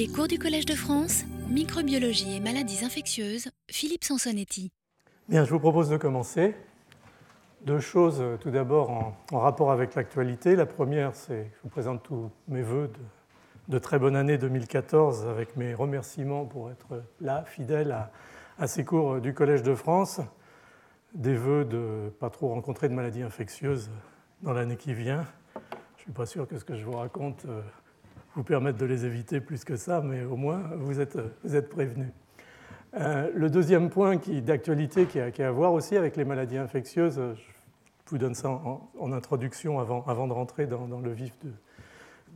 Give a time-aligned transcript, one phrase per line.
[0.00, 4.72] Les cours du Collège de France, microbiologie et maladies infectieuses, Philippe Sansonetti.
[5.28, 6.56] Bien, je vous propose de commencer.
[7.66, 8.90] Deux choses euh, tout d'abord
[9.30, 10.56] en, rapport avec l'actualité.
[10.56, 12.90] La première, c'est je vous présente tous mes voeux
[13.68, 17.94] de, très bonne année 2014 avec mes remerciements pour être là, fidèle
[18.58, 20.22] à, ces cours du Collège de France.
[21.12, 23.90] Des voeux de ne pas trop rencontrer de maladies infectieuses
[24.40, 25.26] dans l'année qui vient.
[25.54, 27.60] Je ne suis pas sûr que ce que je vous raconte euh,
[28.34, 32.10] vous permette de les éviter plus que ça, mais au moins vous êtes, vous prévenus.
[32.94, 38.10] Euh, le deuxième point d'actualité qui, a, à voir aussi avec les maladies infectieuses, je
[38.10, 41.32] vous donne ça en, introduction avant, de rentrer dans, le vif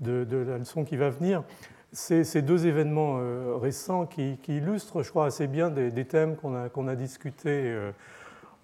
[0.00, 1.42] de, la leçon qui va venir,
[1.90, 6.54] c'est ces deux événements euh, récents qui, illustrent, je crois, assez bien des, thèmes qu'on
[6.54, 7.90] a, a discutés euh,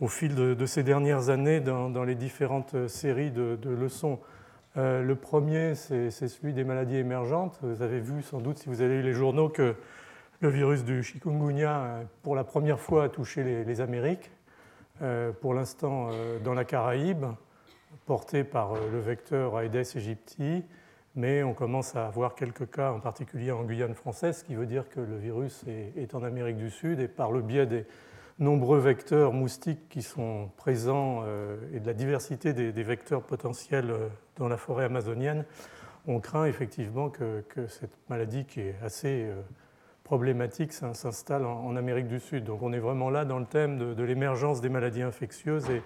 [0.01, 4.19] au fil de, ces dernières années dans les différentes séries de, leçons.
[4.77, 7.59] Le premier, c'est celui des maladies émergentes.
[7.63, 9.75] Vous avez vu sans doute, si vous avez lu les journaux, que
[10.41, 14.31] le virus du chikungunya, euh, pour la première fois, a touché les, Amériques,
[15.03, 17.27] euh, pour l'instant euh, dans la Caraïbe,
[18.07, 20.65] porté par le vecteur Aedes aegypti,
[21.15, 24.67] mais on commence à avoir quelques cas, en particulier en Guyane française, ce qui veut
[24.67, 25.65] dire que le virus
[25.97, 27.85] est, en Amérique du Sud, et par le biais des
[28.39, 31.25] nombreux vecteurs moustiques qui sont présents
[31.75, 33.93] et de la diversité des, vecteurs potentiels
[34.41, 35.45] dans la forêt amazonienne,
[36.09, 39.29] on craint effectivement que, cette maladie qui est assez
[40.03, 42.43] problématique s'installe en Amérique du Sud.
[42.43, 45.83] Donc on est vraiment là dans le thème de, l'émergence des maladies infectieuses et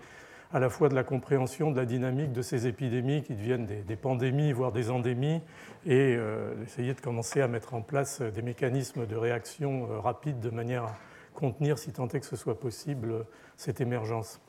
[0.55, 3.97] à la fois de la compréhension de la dynamique de ces épidémies qui deviennent des,
[3.97, 5.43] pandémies, voire des endémies,
[5.85, 10.39] et euh, essayer de commencer à mettre en place des mécanismes de réaction euh, rapide
[10.39, 10.97] de manière à
[11.35, 14.41] contenir, si tant est que ce soit possible, cette émergence.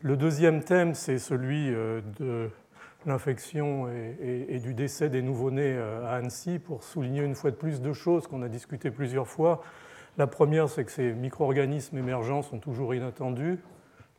[0.00, 2.50] Le deuxième thème, c'est celui euh, de
[3.06, 3.88] l'infection
[4.22, 7.92] et, du décès des nouveau-nés euh, à Annecy pour souligner une fois de plus deux
[7.92, 9.62] choses qu'on a discutées plusieurs fois.
[10.18, 13.58] La première, c'est que ces micro-organismes émergents sont toujours inattendus.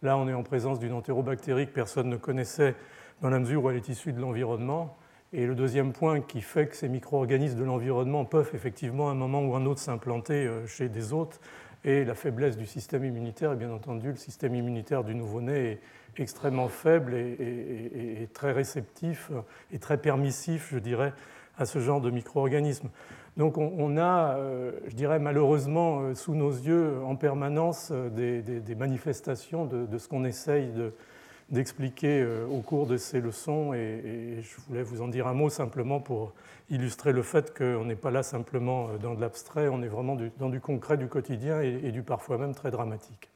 [0.02, 2.76] Là, on est en présence d'une entérobactérie que personne ne connaissait
[3.22, 4.98] dans la mesure où elle est issue de l'environnement.
[5.32, 9.16] Et le deuxième point qui fait que ces micro-organismes de l'environnement peuvent effectivement à un
[9.16, 11.40] moment ou un autre s'implanter euh, chez des hôtes
[11.86, 13.54] et la faiblesse du système immunitaire.
[13.54, 15.80] Et bien entendu, le système immunitaire du nouveau-né est
[16.20, 19.32] extrêmement faible et, très réceptif
[19.72, 21.14] et très permissif, je dirais,
[21.58, 22.90] à ce genre de micro-organismes.
[23.38, 28.76] Donc on, a, euh, je dirais malheureusement, euh, sous nos yeux en permanence euh, des,
[28.76, 30.70] manifestations de, ce qu'on essaye
[31.50, 36.00] d'expliquer au cours de ces leçons et, je voulais vous en dire un mot simplement
[36.00, 36.34] pour
[36.70, 40.50] illustrer le fait qu'on n'est pas là simplement dans de l'abstrait, on est vraiment dans
[40.50, 43.33] du concret du quotidien et du parfois même très dramatique.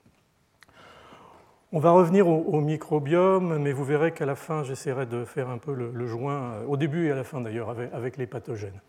[1.73, 5.57] On va revenir au, microbiome, mais vous verrez qu'à la fin, j'essaierai de faire un
[5.57, 8.79] peu le, joint, euh, au début et à la fin d'ailleurs, avec, les pathogènes.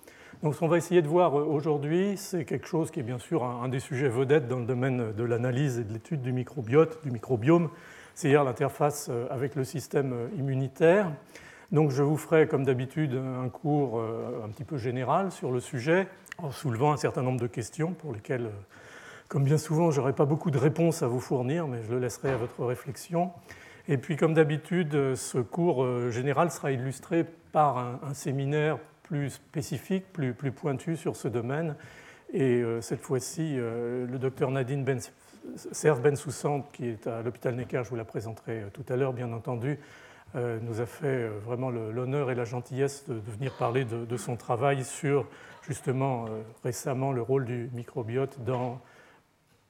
[0.44, 3.18] Donc ce qu'on va essayer de voir euh, aujourd'hui, c'est quelque chose qui est bien
[3.18, 7.02] sûr un, des sujets vedettes dans le domaine de l'analyse et de l'étude du microbiote,
[7.02, 7.68] du microbiome,
[8.14, 11.10] c'est-à-dire l'interface euh, avec le système immunitaire.
[11.72, 16.06] Donc je vous ferai comme d'habitude un cours un petit peu général sur le sujet,
[16.38, 18.50] en soulevant un certain nombre de questions pour lesquelles
[19.28, 21.98] comme bien souvent, je n'aurai pas beaucoup de réponses à vous fournir, mais je le
[21.98, 23.30] laisserai à votre réflexion.
[23.86, 30.12] Et puis, comme d'habitude, ce cours euh, général sera illustré par un, séminaire plus spécifique,
[30.12, 31.76] plus, plus, pointu sur ce domaine.
[32.32, 34.98] Et euh, cette fois-ci, euh, le docteur Nadine ben,
[35.56, 39.32] Serve Bensoussant, qui est à l'hôpital Necker, je vous la présenterai tout à l'heure, bien
[39.32, 39.78] entendu,
[40.34, 45.26] nous a fait vraiment l'honneur et la gentillesse de, venir parler de, son travail sur
[45.66, 46.26] justement
[46.62, 48.78] récemment le rôle du microbiote dans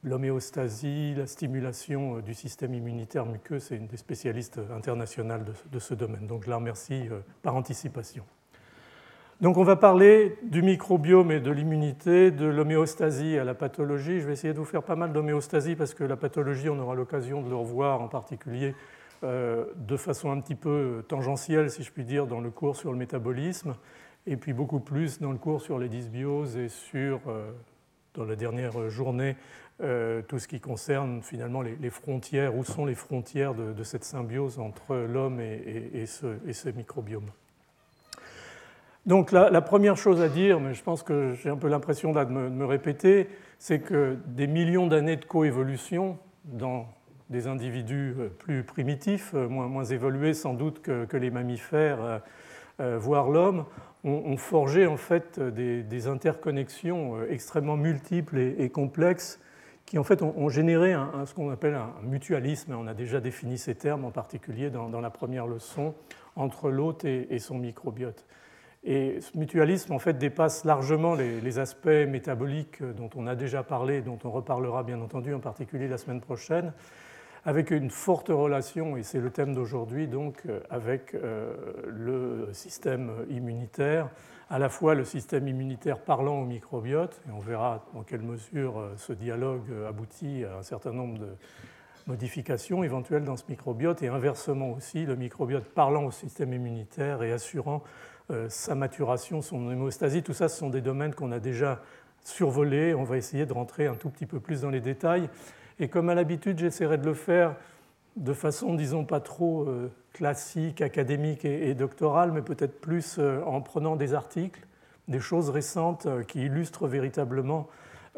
[0.05, 5.95] l'homéostasie, la stimulation euh, du système immunitaire muqueux, c'est une des spécialistes internationales de, ce
[5.95, 6.27] domaine.
[6.27, 8.25] Donc je la remercie euh, par anticipation.
[9.41, 14.21] Donc on va parler du microbiome et de l'immunité, de l'homéostasie à la pathologie.
[14.21, 16.95] Je vais essayer de vous faire pas mal d'homéostasie parce que la pathologie, on aura
[16.95, 18.75] l'occasion de le revoir en particulier
[19.23, 22.91] euh, de façon un petit peu tangentielle, si je puis dire, dans le cours sur
[22.91, 23.77] le métabolisme,
[24.27, 27.21] et puis beaucoup plus dans le cours sur les dysbioses et sur,
[28.15, 29.37] dans la dernière journée,
[29.81, 34.59] euh, tout ce qui concerne finalement les, frontières, où sont les frontières de, cette symbiose
[34.59, 37.31] entre l'homme et, ce, microbiome.
[39.07, 42.25] Donc la, première chose à dire, mais je pense que j'ai un peu l'impression de
[42.25, 43.29] me, répéter,
[43.61, 46.89] c'est que des millions d'années de coévolution dans
[47.31, 52.21] des individus euh, plus primitifs, euh, moins, évolués sans doute que, les mammifères,
[52.81, 53.65] voire l'homme,
[54.03, 59.39] ont, forgé en fait des, interconnexions extrêmement multiples et complexes
[59.89, 60.95] qui en fait ont, généré
[61.25, 62.75] ce qu'on appelle un mutualisme.
[62.79, 65.95] On a déjà défini ces termes, en particulier dans, la première leçon,
[66.37, 68.27] entre l'hôte et, son microbiote.
[68.85, 74.03] Et ce mutualisme en fait dépasse largement les, aspects métaboliques dont on a déjà parlé,
[74.03, 76.75] dont on reparlera bien entendu en particulier la semaine prochaine,
[77.47, 81.17] avec une forte relation, et c'est le thème d'aujourd'hui, donc avec
[81.87, 84.11] le système immunitaire,
[84.51, 88.79] à la fois le système immunitaire parlant au microbiote, et on verra dans quelle mesure
[88.79, 91.29] euh, ce dialogue euh, aboutit à un certain nombre de
[92.07, 97.33] modifications éventuelles dans ce microbiote, et inversement aussi le microbiote parlant au système immunitaire et
[97.33, 97.83] assurant
[98.31, 100.23] euh, sa maturation, son hémostasie.
[100.23, 101.83] Tout ça, ce sont des domaines qu'on a déjà
[102.25, 102.95] survolés.
[102.95, 105.29] On va essayer de rentrer un tout petit peu plus dans les détails.
[105.79, 107.55] Et comme à l'habitude, j'essaierai de le faire
[108.17, 109.69] de façon, disons, pas trop
[110.19, 114.67] classique, académique et, doctorale, mais peut-être plus euh, en prenant des articles,
[115.07, 117.69] des choses récentes euh, qui illustrent véritablement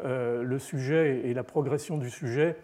[0.03, 2.57] le sujet et la progression du sujet,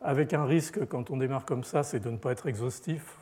[0.00, 3.18] avec un risque, quand on démarre comme ça, c'est de ne pas être exhaustif.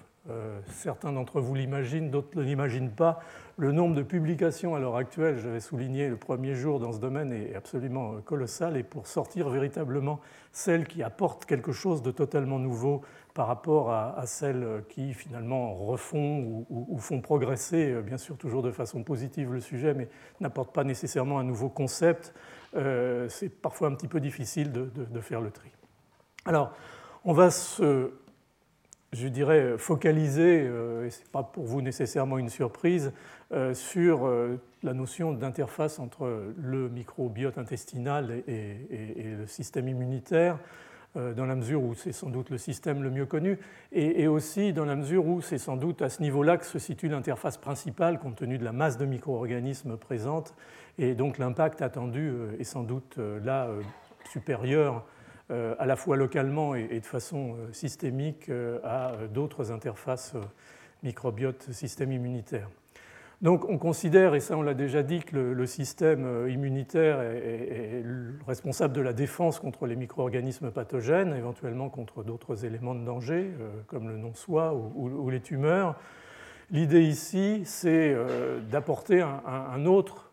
[0.68, 3.20] Certains d'entre vous l'imaginent, d'autres ne l'imaginent pas.
[3.58, 7.32] Le nombre de publications à l'heure actuelle, j'avais souligné le premier jour dans ce domaine,
[7.32, 8.76] est absolument colossal.
[8.76, 10.20] Et pour sortir véritablement
[10.52, 13.02] celles qui apportent quelque chose de totalement nouveau
[13.36, 18.70] par rapport à, celles qui finalement refont ou, font progresser, euh, bien sûr toujours de
[18.70, 20.08] façon positive le sujet, mais
[20.40, 22.32] n'apportent pas nécessairement un nouveau concept,
[22.76, 25.70] euh, c'est parfois un petit peu difficile de, faire le tri.
[26.46, 26.72] Alors,
[27.26, 28.10] on va se,
[29.16, 33.12] je dirais, focaliser, euh, et ce n'est pas pour vous nécessairement une surprise,
[33.74, 34.28] sur
[34.82, 40.58] la notion d'interface entre le microbiote intestinal et le système immunitaire.
[41.16, 43.58] Euh, dans la mesure où c'est sans doute le système le mieux connu,
[43.92, 47.08] et, aussi dans la mesure où c'est sans doute à ce niveau-là que se situe
[47.08, 50.54] l'interface principale compte tenu de la masse de micro-organismes présentes,
[50.98, 53.68] et donc l'impact attendu euh, est sans doute euh, là
[54.30, 55.06] supérieur
[55.50, 58.50] à la fois localement et de façon systémique
[58.82, 60.34] à d'autres interfaces
[61.02, 62.68] microbiote système immunitaire.
[63.42, 68.02] Donc on considère, et ça on l'a déjà dit, que le, système euh, immunitaire est,
[68.46, 73.70] responsable de la défense contre les micro-organismes pathogènes, éventuellement contre d'autres éléments de danger, euh,
[73.88, 75.96] comme le non-soi ou, les tumeurs.
[76.70, 80.30] L'idée ici, c'est euh, d'apporter un, autre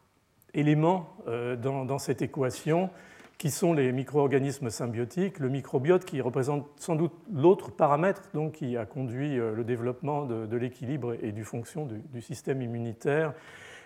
[0.54, 1.10] élément
[1.58, 2.90] dans cette équation
[3.38, 8.86] qui sont les micro-organismes symbiotiques, le microbiote qui représente sans doute l'autre paramètre qui a
[8.86, 13.34] conduit euh, le développement de, l'équilibre et du fonction du, système immunitaire.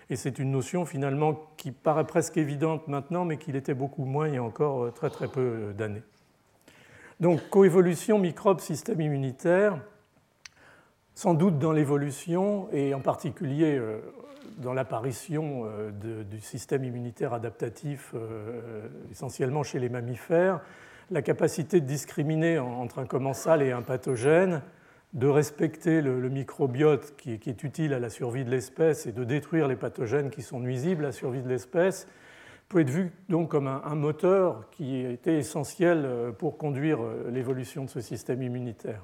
[0.10, 4.28] Et c'est une notion finalement qui paraît presque évidente maintenant, mais qui l'était beaucoup moins
[4.28, 6.04] il y a encore euh, très très peu euh, d'années.
[7.20, 9.80] Donc coévolution microbe-système immunitaire,
[11.18, 13.82] sans doute dans l'évolution, et en particulier
[14.60, 20.62] dans l'apparition euh, du système immunitaire adaptatif, euh, essentiellement chez les mammifères,
[21.10, 24.62] la capacité de discriminer entre un commensal et un pathogène,
[25.14, 29.68] de respecter le, microbiote qui, est utile à la survie de l'espèce et de détruire
[29.68, 32.08] les pathogènes qui sont nuisibles à la survie de l'espèce,
[32.70, 37.00] peut être vu donc comme un, moteur qui était essentiel euh, pour conduire
[37.32, 39.02] l'évolution de ce système immunitaire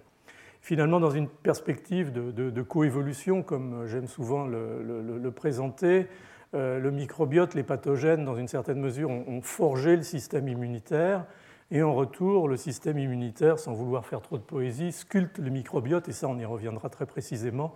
[0.63, 6.07] finalement dans une perspective de, coévolution, comme j'aime souvent le, présenter.
[6.55, 11.25] Euh, le microbiote, les pathogènes, dans une certaine mesure, ont, forgé le système immunitaire.
[11.69, 16.07] Et en retour, le système immunitaire, sans vouloir faire trop de poésie, sculpte le microbiote,
[16.07, 17.73] et ça on y reviendra très précisément,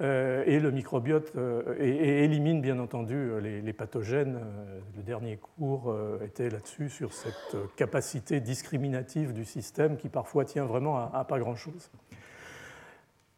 [0.00, 4.40] euh, et le microbiote euh, élimine bien entendu les, pathogènes.
[4.96, 5.94] le dernier cours
[6.24, 11.90] était là-dessus, sur cette capacité discriminative du système qui parfois tient vraiment à pas grand-chose.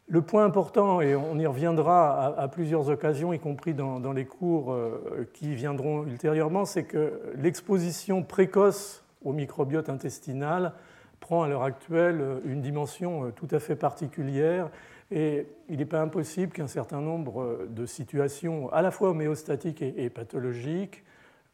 [0.06, 4.72] Le point important, et on y reviendra à, plusieurs occasions, y compris dans, les cours
[4.72, 10.74] euh, qui viendront ultérieurement, c'est que l'exposition précoce au microbiote intestinal
[11.20, 14.68] prend à l'heure actuelle une dimension euh, tout à fait particulière.
[15.10, 20.10] Et il n'est pas impossible qu'un certain nombre de situations, à la fois homéostatiques et
[20.10, 21.02] pathologiques,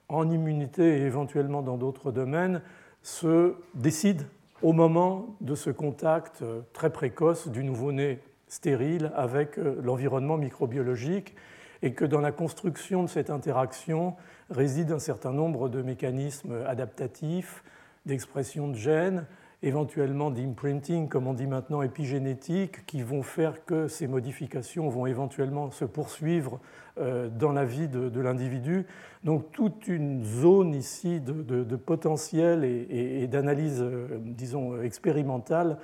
[0.08, 2.62] en immunité et éventuellement dans d'autres domaines,
[3.02, 4.24] se décident
[4.62, 11.34] au moment de ce contact euh, très précoce du nouveau-né stérile avec euh, l'environnement microbiologique
[11.82, 14.16] et que dans la construction de cette interaction
[14.50, 17.64] réside un certain nombre de mécanismes adaptatifs,
[18.04, 19.24] d'expression de gènes,
[19.62, 25.70] éventuellement d'imprinting, comme on dit maintenant, épigénétique, qui vont faire que ces modifications vont éventuellement
[25.70, 26.60] se poursuivre
[26.98, 28.84] euh, dans la vie de, l'individu.
[29.22, 35.78] Donc toute une zone ici de, potentiel et, d'analyse, euh, disons, expérimentale,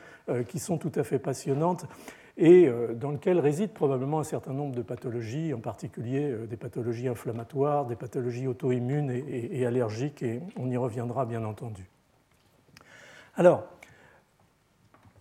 [0.49, 1.87] qui sont tout à fait passionnantes
[2.39, 6.57] et euh, dans lequel résident probablement un certain nombre de pathologies, en particulier euh, des
[6.57, 11.89] pathologies inflammatoires, des pathologies auto-immunes et, allergiques, et on y reviendra bien entendu.
[13.37, 13.65] Alors,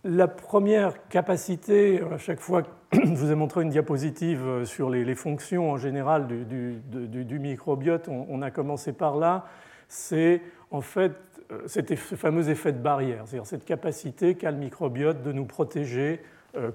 [0.04, 5.72] la première capacité, à chaque fois je vous ai montré une diapositive sur les, fonctions
[5.72, 8.08] en général du, microbiote.
[8.08, 9.46] On, a commencé par là.
[9.88, 11.12] C'est en fait
[11.66, 16.20] ce fameux effet de barrière, c'est-à-dire cette capacité qu'a le microbiote de nous protéger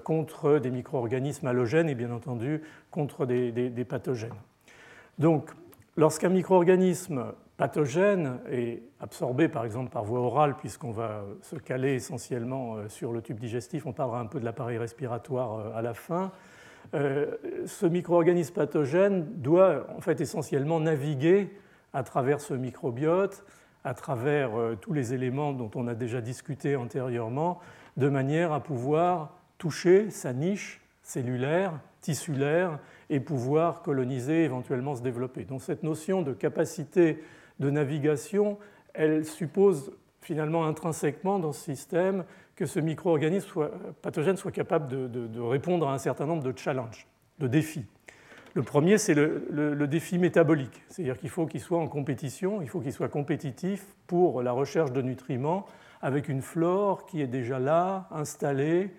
[0.04, 4.30] contre des micro-organismes halogènes et bien entendu contre des, pathogènes.
[5.18, 5.50] Donc,
[5.96, 12.74] lorsqu'un micro-organisme pathogène est absorbé par exemple par voie orale, puisqu'on va se caler essentiellement
[12.76, 15.94] euh, sur le tube digestif, on parlera un peu de l'appareil respiratoire euh, à la
[15.94, 16.32] fin,
[16.94, 17.36] euh,
[17.66, 21.56] ce micro-organisme pathogène doit en fait essentiellement naviguer
[21.92, 23.44] à travers ce microbiote,
[23.84, 27.60] à travers tous les éléments dont on a déjà discuté antérieurement,
[27.96, 35.44] de manière à pouvoir toucher sa niche cellulaire, tissulaire, et pouvoir coloniser, éventuellement se développer.
[35.44, 37.22] Donc cette notion de capacité
[37.60, 38.58] de navigation,
[38.92, 42.24] elle suppose finalement intrinsèquement dans ce système
[42.56, 43.70] que ce micro-organisme
[44.02, 47.06] pathogène soit capable de, répondre à un certain nombre de challenges,
[47.38, 47.86] de défis.
[48.54, 52.80] Le premier, c'est le, défi métabolique, c'est-à-dire qu'il faut qu'il soit en compétition, il faut
[52.80, 55.66] qu'il soit compétitif pour la recherche de nutriments
[56.00, 58.90] avec une flore qui est déjà là, installée,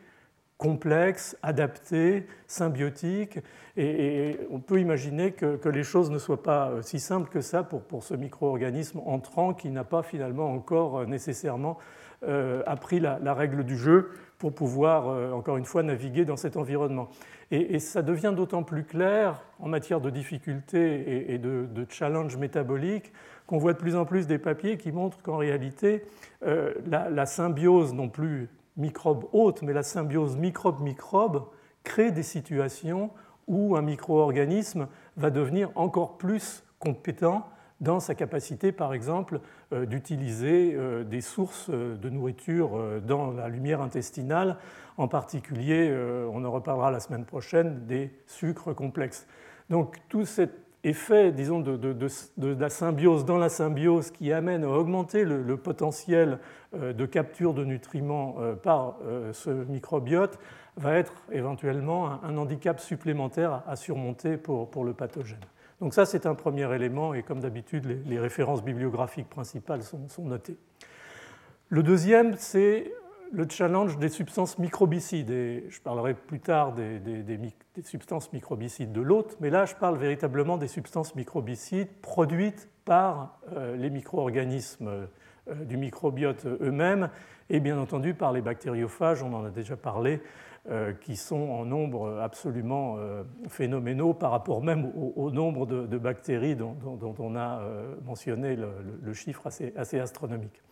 [0.64, 3.40] complexe, adapté, symbiotique.
[3.76, 7.64] Et, on peut imaginer que, les choses ne soient pas euh, si simples que ça
[7.64, 11.78] pour, pour ce micro-organisme entrant qui n'a pas finalement encore euh, nécessairement
[12.26, 17.10] euh, appris la, règle du jeu pour pouvoir, encore une fois, naviguer dans cet environnement.
[17.52, 23.12] Et, ça devient d'autant plus clair en matière de difficultés et, de, de challenge métabolique
[23.48, 26.04] qu'on voit de plus en plus des papiers qui montrent qu'en réalité,
[26.42, 31.46] la, symbiose non plus microbe hôte, mais la symbiose microbe-microbe
[31.84, 33.12] crée des situations
[33.48, 34.88] où un micro-organisme
[35.18, 37.48] va devenir encore plus compétent
[37.82, 39.42] dans sa capacité, par exemple,
[39.74, 44.58] euh, d'utiliser euh, des sources euh, de nourriture dans la lumière intestinale,
[44.98, 45.92] en particulier,
[46.32, 49.26] on en reparlera la semaine prochaine, des sucres complexes.
[49.72, 55.24] Donc tout cet effet, disons, de, la symbiose dans la symbiose qui amène à augmenter
[55.24, 56.40] le, potentiel
[56.76, 60.40] euh, de capture de nutriments euh, par euh, ce microbiote
[60.76, 65.38] va être éventuellement un, handicap supplémentaire à surmonter pour, le pathogène.
[65.80, 70.58] Donc ça, c'est un premier élément, et comme d'habitude, les, références bibliographiques principales sont notées.
[71.70, 72.92] Le deuxième, c'est
[73.34, 75.32] le challenge des substances microbicides.
[75.32, 77.02] Et je parlerai plus tard des,
[77.84, 83.76] substances microbicides de l'hôte, mais là je parle véritablement des substances microbicides produites par euh,
[83.76, 84.88] les micro-organismes
[85.50, 87.10] euh, du microbiote eux-mêmes
[87.50, 90.22] et bien entendu par les bactériophages, on en a déjà parlé,
[90.70, 92.98] euh, qui sont en nombre absolument
[93.50, 96.78] phénoménaux par rapport même au, nombre de, bactéries dont,
[97.20, 97.62] on a
[98.06, 100.63] mentionné le, chiffre assez astronomique.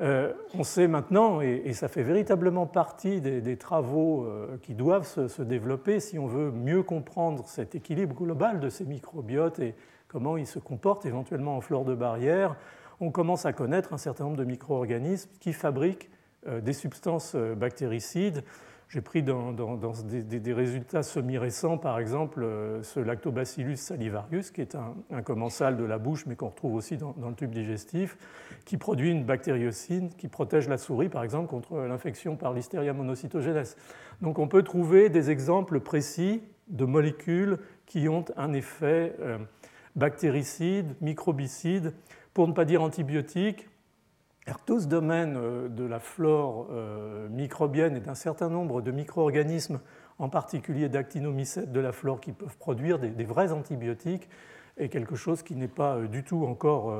[0.00, 5.42] Euh, on sait maintenant, et, ça fait véritablement partie des, travaux euh, qui doivent se,
[5.42, 9.74] développer si on veut mieux comprendre cet équilibre global de ces microbiotes et
[10.06, 12.54] comment ils se comportent éventuellement en flore de barrière,
[13.00, 16.10] on commence à connaître un certain nombre de micro-organismes qui fabriquent
[16.46, 18.44] euh, des substances bactéricides
[18.88, 25.22] j'ai pris dans, des, résultats semi-récents, par exemple, euh, ce Lactobacillus salivarius, qui est un,
[25.22, 28.16] commensal de la bouche, mais qu'on retrouve aussi dans, le tube digestif,
[28.64, 33.74] qui produit une bactériocine qui protège la souris, par exemple, contre l'infection par l'Listeria monocytogenes.
[34.22, 39.38] Donc on peut trouver des exemples précis de molécules qui ont un effet euh,
[39.96, 41.92] bactéricide, microbicide,
[42.32, 43.68] pour ne pas dire antibiotique,
[44.56, 49.80] tout ce domaine euh, de la flore euh, microbienne et d'un certain nombre de micro-organismes,
[50.18, 54.28] en particulier d'actinomycètes de la flore qui peuvent produire des, vrais antibiotiques,
[54.78, 56.94] est quelque chose qui n'est pas euh, du tout encore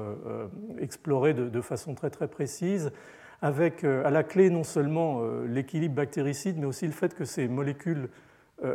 [0.78, 2.92] exploré de, façon très très précise,
[3.40, 8.08] avec à la clé non seulement l'équilibre bactéricide, mais aussi le fait que ces molécules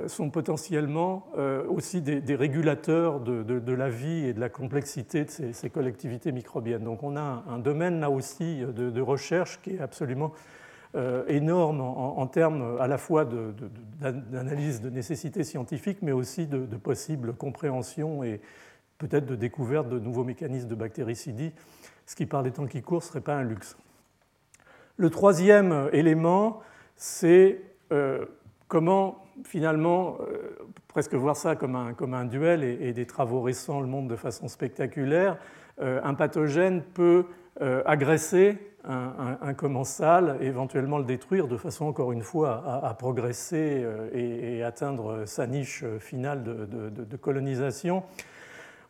[0.08, 5.70] sont potentiellement euh, aussi des, régulateurs de, la vie et de la complexité de ces,
[5.70, 6.86] collectivités microbiennes.
[6.86, 10.32] Donc on a un, domaine là aussi de, recherche qui est absolument
[10.96, 17.34] euh, énorme en, termes à la fois d'analyse de, nécessité scientifique, mais aussi de, possible
[17.34, 18.40] compréhension et
[19.00, 21.52] peut-être de découverte de nouveaux mécanismes de bactéricidie,
[22.06, 23.76] ce qui par les temps qui courent ne serait pas un luxe.
[24.96, 26.62] Le troisième élément,
[26.96, 27.60] c'est
[28.68, 33.82] comment finalement euh, presque voir ça comme un, comme un duel et, des travaux récents
[33.82, 35.38] le montrent de façon spectaculaire.
[35.82, 37.26] Euh, un pathogène peut
[37.62, 43.82] euh, agresser un, commensal éventuellement le détruire de façon encore une fois à, progresser
[44.14, 48.04] et, atteindre sa niche finale de, colonisation.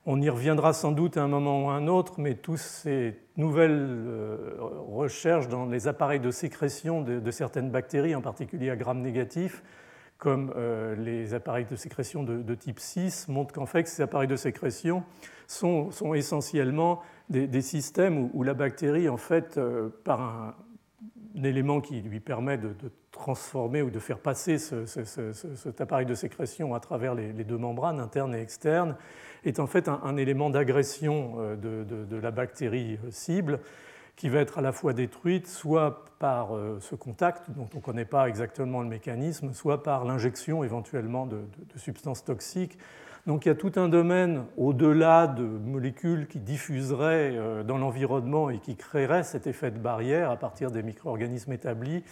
[0.06, 3.18] On y reviendra sans doute à un moment ou à un autre, mais toutes ces
[3.38, 9.64] nouvelles recherches dans les appareils de sécrétion de, certaines bactéries, en particulier à gram négatif,
[10.18, 10.54] comme
[10.98, 15.04] les appareils de sécrétion de, type 6, montrent qu'en fait, ces appareils de sécrétion
[15.48, 19.58] sont, essentiellement des, systèmes où, la bactérie, en fait,
[20.04, 20.56] par un,
[21.36, 22.76] élément qui lui permet de,
[23.12, 28.36] transformer ou de faire passer cet appareil de sécrétion à travers les, deux membranes internes
[28.36, 28.96] et externes,
[29.46, 33.60] est en fait un, élément d'agression euh, de, la bactérie euh, cible
[34.16, 37.82] qui va être à la fois détruite soit par euh, ce contact dont on ne
[37.82, 41.44] connaît pas exactement le mécanisme, soit par l'injection éventuellement de,
[41.76, 42.78] substances toxiques.
[43.26, 48.60] Donc il y a tout un domaine au-delà de molécules qui diffuseraient dans l'environnement et
[48.60, 52.04] qui créeraient cet effet de barrière à partir des micro-organismes établis,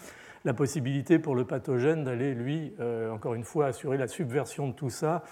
[0.46, 2.74] la possibilité pour le pathogène d'aller, lui,
[3.12, 5.24] encore une fois, assurer la subversion de tout ça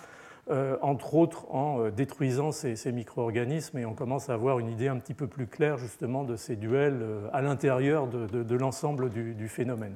[0.51, 4.87] euh, entre autres en euh, détruisant ces, micro-organismes, et on commence à avoir une idée
[4.87, 9.47] un petit peu plus claire justement de ces duels euh, à l'intérieur de, l'ensemble du,
[9.47, 9.95] phénomène.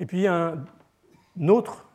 [0.00, 0.64] Et puis un
[1.46, 1.85] autre,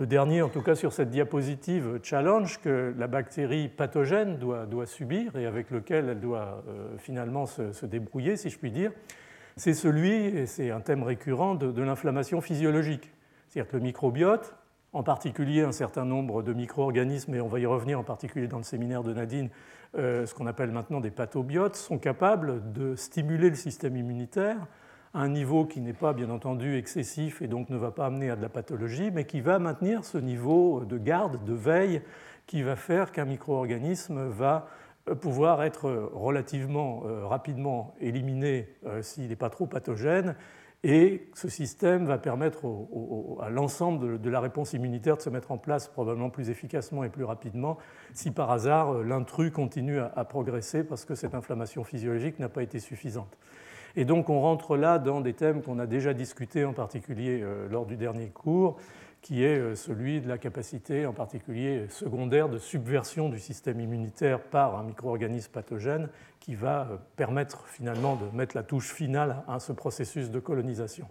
[0.00, 5.36] le dernier en tout cas sur cette diapositive, challenge que la bactérie pathogène doit, subir
[5.36, 6.64] et avec lequel elle doit
[6.96, 8.92] finalement se, débrouiller, si je puis dire,
[9.56, 13.12] c'est celui, et c'est un thème récurrent, de, l'inflammation physiologique.
[13.48, 14.54] C'est-à-dire que le microbiote,
[14.94, 18.56] en particulier un certain nombre de micro-organismes, et on va y revenir en particulier dans
[18.56, 19.50] le séminaire de Nadine,
[19.98, 24.56] euh, ce qu'on appelle maintenant des pathobiotes, sont capables de stimuler le système immunitaire
[25.14, 28.36] un niveau qui n'est pas bien entendu excessif et donc ne va pas amener à
[28.36, 32.02] de la pathologie, mais qui va maintenir ce niveau de garde, de veille,
[32.46, 34.68] qui va faire qu'un micro-organisme va
[35.08, 38.68] euh, pouvoir être relativement euh, rapidement éliminé
[39.02, 40.36] s'il n'est pas trop pathogène
[40.82, 42.64] et ce système va permettre
[43.42, 47.10] à l'ensemble de, la réponse immunitaire de se mettre en place probablement plus efficacement et
[47.10, 47.76] plus rapidement
[48.14, 52.62] si par hasard euh, l'intrus continue à, progresser parce que cette inflammation physiologique n'a pas
[52.62, 53.36] été suffisante.
[53.96, 57.68] Et donc on rentre là dans des thèmes qu'on a déjà discutés en particulier euh,
[57.68, 58.76] lors du dernier cours,
[59.22, 64.40] qui est euh, celui de la capacité en particulier secondaire de subversion du système immunitaire
[64.40, 69.58] par un micro-organisme pathogène qui va euh, permettre finalement de mettre la touche finale à
[69.58, 71.08] ce processus de colonisation.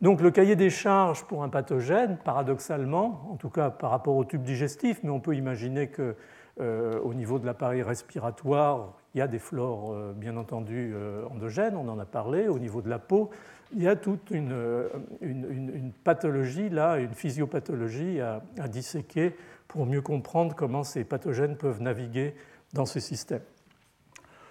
[0.00, 4.24] Donc le cahier des charges pour un pathogène, paradoxalement, en tout cas par rapport au
[4.24, 6.14] tube digestif, mais on peut imaginer qu'au
[6.60, 10.94] euh, niveau de l'appareil respiratoire, il y a des flores bien entendu
[11.28, 13.30] endogènes, on en a parlé, au niveau de la peau,
[13.72, 19.34] il y a toute une, pathologie, là, une physiopathologie à, disséquer
[19.68, 22.34] pour mieux comprendre comment ces pathogènes peuvent naviguer
[22.72, 23.42] dans ce système.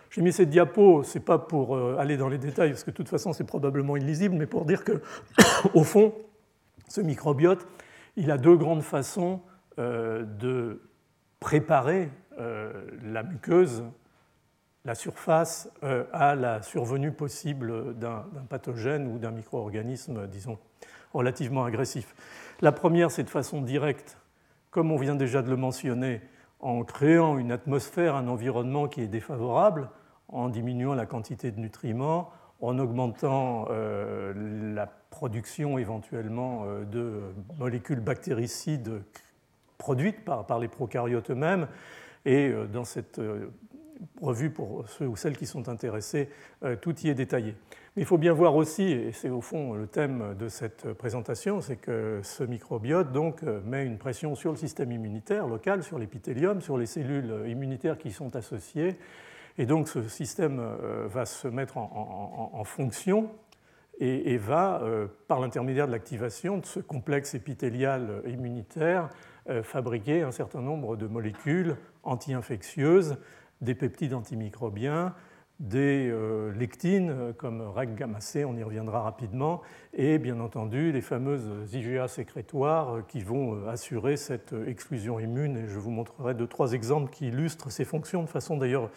[0.09, 2.91] J'ai mis cette diapo, ce n'est pas pour euh, aller dans les détails, parce que
[2.91, 5.01] de toute façon c'est probablement illisible, mais pour dire que,
[5.73, 6.13] au fond,
[6.87, 7.67] ce microbiote,
[8.15, 9.41] il a deux grandes façons
[9.77, 10.81] euh, de
[11.39, 12.71] préparer euh,
[13.03, 13.83] la muqueuse
[14.85, 20.57] la surface euh, à la survenue possible d'un pathogène ou d'un micro-organisme, disons,
[21.13, 22.15] relativement agressif.
[22.61, 24.17] La première, c'est de façon directe,
[24.71, 26.21] comme on vient déjà de le mentionner,
[26.59, 29.89] en créant une atmosphère, un environnement qui est défavorable,
[30.27, 37.21] en diminuant la quantité de nutriments, en augmentant euh, la production éventuellement de
[37.57, 39.01] molécules bactéricides
[39.79, 41.67] produites par, les prokaryotes eux-mêmes.
[42.25, 43.19] Et dans cette
[44.21, 46.29] revue pour ceux ou celles qui sont intéressés,
[46.63, 47.55] euh, tout y est détaillé.
[47.95, 51.61] Mais il faut bien voir aussi, et c'est au fond le thème de cette présentation,
[51.61, 55.99] c'est que ce microbiote donc, euh, met une pression sur le système immunitaire local, sur
[55.99, 58.97] l'épithélium, sur les cellules immunitaires qui sont associées.
[59.57, 63.29] Et donc ce système euh, va se mettre en, fonction
[63.99, 64.81] et, va,
[65.27, 69.09] par l'intermédiaire de l'activation de ce complexe épithélial immunitaire,
[69.63, 73.17] fabriquer un certain nombre de molécules anti-infectieuses
[73.61, 75.13] des peptides antimicrobiens,
[75.59, 79.61] des euh, lectines euh, comme REC gamma C, on y reviendra rapidement,
[79.93, 85.65] et bien entendu les fameuses IgA sécrétoires euh, qui vont assurer cette exclusion immune.
[85.67, 88.89] Je vous montrerai deux, trois exemples qui illustrent ces fonctions de façon d'ailleurs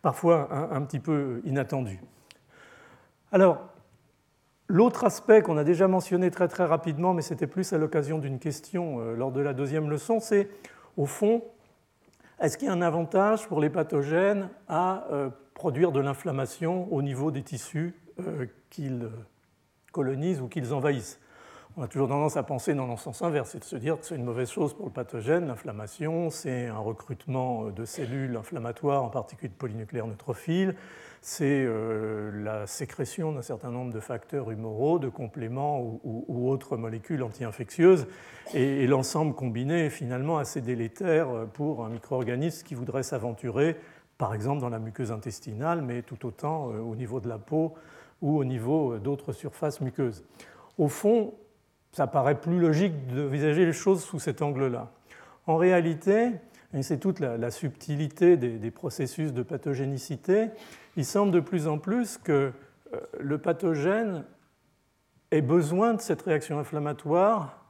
[0.00, 2.00] parfois un, petit peu inattendue.
[3.32, 3.68] Alors,
[4.68, 8.38] l'autre aspect qu'on a déjà mentionné très très rapidement, mais c'était plus à l'occasion d'une
[8.38, 10.48] question lors de la deuxième leçon, c'est
[10.96, 11.42] au fond
[12.38, 17.00] est-ce qu'il y a un avantage pour les pathogènes à euh, produire de l'inflammation au
[17.00, 19.08] niveau des tissus euh, qu'ils
[19.90, 21.18] colonisent ou qu'ils envahissent?
[21.78, 24.04] On a toujours tendance à penser dans le sens inverse, c'est de se dire que
[24.04, 25.46] c'est une mauvaise chose pour le pathogène.
[25.46, 30.74] L'inflammation, c'est un recrutement de cellules inflammatoires, en particulier de polynucléaires neutrophiles,
[31.20, 37.22] c'est euh, la sécrétion d'un certain nombre de facteurs humoraux, de compléments ou, autres molécules
[37.22, 38.06] anti-infectieuses,
[38.54, 43.76] et, l'ensemble combiné est finalement assez délétère pour un micro-organisme qui voudrait s'aventurer,
[44.18, 47.74] par exemple dans la muqueuse intestinale, mais tout autant euh, au niveau de la peau
[48.22, 50.24] ou au niveau d'autres surfaces muqueuses.
[50.78, 51.34] Au fond,
[51.92, 54.90] ça paraît plus logique de visager les choses sous cet angle-là.
[55.46, 56.32] En réalité,
[56.74, 60.48] et c'est toute la, subtilité des, processus de pathogénicité,
[60.96, 62.52] il semble de plus en plus que
[62.92, 64.24] euh, le pathogène
[65.30, 67.64] ait besoin de cette réaction inflammatoire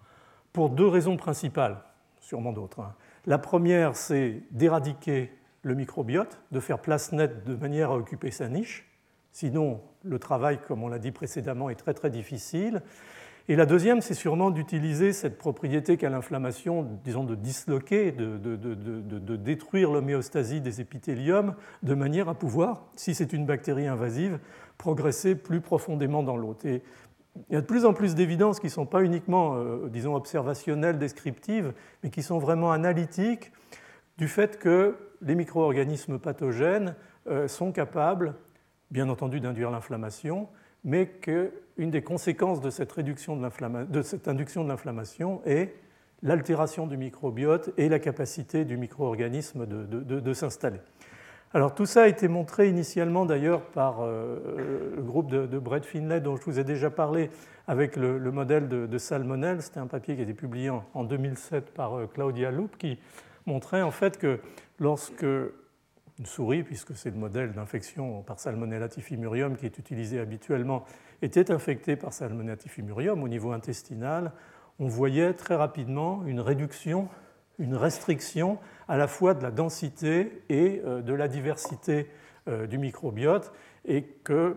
[0.53, 1.83] pour deux raisons principales,
[2.21, 2.81] sûrement d'autres.
[2.81, 2.95] Hein.
[3.27, 8.49] La première, c'est d'éradiquer le microbiote, de faire place nette de manière à occuper sa
[8.49, 8.89] niche.
[9.33, 12.83] Sinon, le travail, comme on l'a dit précédemment, est très très difficile.
[13.49, 19.93] Et la deuxième, c'est sûrement d'utiliser cette propriété qu'a l'inflammation, disons, de disloquer, de, détruire
[19.93, 21.55] l'homéostasie des épithéliums,
[21.85, 24.41] de manière à pouvoir, si c'est une bactérie invasive,
[24.79, 26.65] progresser plus profondément dans l'hôte.
[26.65, 26.83] Et
[27.49, 30.17] il y a de plus en plus d'évidences qui ne sont pas uniquement, euh, disons,
[30.17, 33.53] observationnelles, descriptives, mais qui sont vraiment analytiques
[34.19, 36.97] du fait que les micro-organismes pathogènes
[37.29, 38.35] euh, sont capables,
[38.91, 40.49] bien entendu, d'induire l'inflammation,
[40.87, 45.75] mais qu'une des conséquences de cette, réduction de, cette induction de l'inflammation est
[46.23, 50.79] l'altération du microbiote et la capacité du micro-organisme de, s'installer.
[51.53, 56.21] Alors tout ça a été montré initialement d'ailleurs par euh, le groupe de, Brett Finlay
[56.21, 57.31] dont je vous ai déjà parlé
[57.67, 59.63] avec le, modèle de, salmonelle.
[59.63, 62.99] C'était un papier qui a été publié en, 2007 par euh, Claudia Loop qui
[63.45, 64.39] montrait en fait que
[64.79, 65.27] lorsque
[66.19, 70.85] une souris, puisque c'est le modèle d'infection par Salmonella typhimurium qui est utilisé habituellement,
[71.23, 74.33] était infectée par Salmonella typhimurium au niveau intestinal,
[74.79, 77.09] on voyait très rapidement une réduction,
[77.59, 82.11] une restriction à la fois de la densité et euh, de la diversité
[82.49, 83.53] euh, du microbiote,
[83.85, 84.57] et que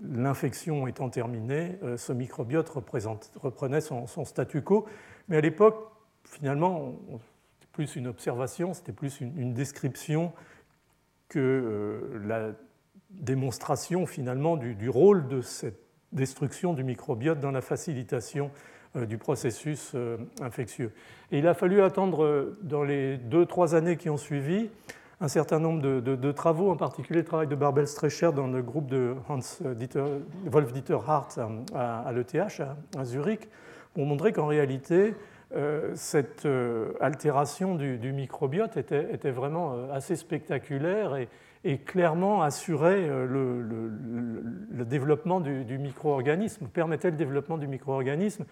[0.00, 4.86] l'infection étant terminée, euh, ce microbiote reprenait son, statu quo.
[5.28, 5.90] Mais à l'époque,
[6.24, 6.94] finalement,
[7.54, 10.32] c'était plus une observation, c'était plus une description
[11.28, 12.52] que euh, la
[13.10, 15.80] démonstration finalement du, rôle de cette
[16.12, 18.50] destruction du microbiote dans la facilitation
[18.96, 20.92] euh, du processus euh, infectieux.
[21.32, 24.70] Et il a fallu attendre dans les deux, trois années qui ont suivi
[25.20, 28.86] un certain nombre de, travaux, en particulier le travail de Barbel Strecher dans le groupe
[28.86, 29.40] de Hans
[30.44, 31.38] Wolf Dieter Hart
[31.74, 32.60] à, l'ETH
[32.98, 33.48] à, Zurich,
[33.94, 35.14] pour montrer qu'en réalité,
[35.94, 41.28] cette euh, altération du, microbiote était, vraiment euh, assez spectaculaire et,
[41.78, 48.44] clairement assurait le, développement du, micro-organisme, permettait le développement du micro-organisme.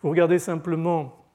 [0.00, 1.26] Vous regardez simplement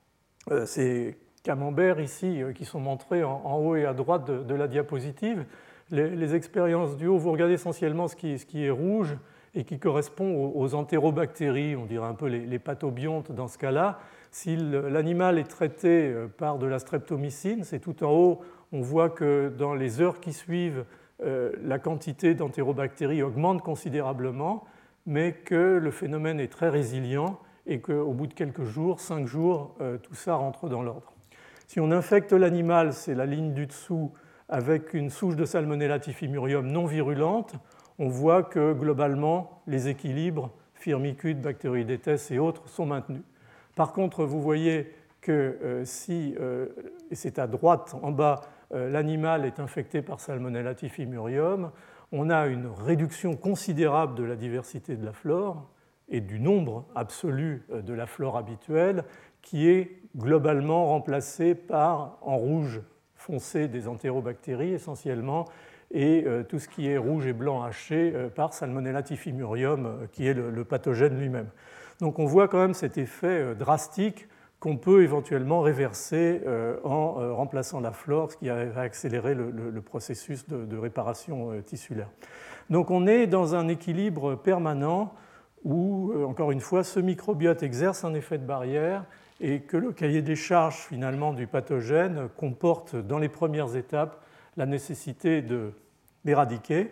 [0.65, 5.45] ces camemberts ici qui sont montrés en, haut et à droite de, la diapositive.
[5.91, 9.15] Les, expériences du haut, vous regardez essentiellement ce qui, ce qui est rouge
[9.53, 13.99] et qui correspond aux, entérobactéries, on dirait un peu les, les pathobiontes dans ce cas-là.
[14.31, 19.09] Si l'animal est traité euh, par de la streptomycine, c'est tout en haut, on voit
[19.09, 20.85] que dans les heures qui suivent,
[21.21, 24.65] euh, la quantité d'entérobactéries augmente considérablement,
[25.05, 29.75] mais que le phénomène est très résilient et qu'au bout de quelques jours, cinq jours,
[29.81, 31.13] euh, tout ça rentre dans l'ordre.
[31.67, 34.11] Si on infecte l'animal, c'est la ligne du dessous,
[34.47, 37.55] avec une souche de Salmonella typhimurium non virulente,
[37.99, 43.21] on voit que globalement, les équilibres, firmicutes, bactéroïdetes et autres, sont maintenus.
[43.79, 46.65] Par contre, vous voyez que euh, si, euh,
[47.11, 48.41] et c'est à droite en bas,
[48.73, 51.71] euh, l'animal est infecté par Salmonella typhimurium,
[52.11, 55.69] on a une réduction considérable de la diversité de la flore
[56.09, 59.05] et du nombre absolu de la flore habituelle
[59.41, 62.81] qui est globalement remplacé par, en rouge
[63.15, 65.45] foncé, des entérobactéries essentiellement,
[65.91, 70.65] et tout ce qui est rouge et blanc haché par Salmonella typhimurium, qui est le
[70.65, 71.47] pathogène lui-même.
[71.99, 74.27] Donc on voit quand même cet effet euh, drastique
[74.59, 79.81] qu'on peut éventuellement réverser euh, en euh, remplaçant la flore, ce qui va accélérer le,
[79.81, 82.09] processus de, réparation tissulaire.
[82.69, 85.13] Donc on est dans un équilibre permanent
[85.63, 89.05] où, encore une fois, ce microbiote exerce un effet de barrière
[89.41, 94.21] et que le cahier des charges finalement du pathogène comporte dans les premières étapes
[94.57, 95.71] la nécessité de
[96.25, 96.91] l'éradiquer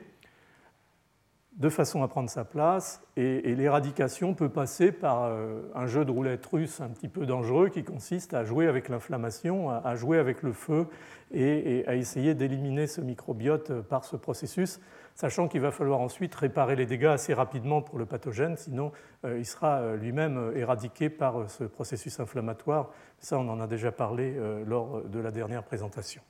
[1.57, 6.11] de façon à prendre sa place, et, l'éradication peut passer par euh, un jeu de
[6.11, 10.43] roulette russe un petit peu dangereux qui consiste à jouer avec l'inflammation, à, jouer avec
[10.43, 10.85] le feu
[11.33, 14.79] et, à essayer d'éliminer ce microbiote par ce processus,
[15.15, 18.91] sachant qu'il va falloir ensuite réparer les dégâts assez rapidement pour le pathogène, sinon
[19.25, 22.91] euh, il sera euh, lui-même éradiqué par ce processus inflammatoire.
[23.17, 24.35] Ça, on en a déjà parlé
[24.67, 26.21] lors de la dernière présentation.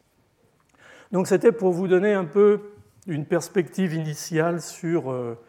[1.12, 2.62] Donc c'était pour vous donner un peu
[3.08, 5.40] une perspective initiale sur euh,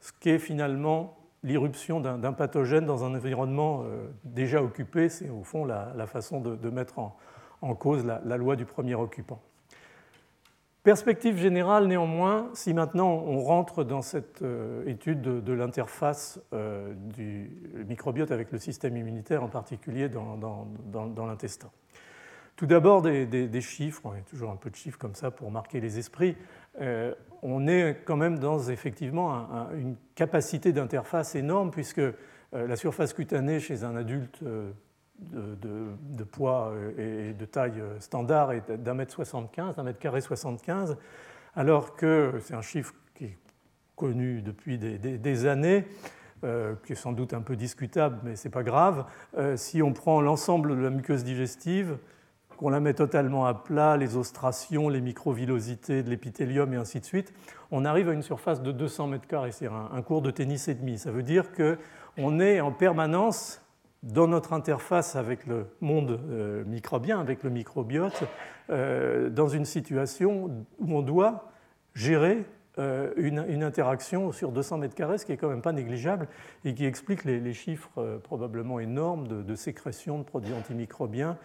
[0.00, 5.08] ce qu'est finalement l'irruption d'un pathogène dans un environnement euh, déjà occupé.
[5.08, 9.40] C'est au fond la, façon de, mettre en, cause la, loi du premier occupant.
[10.82, 16.40] Perspective générale néanmoins, si maintenant on rentre dans cette euh, étude de, l'interface
[17.14, 17.50] du
[17.88, 21.70] microbiote avec le système immunitaire, en particulier dans, l'intestin.
[22.58, 25.78] Tout d'abord des, chiffres, on a toujours un peu de chiffres comme ça pour marquer
[25.78, 26.36] les esprits.
[26.80, 32.00] Euh, on est quand même dans effectivement une capacité d'interface énorme puisque
[32.52, 34.42] la surface cutanée chez un adulte
[35.20, 40.96] de, poids et de taille standard est d'un mètre 75, d'un mètre carré 75,
[41.54, 43.38] alors que c'est un chiffre qui est
[43.98, 45.84] connu depuis des, années,
[46.44, 49.04] euh, qui est sans doute un peu discutable, mais ce n'est pas grave.
[49.36, 51.98] Euh, si on prend l'ensemble de la muqueuse digestive,
[52.58, 57.04] qu'on la met totalement à plat, les ostrations, les microvillosités de l'épithélium et ainsi de
[57.04, 57.32] suite,
[57.70, 60.68] on arrive à une surface de 200 mètres carrés, c'est un, un cours de tennis
[60.68, 60.98] et demi.
[60.98, 63.62] Ça veut dire qu'on est en permanence
[64.02, 68.24] dans notre interface avec le monde euh, microbien, avec le microbiote,
[68.70, 71.50] euh, dans une situation où on doit
[71.94, 72.44] gérer
[72.78, 76.28] euh, une, interaction sur 200 mètres carrés, ce qui est quand même pas négligeable
[76.64, 81.36] et qui explique les, chiffres probablement énormes de, sécrétion de produits antimicrobiens,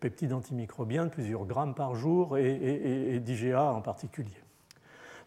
[0.00, 4.30] peptides antimicrobiens de plusieurs grammes par jour et, d'IGA en particulier.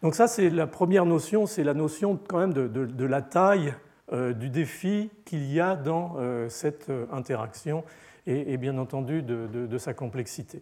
[0.02, 3.74] Donc ça, c'est la première notion, c'est la notion quand même de la taille
[4.14, 7.84] euh, du défi qu'il y a dans euh, cette euh, interaction
[8.28, 10.62] et, bien entendu de, sa complexité.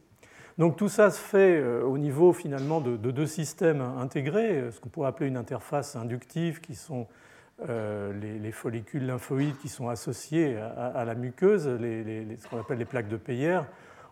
[0.58, 5.08] Donc tout ça se fait au niveau finalement de, deux systèmes intégrés, ce qu'on pourrait
[5.08, 7.08] appeler une interface inductive, qui sont
[7.65, 13.15] les, follicules lymphoïdes qui sont associés à, la muqueuse, ce qu'on appelle les plaques de
[13.15, 13.62] Peyer.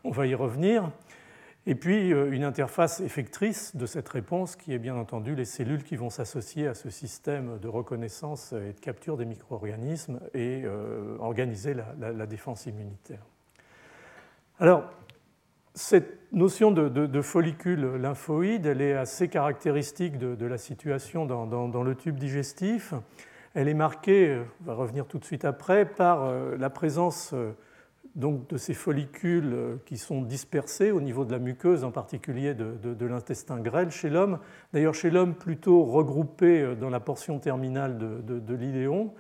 [0.03, 0.91] On va y revenir.
[1.67, 5.83] Et puis euh, une interface effectrice de cette réponse qui est bien entendu les cellules
[5.83, 11.17] qui vont s'associer à ce système de reconnaissance et de capture des micro-organismes et euh,
[11.19, 13.21] organiser la, défense immunitaire.
[14.59, 14.85] Alors,
[15.75, 22.17] cette notion de, follicule lymphoïde, elle est assez caractéristique de, la situation dans, le tube
[22.17, 22.93] digestif.
[23.53, 27.33] Elle est marquée, on va revenir tout de suite après, par euh, la présence
[28.15, 32.53] donc de ces follicules euh, qui sont dispersés au niveau de la muqueuse, en particulier
[32.53, 34.39] de, l'intestin grêle chez l'homme.
[34.73, 39.13] D'ailleurs, chez l'homme, plutôt regroupés euh, dans la portion terminale de, l'iléon.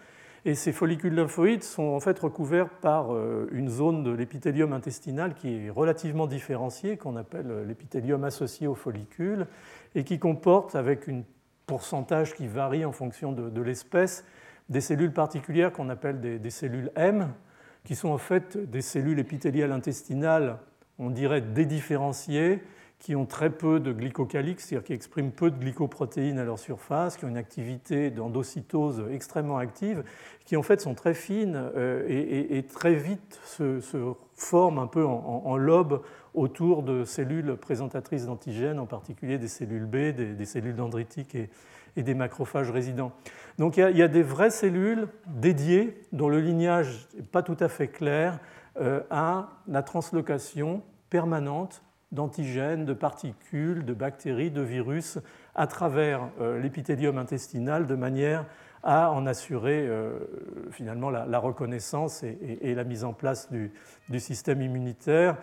[0.43, 5.35] Et ces follicules lymphoïdes sont en fait recouverts par euh, une zone de l'épithélium intestinal
[5.35, 9.47] qui est relativement différenciée, qu'on appelle l'épithélium associé aux follicules,
[9.95, 11.21] et qui comporte, avec un
[11.65, 14.25] pourcentage qui varie en fonction de, l'espèce,
[14.67, 17.31] des cellules particulières qu'on appelle des cellules M,
[17.83, 20.59] qui sont en fait des cellules épithéliales intestinales,
[20.99, 22.61] on dirait dédifférenciées,
[23.01, 27.17] qui ont très peu de glycocalyx, c'est-à-dire qui expriment peu de glycoprotéines à leur surface,
[27.17, 30.03] qui ont une activité d'endocytose extrêmement active,
[30.45, 33.81] qui en fait sont très fines euh, et, très vite se,
[34.35, 36.03] forment un peu en, lobe
[36.35, 41.49] autour de cellules présentatrices d'antigènes, en particulier des cellules B, des, cellules dendritiques et,
[41.95, 43.13] et des macrophages résidents.
[43.57, 47.67] Donc il y, a, des vraies cellules dédiées dont le lignage n'est pas tout à
[47.67, 48.39] fait clair
[48.79, 55.19] euh, à la translocation permanente d'antigènes, de particules, de bactéries, de virus
[55.55, 58.45] à travers euh, l'épithélium intestinal de manière
[58.83, 60.19] à en assurer euh,
[60.71, 65.37] finalement la, reconnaissance et, la mise en place du système immunitaire.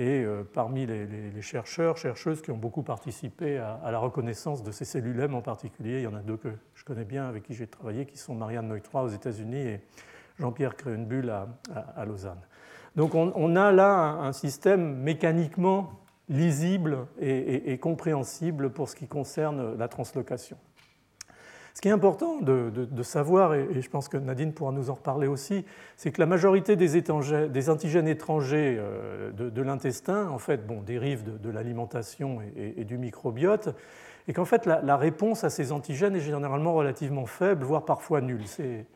[0.00, 4.86] Et euh, parmi les, chercheurs, chercheuses qui ont beaucoup participé à, la reconnaissance de ces
[4.86, 7.52] cellules M en particulier, il y en a deux que je connais bien, avec qui
[7.52, 9.80] j'ai travaillé, qui sont Marianne Neutrat aux États-Unis et
[10.38, 12.40] Jean-Pierre Krenbull à, Lausanne.
[12.96, 15.90] Donc on, a là un, système mécaniquement
[16.30, 20.56] lisible et compréhensible pour ce qui concerne la translocation.
[21.74, 25.26] Ce qui est important de, savoir, et, je pense que Nadine pourra nous en reparler
[25.26, 25.64] aussi,
[25.96, 31.50] c'est que la majorité des, antigènes étrangers euh, de, l'intestin, en fait, bon, dérivent de,
[31.50, 33.74] l'alimentation et, du microbiote,
[34.28, 38.46] et qu'en fait, la, réponse à ces antigènes est généralement relativement faible, voire parfois nulle.
[38.46, 38.86] C'est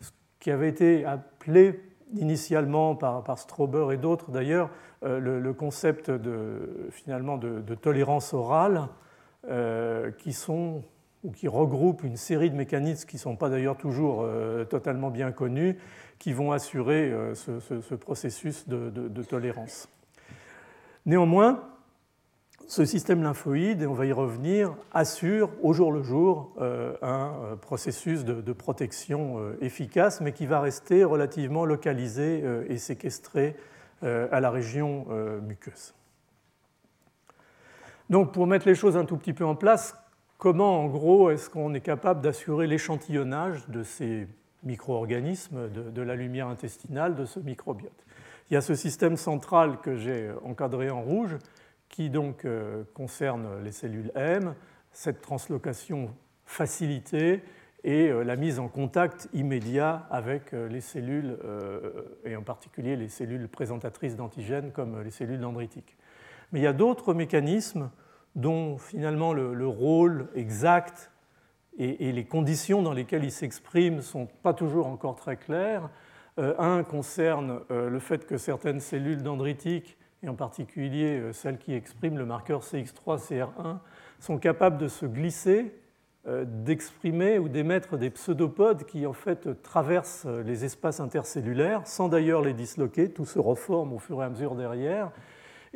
[0.00, 0.10] ce
[0.40, 1.80] qui avait été appelé
[2.14, 4.70] initialement par, par Strober et d'autres d'ailleurs,
[5.04, 8.88] euh, le, concept de, finalement de, tolérance orale,
[9.48, 10.82] euh, qui sont
[11.24, 15.10] ou qui regroupent une série de mécanismes qui ne sont pas d'ailleurs toujours euh, totalement
[15.10, 15.76] bien connus,
[16.18, 19.88] qui vont assurer euh, ce, processus de, tolérance.
[21.06, 21.64] Néanmoins,
[22.68, 27.56] ce système lymphoïde, et on va y revenir, assure au jour le jour euh, un
[27.60, 33.56] processus de, protection efficace, mais qui va rester relativement localisé et séquestré
[34.02, 35.06] à la région
[35.42, 35.94] muqueuse.
[38.10, 39.96] Donc pour mettre les choses un tout petit peu en place,
[40.38, 44.26] comment en gros est-ce qu'on est capable d'assurer l'échantillonnage de ces
[44.62, 48.06] micro-organismes, de, la lumière intestinale, de ce microbiote?
[48.50, 51.36] Il y a ce système central que j'ai encadré en rouge,
[51.90, 52.46] qui donc
[52.94, 54.54] concerne les cellules M,
[54.92, 56.14] cette translocation
[56.46, 57.42] facilitée
[57.84, 61.36] et la mise en contact immédiat avec les cellules,
[62.24, 65.96] et en particulier les cellules présentatrices d'antigènes comme les cellules dendritiques.
[66.52, 67.90] Mais il y a d'autres mécanismes
[68.38, 71.10] dont finalement le, rôle exact
[71.76, 75.90] et, les conditions dans lesquelles ils s'expriment ne sont pas toujours encore très clairs.
[76.38, 81.58] Euh, un concerne euh, le fait que certaines cellules dendritiques, et en particulier euh, celles
[81.58, 83.78] qui expriment le marqueur CX3-CR1,
[84.20, 85.74] sont capables de se glisser,
[86.44, 92.52] d'exprimer ou d'émettre des pseudopodes qui en fait traversent les espaces intercellulaires sans d'ailleurs les
[92.52, 95.10] disloquer, tout se reforme au fur et à mesure derrière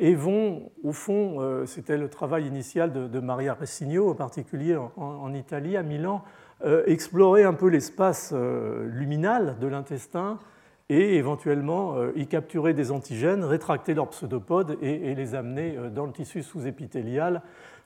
[0.03, 5.33] et vont, au fond, euh, c'était le travail initial de, Maria Ressigno, en particulier en,
[5.33, 6.25] Italie, à Milan,
[6.65, 10.39] euh, explorer un peu l'espace euh, luminal de l'intestin
[10.89, 16.43] et éventuellement y capturer des antigènes, rétracter leurs pseudopodes et, les amener dans le tissu
[16.43, 17.41] sous-épithélial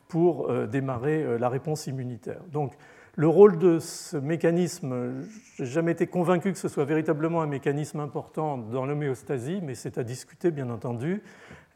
[0.08, 2.42] pour démarrer la réponse immunitaire.
[2.52, 2.74] Donc,
[3.16, 5.24] le rôle de ce mécanisme,
[5.56, 9.76] je n'ai jamais été convaincu que ce soit véritablement un mécanisme important dans l'homéostasie, mais
[9.76, 11.24] c'est à discuter bien entendu.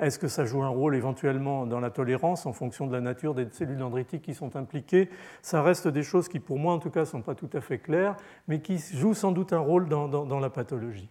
[0.02, 3.36] Est-ce que ça joue un rôle éventuellement dans la tolérance en fonction de la nature
[3.36, 5.10] des cellules dendritiques qui sont impliquées?
[5.44, 7.62] Ça reste des choses qui, pour moi en tout cas, ne sont pas tout à
[7.62, 8.16] fait claires,
[8.48, 11.08] mais qui jouent sans doute un rôle dans, la pathologie.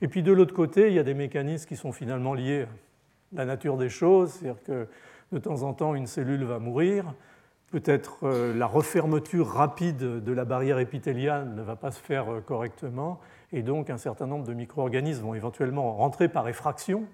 [0.00, 3.38] Et puis de l'autre côté, il y a des mécanismes qui sont finalement liés à
[3.38, 4.88] la nature des choses, c'est-à-dire que
[5.30, 7.14] de temps en temps, une cellule va mourir.
[7.70, 12.40] Peut-être euh, la refermeture rapide de la barrière épithéliale ne va pas se faire euh,
[12.40, 13.20] correctement,
[13.52, 17.06] et donc un certain nombre de micro-organismes vont éventuellement rentrer par effraction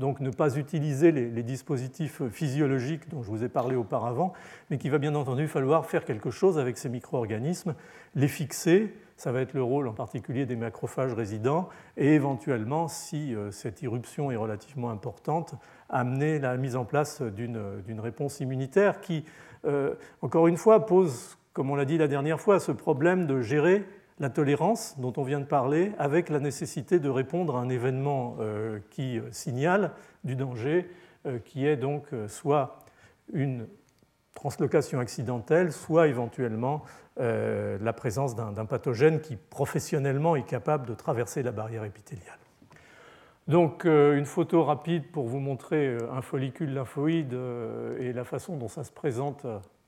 [0.00, 4.32] donc ne pas utiliser les, dispositifs physiologiques dont je vous ai parlé auparavant,
[4.70, 7.74] mais qu'il va bien entendu falloir faire quelque chose avec ces micro-organismes,
[8.14, 13.34] les fixer, ça va être le rôle en particulier des macrophages résidents, et éventuellement, si
[13.34, 15.54] euh, cette irruption est relativement importante,
[15.90, 19.24] amener la mise en place d'une réponse immunitaire qui,
[19.66, 23.42] euh, encore une fois, pose, comme on l'a dit la dernière fois, ce problème de
[23.42, 23.84] gérer
[24.20, 28.36] la tolérance dont on vient de parler avec la nécessité de répondre à un événement
[28.38, 29.92] euh, qui signale
[30.24, 30.88] du danger,
[31.26, 32.84] euh, qui est donc euh, soit
[33.32, 33.66] une
[34.34, 36.82] translocation accidentelle, soit éventuellement
[37.18, 42.38] la présence d'un pathogène qui professionnellement est capable de traverser la barrière épithéliale.
[43.46, 47.36] Donc une photo rapide pour vous montrer un follicule lymphoïde
[47.98, 49.44] et la façon dont ça se présente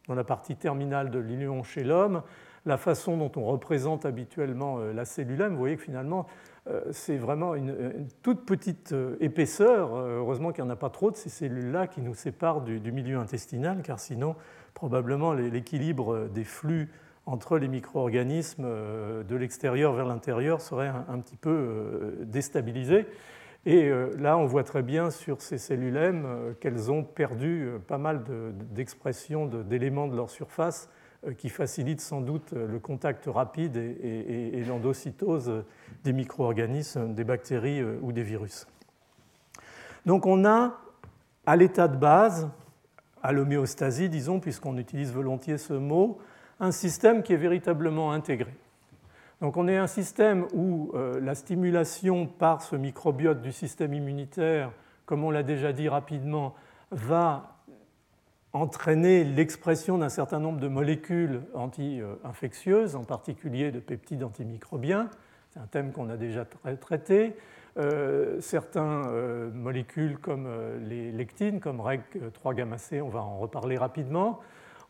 [0.08, 2.22] dans la partie terminale de l'ilion chez l'homme
[2.64, 6.26] la façon dont on représente habituellement euh, la cellule M, vous voyez que finalement,
[6.68, 9.94] euh, c'est vraiment une, toute petite euh, épaisseur.
[9.96, 13.18] Heureusement qu'il n'y en a pas trop de ces cellules-là qui nous séparent du, milieu
[13.18, 14.36] intestinal, car sinon,
[14.74, 16.90] probablement, l'équilibre des flux
[17.26, 23.06] entre les micro-organismes de l'extérieur vers l'intérieur serait un, petit peu déstabilisé.
[23.64, 26.26] Et là, on voit très bien sur ces cellules M
[26.58, 28.24] qu'elles ont perdu pas mal
[28.72, 30.88] d'expressions d'éléments de leur surface
[31.38, 35.64] qui facilite sans doute le contact rapide et, l'endocytose
[36.02, 38.66] des micro-organismes, des bactéries euh, ou des virus.
[40.04, 40.78] Donc on a
[41.46, 42.48] à l'état de base,
[43.22, 46.18] à l'homéostasie, disons, puisqu'on utilise volontiers ce mot,
[46.58, 48.52] un système qui est véritablement intégré.
[49.40, 54.70] Donc on est un système où euh, la stimulation par ce microbiote du système immunitaire,
[55.06, 56.54] comme on l'a déjà dit rapidement,
[56.90, 57.56] va
[58.52, 65.08] entraîner l'expression d'un certain nombre de molécules anti-infectieuses, en particulier de peptides antimicrobiens.
[65.50, 66.44] C'est un thème qu'on a déjà
[66.80, 67.34] traité.
[67.78, 73.38] Euh, certaines euh, molécules comme euh, les lectines, comme REG3 gamma C, on va en
[73.38, 74.40] reparler rapidement.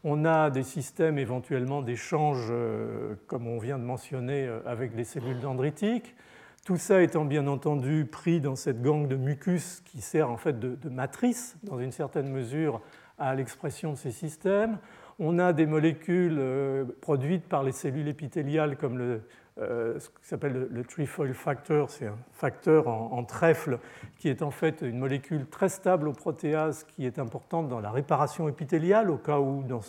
[0.02, 2.52] On a des systèmes éventuellement d'échange,
[3.28, 6.16] comme on vient de mentionner, avec les cellules dendritiques.
[6.66, 10.58] Tout ça étant bien entendu pris dans cette gangue de mucus qui sert en fait
[10.58, 12.80] de matrice, dans une certaine mesure,
[13.22, 14.78] à l'expression de ces systèmes.
[15.18, 19.20] On a des molécules euh, produites par les cellules épithéliales comme
[19.60, 23.78] euh, ce qui s'appelle le, trefoil factor, c'est un facteur en, trèfle
[24.18, 27.90] qui est en fait une molécule très stable au protéase qui est importante dans la
[27.90, 29.82] réparation épithéliale au cas où dans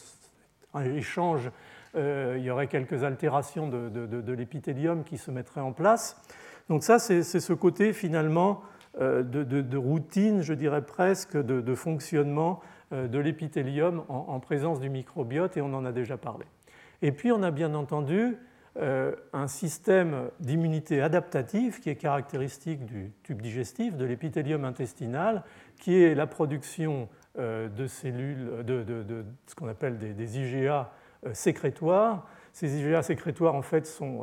[0.75, 1.49] un échange
[1.95, 6.21] euh, il y aurait quelques altérations de, l'épithélium qui se mettraient en place.
[6.69, 8.61] Donc ça, c'est ce côté finalement
[8.99, 12.61] de, routine, je dirais presque, de, fonctionnement
[12.93, 16.45] de l'épithélium en, présence du microbiote, et on en a déjà parlé.
[17.01, 18.37] Et puis on a bien entendu
[18.79, 25.43] euh, un système d'immunité adaptative qui est caractéristique du tube digestif, de l'épithélium intestinal,
[25.79, 30.91] qui est la production euh, de cellules, de, ce qu'on appelle des, IgA
[31.33, 32.27] sécrétoires.
[32.51, 34.21] Ces IgA sécrétoires, en fait, sont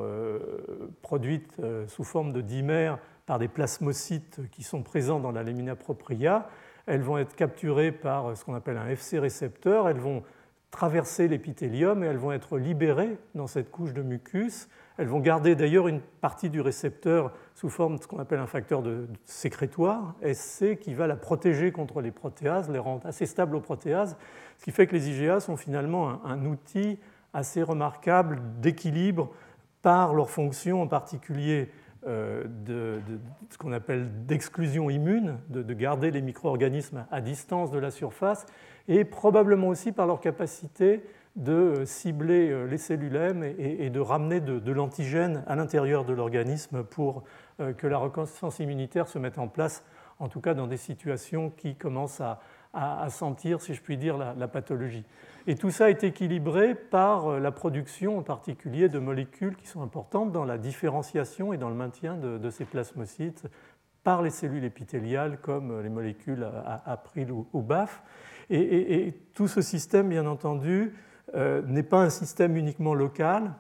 [1.03, 1.57] produites
[1.89, 6.49] sous forme de dimères par des plasmocytes qui sont présents dans la lamina propria
[6.87, 10.23] elles vont être capturées par ce qu'on appelle un FC récepteur, elles vont
[10.71, 14.69] traverser l'épithélium et elles vont être libérées dans cette couche de mucus.
[14.99, 18.47] Elles vont garder d'ailleurs une partie du récepteur sous forme de ce qu'on appelle un
[18.47, 23.57] facteur de sécrétoire, SC, qui va la protéger contre les protéases, les rendre assez stables
[23.57, 24.17] aux protéases,
[24.59, 26.99] ce qui fait que les IgA sont finalement un, outil
[27.33, 29.31] assez remarquable d'équilibre
[29.83, 31.71] par leur fonction en particulier
[32.07, 32.99] euh, de,
[33.51, 38.47] ce qu'on appelle d'exclusion immune, de, garder les micro-organismes à distance de la surface,
[38.89, 41.05] et probablement aussi par leur capacité
[41.37, 46.85] de cibler euh, les cellules M et, de ramener de, l'antigène à l'intérieur de l'organisme
[46.85, 47.25] pour
[47.61, 49.85] euh, que la reconnaissance immunitaire se mette en place,
[50.21, 52.41] en tout cas dans des situations qui commencent à,
[53.09, 55.05] sentir, si je puis dire, la, pathologie.
[55.47, 59.83] Et tout ça est équilibré par euh, la production en particulier de molécules qui sont
[59.83, 63.47] importantes dans la différenciation et dans le maintien de, ces plasmocytes
[64.05, 66.47] par les cellules épithéliales comme les molécules
[66.85, 68.03] April ou BAF.
[68.51, 70.93] Et, tout ce système, bien entendu,
[71.35, 73.53] euh, n'est pas un système uniquement local.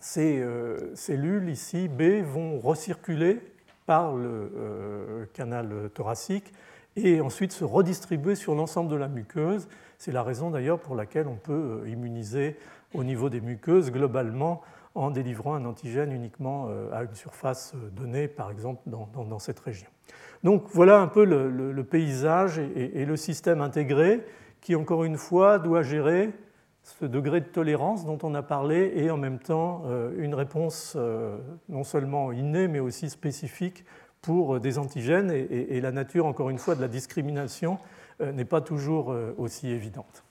[0.00, 3.40] Ces euh, cellules ici, B, vont recirculer
[3.84, 6.52] par le euh, canal thoracique
[6.96, 9.68] et ensuite se redistribuer sur l'ensemble de la muqueuse.
[9.98, 12.56] C'est la raison d'ailleurs pour laquelle on peut immuniser
[12.94, 14.62] au niveau des muqueuses globalement
[14.94, 19.88] en délivrant un antigène uniquement à une surface donnée, par exemple dans, cette région.
[20.42, 24.24] Donc voilà un peu le, paysage et, le système intégré
[24.60, 26.32] qui, encore une fois, doit gérer
[26.82, 30.94] ce degré de tolérance dont on a parlé et en même temps euh, une réponse
[30.96, 31.36] euh,
[31.68, 33.84] non seulement innée mais aussi spécifique
[34.26, 37.78] pour des antigènes et, la nature, encore une fois, de la discrimination
[38.20, 40.24] euh, n'est pas toujours aussi évidente.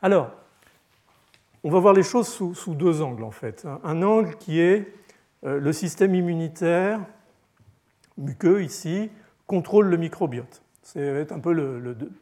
[0.00, 0.30] Alors,
[1.64, 3.66] on va voir les choses sous, deux angles en fait.
[3.82, 4.92] Un angle qui est
[5.42, 7.00] le système immunitaire
[8.16, 9.10] muqueux ici
[9.46, 10.62] contrôle le microbiote.
[10.82, 11.54] C'est un peu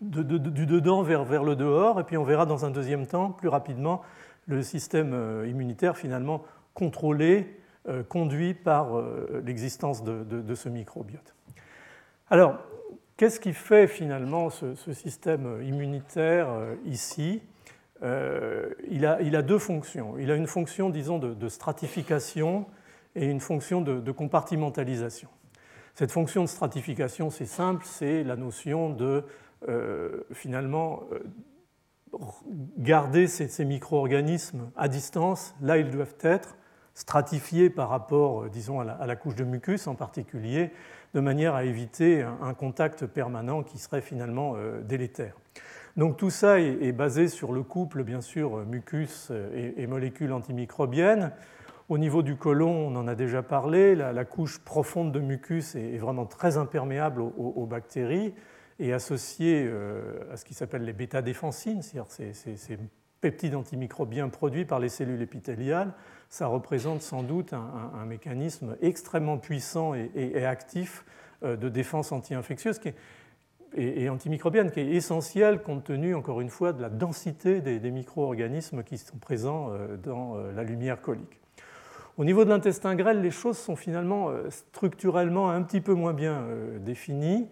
[0.01, 3.49] du dedans vers, vers, le dehors, et puis on verra dans un deuxième temps, plus
[3.49, 4.03] rapidement,
[4.47, 6.43] le système euh, immunitaire finalement
[6.75, 7.62] contrôlé, euh,
[8.09, 11.35] conduit par euh, l'existence de, ce microbiote.
[12.31, 12.59] Alors,
[13.17, 16.49] qu'est-ce qui fait finalement ce, système immunitaire
[16.87, 17.43] ici?
[18.03, 20.19] Il a, deux fonctions.
[20.19, 22.67] Il a une fonction, disons, de, stratification
[23.15, 25.29] et une fonction de compartimentalisation.
[25.95, 29.25] Cette fonction de stratification, c'est simple, c'est la notion de
[29.69, 32.19] euh, finalement euh,
[32.79, 36.57] garder ces, micro-organismes à distance, là ils doivent être,
[36.95, 40.71] stratifiés par rapport, euh, disons, à la, couche de mucus en particulier,
[41.15, 45.35] de manière à éviter un, contact permanent qui serait finalement délétère.
[45.99, 51.33] Donc tout ça est, basé sur le couple, bien sûr, mucus et molécules antimicrobiennes.
[51.93, 55.99] Au niveau du côlon, on en a déjà parlé, la, couche profonde de mucus est,
[55.99, 58.33] vraiment très imperméable aux, bactéries
[58.79, 62.79] et associée euh, à ce qui s'appelle les bêta-défensines, c'est-à-dire ces,
[63.21, 65.93] peptides antimicrobiens produits par les cellules épithéliales.
[66.33, 71.05] Ça représente sans doute un, mécanisme extrêmement puissant et, actif
[71.43, 72.81] euh, de défense anti-infectieuse
[73.75, 77.91] et, antimicrobienne qui est essentiel compte tenu, encore une fois, de la densité des, des
[77.91, 81.43] micro-organismes qui sont présents euh, dans la lumière colique.
[82.19, 86.13] Au niveau de l'intestin grêle, les choses sont finalement euh, structurellement un petit peu moins
[86.13, 87.49] bien euh, définies.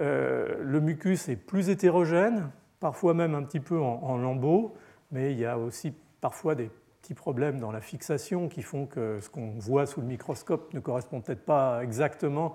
[0.00, 4.76] Euh, le mucus est plus hétérogène, parfois même un petit peu en, lambeaux,
[5.10, 6.70] mais il y a aussi parfois des
[7.06, 10.80] petits problèmes dans la fixation qui font que ce qu'on voit sous le microscope ne
[10.80, 12.54] correspond peut-être pas exactement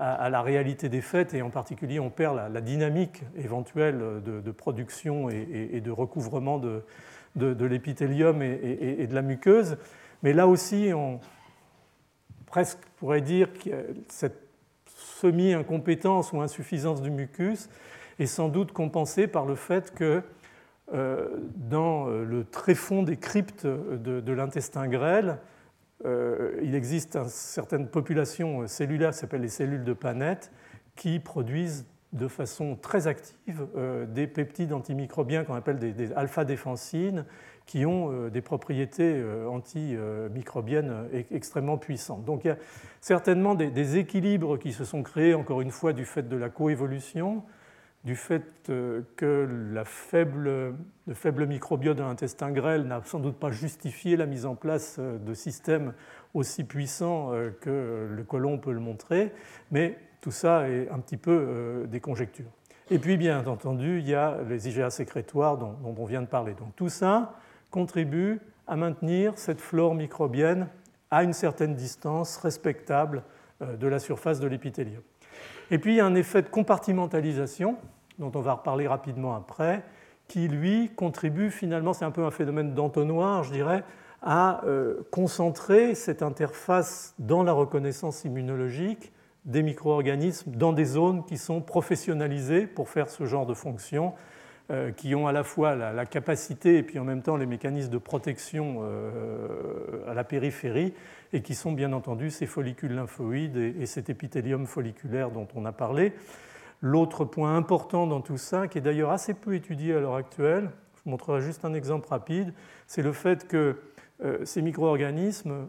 [0.00, 5.30] à, la réalité des faits, et en particulier on perd la, dynamique éventuelle de, production
[5.30, 9.76] et, de recouvrement de, l'épithélium et, de la muqueuse.
[10.24, 11.20] Mais là aussi, on
[12.46, 13.70] presque pourrait dire que
[14.08, 14.48] cette
[14.96, 17.68] semi-incompétence ou insuffisance du mucus
[18.18, 20.24] est sans doute compensée par le fait que
[20.90, 25.38] dans euh, le tréfonds des cryptes de, l'intestin grêle,
[26.04, 30.52] euh, il existe une certaine population cellulaire s'appelle les cellules de Panette
[30.96, 33.66] qui produisent de façon très active
[34.08, 37.24] des peptides antimicrobiens qu'on appelle des, des alpha-défensines
[37.66, 42.24] qui ont euh, des propriétés euh, antimicrobiennes euh, extrêmement puissantes.
[42.24, 42.58] Donc il y a
[43.00, 47.42] certainement des, équilibres qui se sont créés, encore une fois, du fait de la coévolution,
[48.04, 48.42] du fait
[49.16, 50.74] que la faible,
[51.06, 54.98] le faible microbiote de l'intestin grêle n'a sans doute pas justifié la mise en place
[54.98, 55.92] de systèmes
[56.34, 57.30] aussi puissants
[57.60, 59.32] que le colon peut le montrer,
[59.70, 62.50] mais tout ça est un petit peu des conjectures.
[62.90, 66.26] Et puis, bien entendu, il y a les IgA sécrétoires dont, dont on vient de
[66.26, 66.54] parler.
[66.54, 67.36] Donc tout ça,
[67.72, 70.68] contribue à maintenir cette flore microbienne
[71.10, 73.24] à une certaine distance respectable
[73.60, 75.02] euh, de la surface de l'épithélium.
[75.72, 77.76] Et puis il y a un effet de compartimentalisation,
[78.18, 79.82] dont on va reparler rapidement après,
[80.28, 83.82] qui lui contribue finalement, c'est un peu un phénomène d'entonnoir, je dirais,
[84.20, 89.12] à euh, concentrer cette interface dans la reconnaissance immunologique
[89.46, 94.12] des micro-organismes dans des zones qui sont professionnalisées pour faire ce genre de fonction,
[94.70, 97.90] euh, qui ont à la fois la, capacité et puis en même temps les mécanismes
[97.90, 100.92] de protection euh, à la périphérie,
[101.32, 105.72] et qui sont bien entendu ces follicules lymphoïdes et, cet épithélium folliculaire dont on a
[105.72, 106.12] parlé.
[106.80, 110.70] L'autre point important dans tout ça, qui est d'ailleurs assez peu étudié à l'heure actuelle,
[110.96, 112.52] je vous montrerai juste un exemple rapide,
[112.86, 113.80] c'est le fait que
[114.24, 115.68] euh, ces micro-organismes,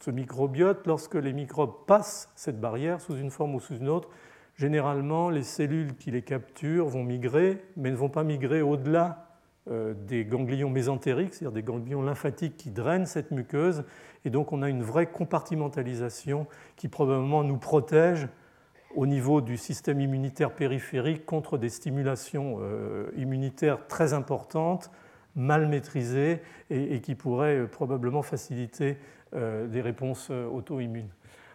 [0.00, 4.08] ce microbiote, lorsque les microbes passent cette barrière sous une forme ou sous une autre,
[4.56, 9.26] généralement les cellules qui les capturent vont migrer, mais ne vont pas migrer au-delà
[9.70, 13.84] euh, des ganglions mésentériques, c'est-à-dire des ganglions lymphatiques qui drainent cette muqueuse,
[14.24, 16.46] et donc on a une vraie compartimentalisation
[16.76, 18.28] qui probablement nous protège
[18.94, 24.90] au niveau du système immunitaire périphérique contre des stimulations euh, immunitaires très importantes,
[25.36, 28.98] mal maîtrisées, et, qui pourraient euh, probablement faciliter
[29.32, 31.10] des réponses auto-immunes.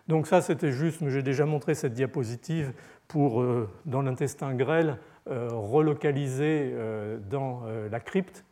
[0.07, 2.71] Donc ça, c'était juste, mais j'ai déjà montré cette diapositive
[3.09, 3.45] pour,
[3.85, 4.97] dans l'intestin grêle,
[5.27, 8.45] euh, relocalisées euh, dans euh, la crypte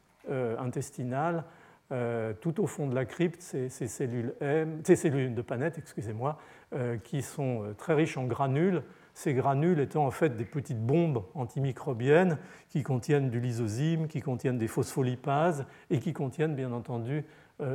[0.57, 1.43] intestinale,
[2.41, 6.37] tout au fond de la crypte, ces, cellules M, de Panette, excusez-moi,
[7.03, 8.83] qui sont très riches en granules.
[9.13, 12.39] Ces granules étant en fait des petites bombes antimicrobiennes
[12.69, 17.25] qui contiennent du lysozyme, qui contiennent des phospholipases et qui contiennent bien entendu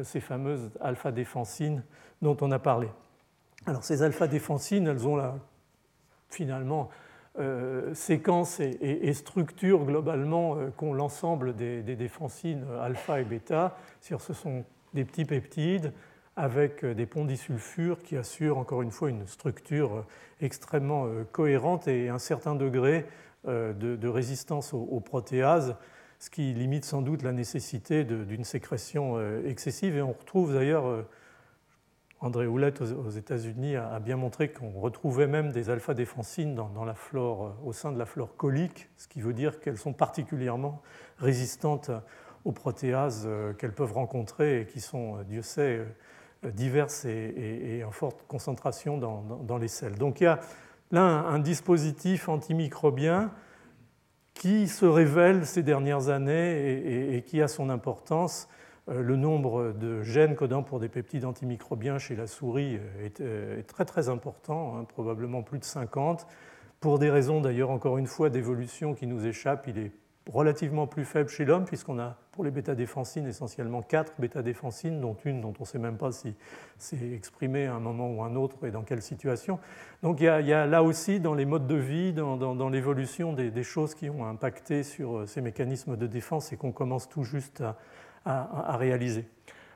[0.02, 1.84] ces fameuses alpha-défensines
[2.22, 2.88] dont on a parlé.
[3.66, 5.40] Alors ces alpha-défensines, elles ont
[6.28, 6.88] finalement
[7.38, 13.76] euh, séquence et, structure globalement euh, qu'ont l'ensemble des, défensines alpha et bêta.
[14.00, 15.92] Ce sont des petits peptides
[16.34, 20.04] avec euh, des ponts disulfures qui assurent encore une fois une structure
[20.40, 23.06] extrêmement cohérente et un certain degré
[23.44, 25.76] de, résistance aux, protéases,
[26.18, 29.96] ce qui limite sans doute la nécessité d'une sécrétion excessive.
[29.96, 31.04] Et on retrouve d'ailleurs
[32.20, 37.46] André Houlette aux États-Unis a bien montré qu'on retrouvait même des alpha-défensines dans, la flore,
[37.46, 40.82] euh, au sein de la flore colique, ce qui veut dire qu'elles sont particulièrement
[41.18, 41.92] résistantes
[42.44, 45.86] aux protéases euh, qu'elles peuvent rencontrer et qui sont, euh, Dieu sait,
[46.44, 49.96] diverses et, en forte concentration dans, les selles.
[49.96, 50.38] Donc il y a
[50.92, 53.32] là un dispositif antimicrobien
[54.34, 60.02] qui se révèle ces dernières années et qui a son importance euh, le nombre de
[60.02, 64.84] gènes codant pour des peptides antimicrobiens chez la souris est, euh, très très important, hein,
[64.84, 66.26] probablement plus de 50.
[66.80, 69.92] Pour des raisons d'ailleurs, encore une fois, d'évolution qui nous échappent, il est
[70.32, 75.40] relativement plus faible chez l'homme, puisqu'on a pour les bêta-défensines essentiellement 4 bêta-défensines, dont une
[75.40, 76.34] dont on ne sait même pas si
[76.76, 79.58] c'est exprimé à un moment ou à un autre et dans quelle situation.
[80.02, 83.62] Donc il y a, là aussi dans les modes de vie, dans, l'évolution des, des,
[83.62, 87.62] choses qui ont impacté sur euh, ces mécanismes de défense et qu'on commence tout juste
[87.62, 87.76] à,
[88.28, 89.26] à, réaliser.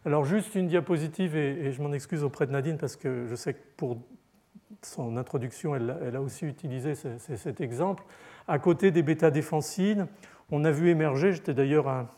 [0.04, 3.54] Alors juste une diapositive, et, je m'en excuse auprès de Nadine parce que je sais
[3.54, 3.98] que pour
[4.82, 8.04] son introduction, elle, a aussi utilisé cet exemple.
[8.48, 10.08] À côté des bêta-défensines,
[10.50, 12.08] on a vu émerger, j'étais d'ailleurs à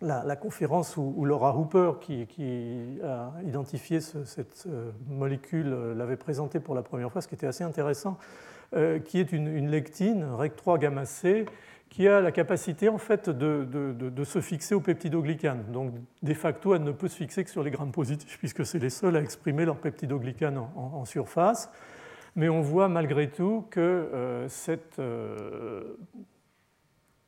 [0.00, 4.66] la, conférence où, Laura Hooper, qui, a identifié cette
[5.08, 8.16] molécule, l'avait présentée pour la première fois, ce qui était assez intéressant,
[8.76, 11.04] euh, qui est une, lectine, REC3 gamma
[11.90, 15.64] qui a la capacité en fait de, se fixer au peptidoglycane.
[15.72, 18.78] Donc de facto, elle ne peut se fixer que sur les grammes positifs puisque c'est
[18.78, 21.68] les seuls à exprimer leur peptidoglycane en, surface.
[22.36, 25.96] Mais on voit malgré tout que euh, cette euh,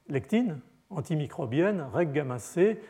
[0.08, 0.60] lectine
[0.90, 2.80] antimicrobienne, REC gamma C,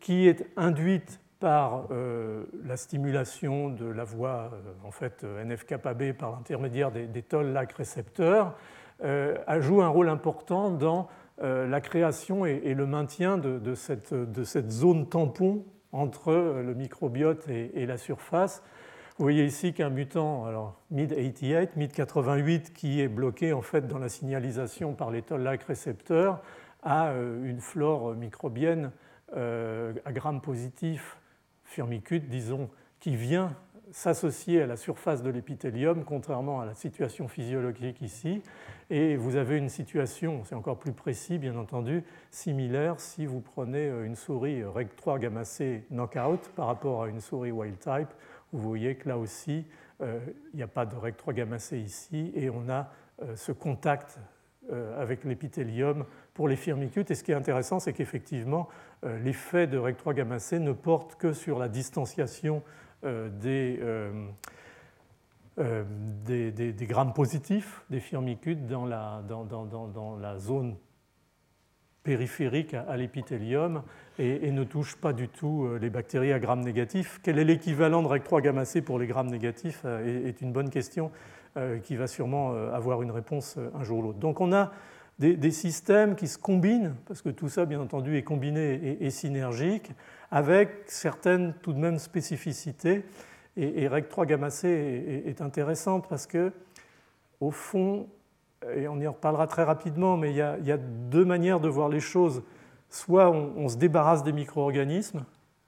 [0.00, 4.52] qui est induite par euh, la stimulation de la voie
[4.84, 8.54] en fait, NF-kappa-B par l'intermédiaire des, des toll-lac récepteurs,
[9.00, 11.08] joue un rôle important dans
[11.42, 14.14] euh, la création et, le maintien de, cette,
[14.70, 18.62] zone tampon entre le microbiote et, la surface.
[19.18, 24.08] Vous voyez ici qu'un mutant, alors MID88, MID88, qui est bloqué en fait dans la
[24.08, 26.40] signalisation par les toll-like récepteurs,
[26.84, 28.92] a euh, une flore microbienne
[29.32, 31.18] à gramme positif,
[31.64, 32.70] firmicute, disons,
[33.00, 33.56] qui vient
[33.94, 38.42] s'associer à la surface de l'épithélium, contrairement à la situation physiologique ici.
[38.90, 43.86] Et vous avez une situation, c'est encore plus précis bien entendu, similaire si vous prenez
[43.86, 48.08] euh, une souris REG3 gamma C knockout par rapport à une souris wild type.
[48.52, 49.64] Vous voyez que là aussi,
[50.00, 50.18] euh,
[50.52, 52.90] il n'y a pas de REG3 gamma C ici et on a
[53.22, 54.18] euh, ce contact
[54.98, 57.10] avec l'épithélium pour les firmicutes.
[57.10, 58.66] Et ce qui est intéressant, c'est qu'effectivement,
[59.02, 62.62] l'effet de REG3 gamma C ne porte que sur la distanciation
[63.04, 63.78] euh, des,
[65.58, 65.84] euh,
[66.24, 70.76] des, des, grammes positifs des firmicutes dans la, dans, dans, dans la zone
[72.02, 73.82] périphérique à, l'épithélium
[74.18, 77.20] et, ne touche pas du tout les bactéries à grammes négatifs.
[77.22, 81.12] Quel est l'équivalent de REC3 gamma C pour les grammes négatifs est, une bonne question
[81.84, 84.18] qui va sûrement avoir une réponse un jour ou l'autre.
[84.18, 84.72] Donc on a
[85.18, 89.92] des, systèmes qui se combinent, parce que tout ça, bien entendu, est combiné et, synergique,
[90.30, 93.04] avec certaines tout de même spécificités.
[93.56, 96.52] Et, REC 3 gamma C est, intéressante parce que,
[97.40, 98.08] au fond,
[98.74, 102.00] et on y reparlera très rapidement, mais il y a, deux manières de voir les
[102.00, 102.42] choses.
[102.88, 105.24] Soit on, se débarrasse des micro-organismes,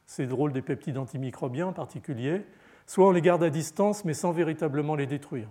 [0.06, 2.44] c'est drôle des peptides antimicrobiens en particulier,
[2.86, 5.48] soit on les garde à distance mais sans véritablement les détruire.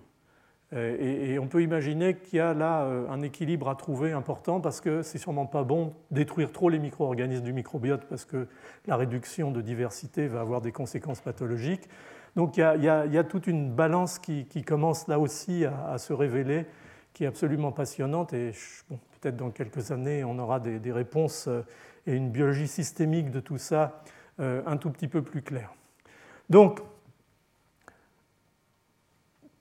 [0.74, 4.59] Euh, et, on peut imaginer qu'il y a là euh, un équilibre à trouver important
[4.59, 8.47] parce que c'est sûrement pas bon détruire trop les micro-organismes du microbiote parce que
[8.88, 11.88] la réduction de diversité va avoir des conséquences pathologiques.
[12.36, 16.66] Donc il y a, toute une balance qui, commence là aussi à, se révéler,
[17.13, 18.51] qui est absolument passionnante et
[19.22, 21.61] peut-être dans quelques années on aura des, des, réponses euh,
[22.07, 24.03] et une biologie systémique de tout ça
[24.38, 25.74] un tout petit peu plus claire.
[26.49, 26.82] Donc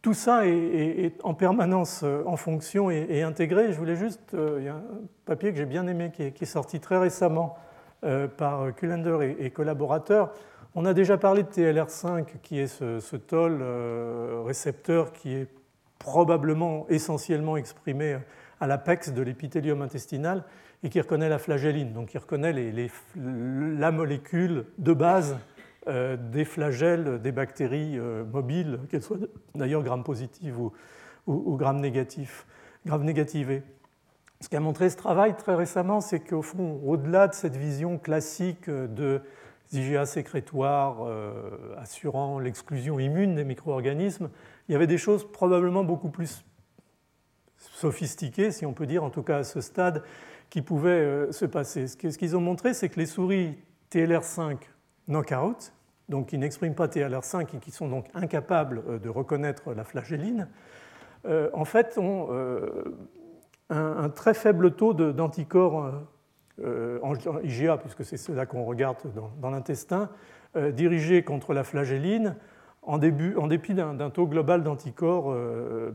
[0.05, 3.73] tout ça est, en permanence euh, en fonction et, intégré.
[3.73, 4.83] Je voulais juste, euh, il y a un
[5.25, 7.57] papier que j'ai bien aimé qui est, sorti très récemment
[8.05, 10.35] euh, par Kullander et, collaborateurs.
[10.75, 13.65] On a déjà parlé de TLR5, qui est ce, ce toll
[14.45, 15.49] récepteur qui est
[15.99, 18.19] probablement essentiellement exprimé
[18.61, 20.45] à l'apex de l'épithélium intestinal
[20.83, 22.53] et qui reconnaît la flagelline, donc qui reconnaît
[23.17, 25.39] la molécule de base
[25.87, 29.19] euh, des flagelles des bactéries euh, mobiles, qu'elles soient
[29.55, 30.73] d'ailleurs gram positives ou,
[31.27, 32.47] ou, gram négatifs,
[32.87, 33.63] gram négativées.
[34.41, 38.71] Ce qu'a montré ce travail très récemment, c'est qu'au fond, au-delà de cette vision classique
[38.71, 39.21] de
[39.73, 44.31] IgA sécrétoires euh, assurant l'exclusion immune des micro-organismes,
[44.69, 46.47] il y avait des choses probablement beaucoup plus
[47.59, 50.03] sophistiquées, si on peut dire, en tout cas à ce stade,
[50.49, 51.89] qui pouvaient se passer.
[51.89, 53.59] Ce qu'ils ont montré, c'est que les souris
[53.91, 54.57] TLR5
[55.09, 55.74] knockout,
[56.09, 60.49] donc qui n'expriment pas TLR5 et qui sont donc incapables euh, de reconnaître la flagelline,
[61.27, 62.85] euh, en fait ont euh,
[63.71, 65.91] un, très faible taux d'anticorps
[67.03, 68.99] en IgA, puisque c'est cela qu'on regarde
[69.41, 70.11] dans, l'intestin,
[70.73, 72.37] dirigés contre la flagelline
[72.83, 75.35] en, dépit d'un taux global d'anticorps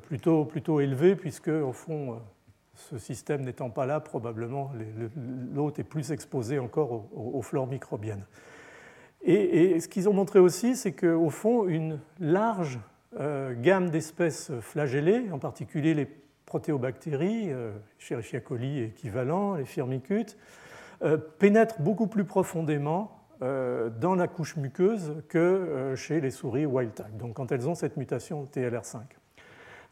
[0.01, 2.20] plutôt, élevé, puisque au fond,
[2.74, 4.72] ce système n'étant pas là, probablement
[5.53, 8.26] l'hôte est plus exposé encore aux flores microbiennes.
[9.22, 12.80] Et, ce qu'ils ont montré aussi, c'est qu'au fond, une large
[13.20, 16.07] euh, gamme d'espèces flagellées, en particulier les
[16.45, 20.38] protéobactéries, euh, Escherichia coli équivalent, les firmicutes,
[21.03, 27.36] euh, pénètrent beaucoup plus profondément dans la couche muqueuse que chez les souris wild donc
[27.36, 28.97] quand elles ont cette mutation TLR5.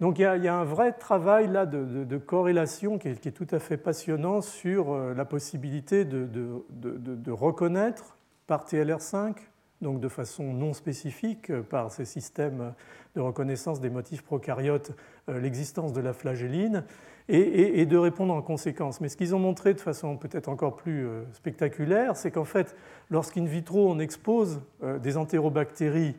[0.01, 3.77] Donc il y, a, un vrai travail là de, corrélation qui est, tout à fait
[3.77, 8.16] passionnant sur la possibilité de reconnaître
[8.47, 9.35] par TLR5,
[9.81, 12.73] donc de façon non spécifique euh, par ces systèmes
[13.15, 14.91] de reconnaissance des motifs prokaryotes,
[15.29, 16.83] euh, l'existence de la flagelline,
[17.29, 19.01] et, de répondre en conséquence.
[19.01, 22.73] Mais ce qu'ils ont montré de façon peut-être encore plus euh, spectaculaire, c'est qu'en fait,
[23.09, 24.61] lorsqu'in vitro on expose
[25.01, 26.15] des entérobactéries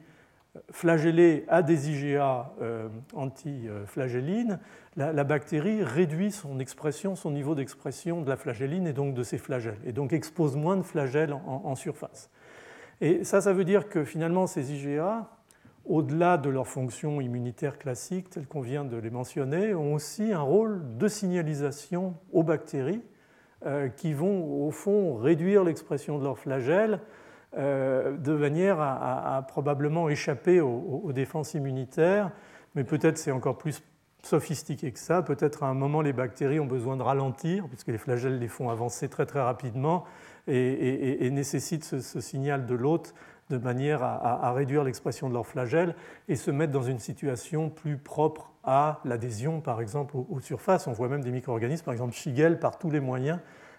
[0.71, 2.53] flagellées à des IgA
[3.15, 4.59] anti-flagellines,
[4.99, 9.39] la, bactérie réduit son expression, son niveau d'expression de la flagelline et donc de ses
[9.39, 12.31] flagelles, et donc expose moins de flagelles en, surface.
[13.01, 15.29] Et ça, ça veut dire que finalement, ces IgA,
[15.85, 20.41] au-delà de leur fonction immunitaire classique, telle qu'on vient de les mentionner, ont aussi un
[20.41, 23.03] rôle de signalisation aux bactéries
[23.65, 30.09] euh, qui vont, au fond, réduire l'expression de leurs flagelles euh, de manière à, probablement
[30.09, 32.31] échapper aux, aux défenses immunitaires,
[32.75, 33.83] mais peut-être c'est encore plus
[34.23, 35.23] sophistiqué que ça.
[35.23, 38.71] Peut-être à un moment, les bactéries ont besoin de ralentir, puisque les flagelles les font
[38.71, 40.05] avancer très très rapidement
[40.47, 43.15] et, nécessitent ce, signal de l'hôte
[43.51, 45.95] de manière à, réduire l'expression de leurs flagelles
[46.29, 50.87] et se mettre dans une situation plus propre à l'adhésion, par exemple, aux, surfaces.
[50.87, 53.39] On voit même des micro-organismes, par exemple Shigel, par tous les moyens,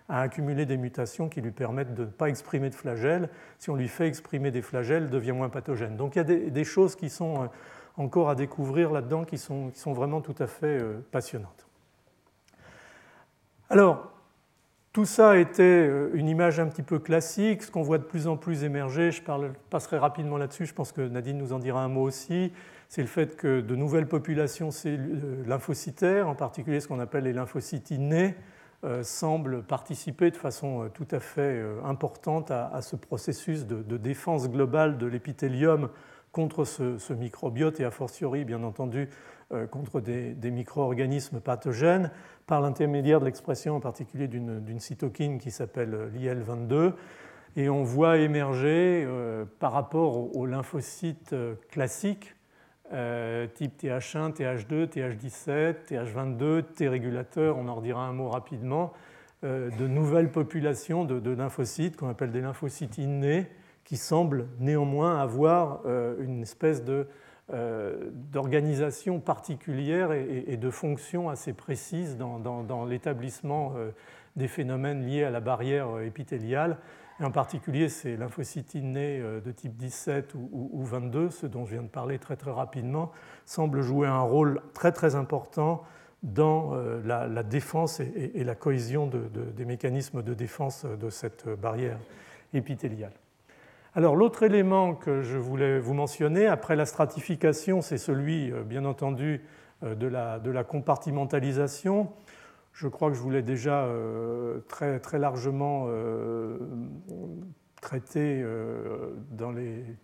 [0.10, 3.30] à accumuler des mutations qui lui permettent de ne pas exprimer de flagelles.
[3.60, 5.95] Si on lui fait exprimer des flagelles, il devient moins pathogène.
[5.95, 7.47] Donc il y a des choses qui sont euh,
[7.95, 11.68] encore à découvrir là-dedans qui sont, vraiment tout à fait euh, passionnantes.
[13.70, 14.12] Alors,
[14.93, 18.26] tout ça était euh, une image un petit peu classique, ce qu'on voit de plus
[18.26, 19.22] en plus émerger, je
[19.70, 22.51] passerai rapidement là-dessus, je pense que Nadine nous en dira un mot aussi,
[22.88, 24.70] c'est le fait que de nouvelles populations
[25.45, 28.36] lymphocytaires, en particulier ce qu'on appelle les lymphocytes innés,
[29.04, 35.06] semblent participer de façon tout à fait importante à, ce processus de défense globale de
[35.06, 35.90] l'épithélium
[36.32, 39.10] contre ce, microbiote et a fortiori, bien entendu,
[39.72, 42.12] contre des, micro-organismes pathogènes
[42.46, 46.94] par l'intermédiaire de l'expression en particulier d'une cytokine qui s'appelle l'IL-22.
[47.56, 49.08] Et on voit émerger
[49.60, 51.36] par rapport aux lymphocytes
[51.70, 52.36] classiques
[52.92, 58.94] euh, type TH1, TH2, TH17, TH22, T régulateur, on en redira un mot rapidement,
[59.44, 63.46] euh, de nouvelles populations de, lymphocytes qu'on appelle des lymphocytes innés
[63.84, 66.84] qui semblent néanmoins avoir euh, une espèce
[68.32, 73.74] d'organisation particulière et, de fonction assez précise dans l'établissement
[74.36, 76.78] des phénomènes liés à la barrière épithéliale
[77.20, 81.72] et en particulier, ces lymphocytes innés euh, de type 17 ou, 22, ce dont je
[81.72, 83.12] viens de parler très très rapidement,
[83.46, 85.84] semblent jouer un rôle très très important
[86.24, 91.98] dans euh, la, défense et, la cohésion des mécanismes de défense de cette barrière
[92.54, 93.14] épithéliale.
[93.96, 98.86] Alors l'autre élément que je voulais vous mentionner, après la stratification, c'est celui, euh, bien
[98.86, 99.42] entendu,
[99.82, 102.10] de la compartimentalisation.
[102.74, 106.58] Je crois que je vous l'ai déjà euh, très, très largement euh,
[108.16, 109.14] euh,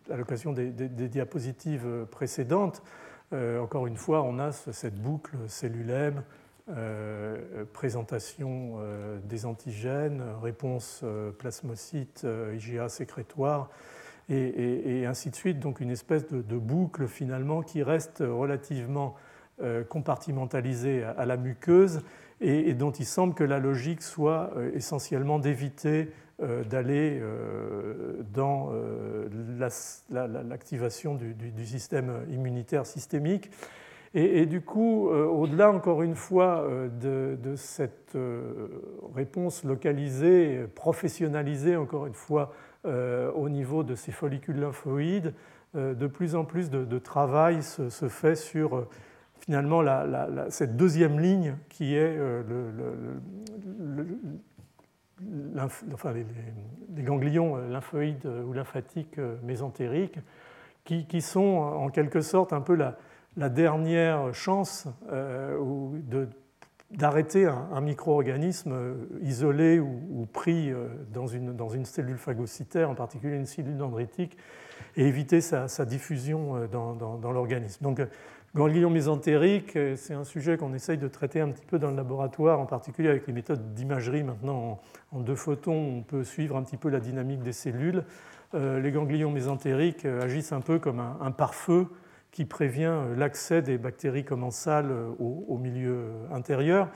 [0.09, 0.71] à l'occasion des,
[1.07, 2.83] diapositives précédentes.
[3.31, 6.23] encore une fois, on a cette boucle cellulaire,
[7.73, 8.79] présentation
[9.23, 11.03] des antigènes, réponse
[11.37, 13.69] plasmocyte, IgA sécrétoire,
[14.29, 15.59] et, ainsi de suite.
[15.59, 19.15] Donc une espèce de, boucle finalement qui reste relativement
[19.89, 22.01] compartimentalisée à la muqueuse
[22.41, 26.09] et, dont il semble que la logique soit euh, essentiellement d'éviter
[26.41, 28.71] euh, d'aller euh, dans
[30.09, 33.49] l'activation du, système immunitaire systémique.
[34.13, 36.65] Et, du coup, au-delà, encore une fois,
[37.01, 38.17] de, cette
[39.13, 42.53] réponse localisée, professionnalisée, encore une fois,
[42.85, 45.33] au niveau de ces follicules lymphoïdes,
[45.73, 48.87] de plus en plus de, travail se, fait sur
[49.45, 49.83] finalement
[50.49, 52.41] cette deuxième ligne qui est euh,
[56.95, 60.19] les, ganglions euh, lymphoïdes euh, ou lymphatiques mésentériques,
[60.83, 64.87] qui, sont en quelque sorte un peu la, dernière chance
[66.91, 70.71] d'arrêter un, micro-organisme isolé ou, pris
[71.11, 74.37] dans une, dans une, cellule phagocytaire, en particulier une cellule dendritique,
[74.95, 77.81] et éviter sa, diffusion dans, dans l'organisme.
[77.83, 77.99] Donc
[78.55, 81.97] Ganglion mésentérique, euh, c'est un sujet qu'on essaye de traiter un petit peu dans le
[81.97, 84.23] laboratoire, en particulier avec les méthodes d'imagerie.
[84.23, 84.79] Maintenant,
[85.11, 88.05] en, deux photons, on peut suivre un petit peu la dynamique des cellules.
[88.53, 91.87] Euh, les ganglions mésentériques euh, agissent un peu comme un, pare-feu
[92.31, 94.89] qui prévient l'accès des bactéries commensales
[95.19, 96.87] au, milieu intérieur.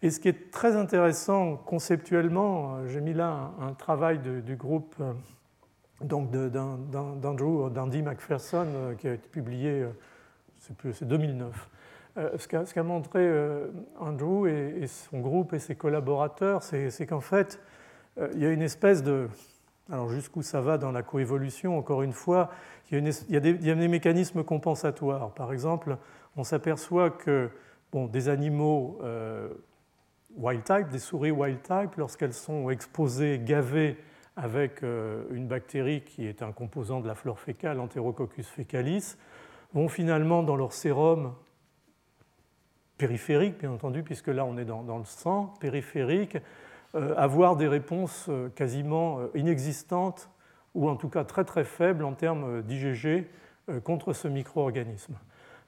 [0.00, 4.96] Et ce qui est très intéressant conceptuellement, j'ai mis là un, travail du groupe
[6.02, 8.66] donc d'Andrew, d'Andy McPherson,
[8.98, 9.86] qui a été publié
[10.92, 11.68] c'est 2009.
[12.18, 13.66] Euh, ce qu'a montré euh,
[13.98, 17.60] Andrew et, son groupe et ses collaborateurs, c'est qu'en fait,
[18.18, 19.28] euh, il y a une espèce de...
[19.92, 22.50] Alors jusqu'où ça va dans la coévolution, encore une fois,
[22.90, 22.98] il
[23.28, 25.30] y a, des, mécanismes compensatoires.
[25.34, 25.96] Par exemple,
[26.36, 27.50] on s'aperçoit que
[27.92, 29.00] bon, des animaux
[30.36, 33.96] wild type, des souris wild type, lorsqu'elles sont exposées, gavées
[34.34, 39.16] avec une bactérie qui est un composant de la flore fécale, Enterococcus fecalis,
[39.76, 41.34] vont finalement dans leur sérum
[42.96, 46.38] périphérique, bien entendu, puisque là on est dans, le sang périphérique,
[46.94, 50.30] euh, avoir des réponses euh, quasiment euh, inexistantes
[50.74, 53.26] ou en tout cas très très faibles en termes d'IgG
[53.82, 55.14] contre ce micro-organisme.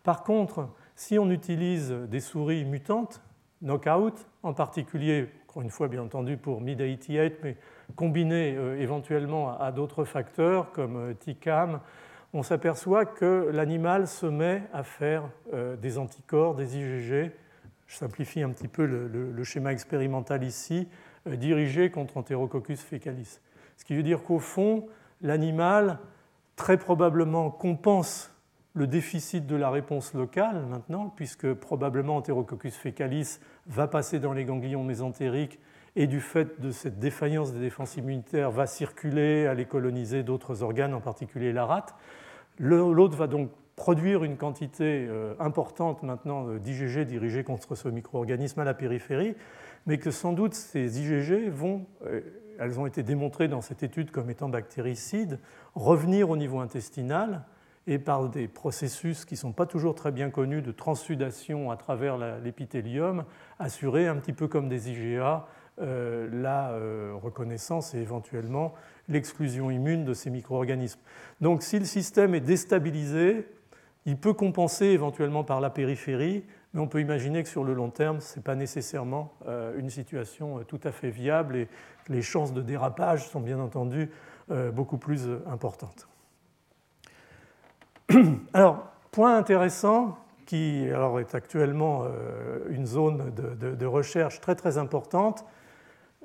[0.04, 3.20] Par contre, si on utilise des souris mutantes,
[3.60, 7.56] knockout, en particulier, encore une fois bien entendu pour MID88, mais
[7.96, 11.80] combinées éventuellement à d'autres facteurs comme TICAM,
[12.32, 17.32] on s'aperçoit que l'animal se met à faire euh, des anticorps, des IgG,
[17.86, 20.88] je simplifie un petit peu le, schéma expérimental ici,
[21.26, 23.40] euh, dirigés contre Enterococcus fecalis.
[23.76, 24.86] Ce qui veut dire qu'au fond,
[25.22, 25.98] l'animal
[26.56, 28.34] très probablement compense
[28.74, 34.44] le déficit de la réponse locale maintenant, puisque probablement Enterococcus fecalis va passer dans les
[34.44, 35.58] ganglions mésentériques
[35.98, 40.94] et du fait de cette défaillance des défenses immunitaires va circuler, aller coloniser d'autres organes,
[40.94, 41.96] en particulier la rate.
[42.60, 48.64] L'autre va donc produire une quantité euh, importante maintenant d'IgG dirigés contre ce micro-organisme à
[48.64, 49.34] la périphérie,
[49.86, 52.20] mais que sans doute ces IgG vont, euh,
[52.60, 55.40] elles ont été démontrées dans cette étude comme étant bactéricides,
[55.74, 57.42] revenir au niveau intestinal
[57.88, 61.76] et par des processus qui ne sont pas toujours très bien connus de transsudation à
[61.76, 63.24] travers l'épithélium,
[63.58, 65.48] assurer un petit peu comme des IgA
[65.80, 66.72] la
[67.22, 68.74] reconnaissance et éventuellement
[69.08, 71.00] l'exclusion immune de ces micro-organismes.
[71.40, 73.46] Donc si le système est déstabilisé,
[74.08, 77.90] il peut compenser éventuellement par la périphérie, mais on peut imaginer que sur le long
[77.90, 81.68] terme, ce n'est pas nécessairement euh, une situation euh, tout à fait viable et
[82.08, 84.10] les chances de dérapage sont bien entendu
[84.50, 86.08] euh, beaucoup plus importantes.
[88.54, 92.06] Alors, point intéressant, qui alors, est actuellement
[92.70, 95.44] une zone de, recherche très très importante,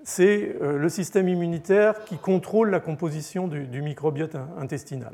[0.04, 5.14] c'est le système immunitaire qui contrôle la composition du, microbiote intestinal.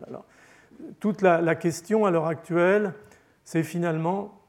[0.99, 2.93] Toute la question à l'heure actuelle,
[3.43, 4.39] c'est finalement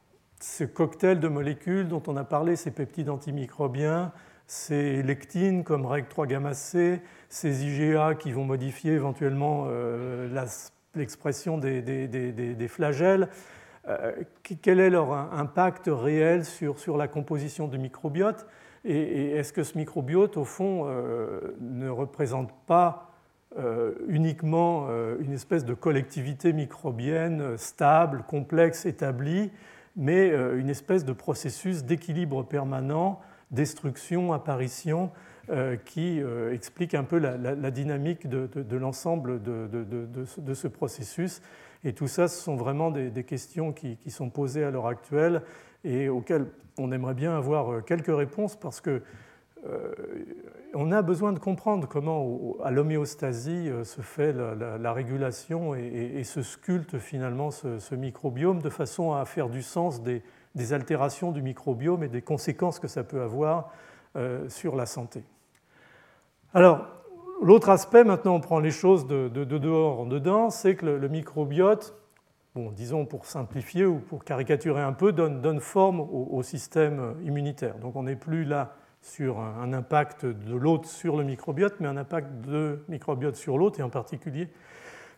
[0.40, 4.12] ce cocktail de molécules dont on a parlé, ces peptides antimicrobiens,
[4.46, 10.28] ces lectines comme REG3 gamma C, ces IgA qui vont modifier éventuellement euh,
[10.94, 13.28] l'expression des, flagelles,
[13.88, 14.12] euh,
[14.62, 18.46] quel est leur impact réel sur, la composition du microbiote?
[18.84, 23.06] Et, est-ce que ce microbiote, au fond, euh, ne représente pas
[24.06, 24.86] uniquement
[25.18, 29.50] une espèce de collectivité microbienne stable, complexe, établie,
[29.96, 33.20] mais euh, une espèce de processus d'équilibre permanent,
[33.50, 35.29] destruction, apparition, euh,
[35.84, 41.42] qui euh, explique un peu la, dynamique de, l'ensemble de, ce processus.
[41.84, 45.42] Et tout ça, ce sont vraiment des, questions qui, sont posées à l'heure actuelle
[45.84, 46.46] et auxquelles
[46.78, 49.02] on aimerait bien avoir quelques réponses parce que
[49.66, 49.92] euh,
[50.72, 56.42] on a besoin de comprendre comment, à l'homéostasie, euh, se fait la, régulation et, se
[56.42, 60.22] sculpte finalement ce, microbiome de façon à faire du sens des,
[60.72, 63.72] altérations du microbiome et des conséquences que ça peut avoir
[64.16, 65.22] euh, sur la santé.
[66.52, 66.84] Alors,
[67.40, 71.94] l'autre aspect, maintenant on prend les choses de, dehors en dedans, c'est que le, microbiote,
[72.56, 77.76] bon, disons pour simplifier ou pour caricaturer un peu, donne, forme au, système immunitaire.
[77.78, 81.96] Donc on n'est plus là sur un impact de l'hôte sur le microbiote, mais un
[81.96, 84.48] impact de microbiote sur l'hôte et en particulier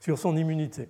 [0.01, 0.89] sur son immunité.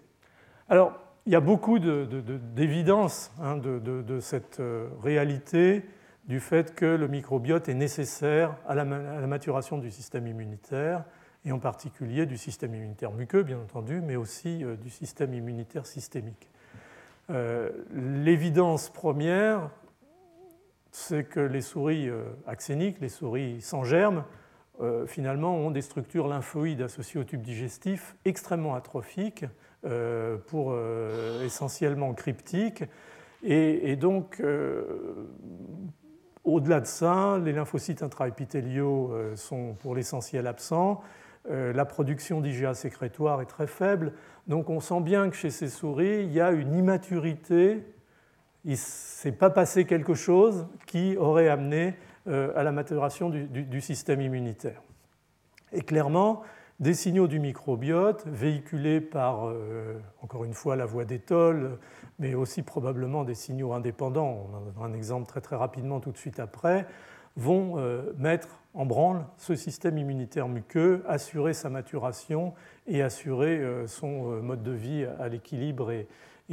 [0.69, 0.93] Alors,
[1.27, 5.85] il y a beaucoup d'évidence hein, de, cette euh, réalité
[6.27, 11.05] du fait que le microbiote est nécessaire à la, maturation du système immunitaire,
[11.45, 15.87] et en particulier du système immunitaire muqueux, bien entendu, mais aussi euh, du système immunitaire
[15.87, 16.49] systémique.
[17.31, 19.71] Euh, l'évidence première,
[20.93, 24.25] c'est que les souris euh, axéniques, les souris sans germes,
[25.07, 29.45] finalement ont des structures lymphoïdes associées au tube digestif extrêmement atrophiques,
[30.49, 30.77] pour
[31.45, 32.83] essentiellement cryptiques.
[33.45, 34.43] Et, donc,
[36.45, 41.03] au-delà de ça, les lymphocytes intraépithéliaux sont pour l'essentiel absents.
[41.49, 44.13] la production d'IgA sécrétoire est très faible.
[44.49, 47.85] Donc on sent bien que chez ces souris, il y a une immaturité
[48.65, 51.95] il ne s'est pas passé quelque chose qui aurait amené
[52.29, 54.81] euh, à la maturation du, système immunitaire.
[55.73, 56.43] Et clairement,
[56.79, 61.79] des signaux du microbiote véhiculés par, euh, encore une fois, la voie d'étole,
[62.23, 66.11] mais aussi probablement des signaux indépendants, on en donnera un exemple très très rapidement tout
[66.11, 66.87] de suite après,
[67.37, 72.55] vont euh, mettre en branle ce système immunitaire muqueux, assurer sa maturation
[72.87, 76.09] et assurer son mode de vie à l'équilibre et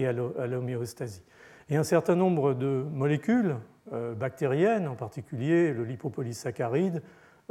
[0.05, 1.23] à l'homéostasie.
[1.69, 3.55] Et un certain nombre de molécules
[3.93, 7.01] euh, bactériennes, en particulier le lipopolysaccharide,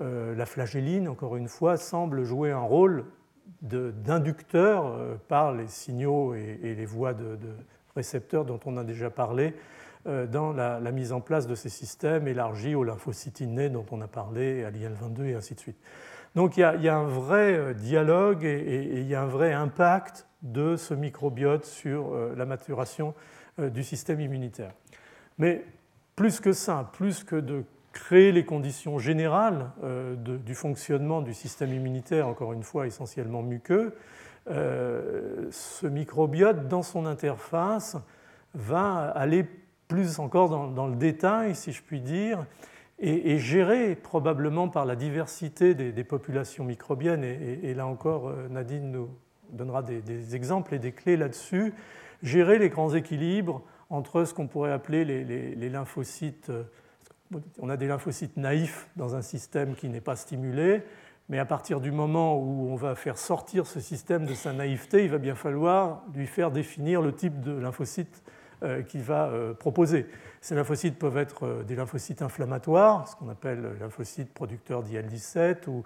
[0.01, 3.05] euh, la flagelline, encore une fois, semblent jouer un rôle
[3.63, 7.39] d'inducteur euh, par les signaux et, les voies de,
[7.99, 9.55] récepteurs dont on a déjà parlé
[10.07, 14.07] dans la, mise en place de ces systèmes élargis aux lymphocytes innés dont on a
[14.07, 15.77] parlé, à l'IL-22 et ainsi de suite.
[16.35, 20.77] Donc il y, a, un vrai dialogue et, il y a un vrai impact de
[20.77, 23.13] ce microbiote sur la maturation
[23.61, 24.73] euh, du système immunitaire.
[25.39, 25.65] Mais
[26.15, 31.73] plus que ça, plus que de créer les conditions générales euh, du fonctionnement du système
[31.73, 33.91] immunitaire, encore une fois essentiellement muqueux, euh,
[34.49, 37.97] ce microbiote, dans son interface,
[38.55, 39.47] va aller
[39.89, 42.45] plus encore dans, le détail, si je puis dire,
[42.99, 49.09] et, géré probablement par la diversité des, populations microbiennes, et, là encore Nadine nous
[49.51, 51.75] donnera des exemples et des clés là-dessus,
[52.23, 56.51] gérer les grands équilibres entre ce qu'on pourrait appeler les, lymphocytes.
[56.51, 56.65] Euh,
[57.59, 60.83] on a des lymphocytes naïfs dans un système qui n'est pas stimulé,
[61.29, 65.05] mais à partir du moment où on va faire sortir ce système de sa naïveté,
[65.05, 68.23] il va bien falloir lui faire définir le type de lymphocyte
[68.63, 70.07] euh, qu'il va euh, proposer.
[70.41, 75.85] Ces lymphocytes peuvent être des lymphocytes inflammatoires, ce qu'on appelle lymphocytes producteurs d'IL-17 ou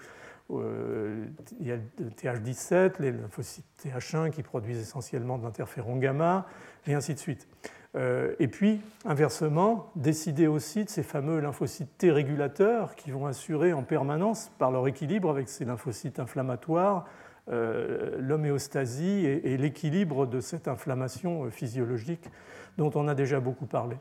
[0.51, 1.27] euh,
[1.61, 6.47] il y a le TH17, les lymphocytes TH1 qui produisent essentiellement de l'interféron gamma,
[6.87, 7.49] et ainsi de suite.
[7.95, 13.83] Et puis, inversement, décider aussi de ces fameux lymphocytes T régulateurs qui vont assurer en
[13.83, 17.05] permanence, par leur équilibre avec ces lymphocytes inflammatoires,
[17.49, 22.31] l'homéostasie et l'équilibre de cette inflammation physiologique
[22.79, 23.97] dont on a déjà beaucoup parlé.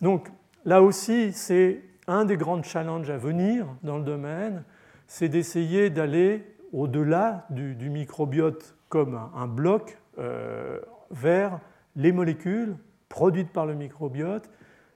[0.00, 0.30] Donc
[0.64, 4.62] là aussi, c'est un des grands challenges à venir dans le domaine,
[5.06, 11.60] c'est d'essayer d'aller au-delà du, microbiote comme un, bloc euh, vers
[11.94, 12.76] les molécules
[13.08, 14.50] produites par le microbiote,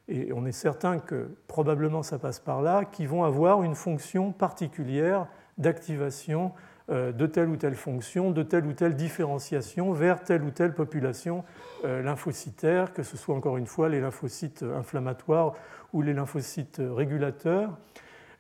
[0.09, 4.33] et on est certain que probablement ça passe par là, qui vont avoir une fonction
[4.33, 5.27] particulière
[5.59, 6.53] d'activation
[6.91, 10.75] euh, de telle ou telle fonction, de telle ou telle différenciation vers telle ou telle
[10.75, 11.45] population
[11.85, 15.53] euh, lymphocytaire, que ce soit encore une fois les lymphocytes inflammatoires
[15.93, 17.79] ou les lymphocytes régulateurs.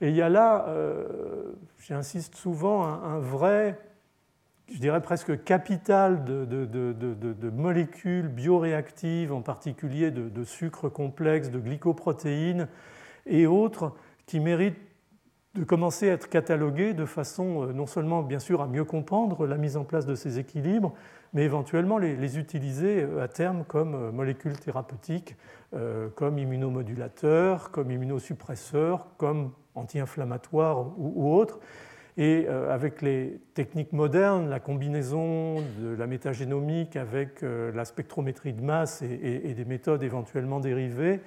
[0.00, 3.78] Et il y a là, euh, j'insiste souvent, un, vrai,
[4.70, 12.68] je dirais presque capital de, molécules bioréactives, en particulier de, sucres complexes, de glycoprotéines
[13.26, 13.94] et autres,
[14.26, 14.78] qui méritent
[15.54, 19.48] de commencer à être cataloguées de façon euh, non seulement bien sûr à mieux comprendre
[19.48, 20.94] la mise en place de ces équilibres,
[21.32, 25.36] mais éventuellement les, utiliser euh, à terme comme euh, molécules thérapeutiques,
[26.16, 31.60] comme immunomodulateurs, comme immunosuppresseurs, comme anti-inflammatoires ou, autres.
[32.16, 39.00] Et avec les techniques modernes, la combinaison de la métagénomique avec la spectrométrie de masse
[39.02, 41.20] et des méthodes éventuellement dérivées,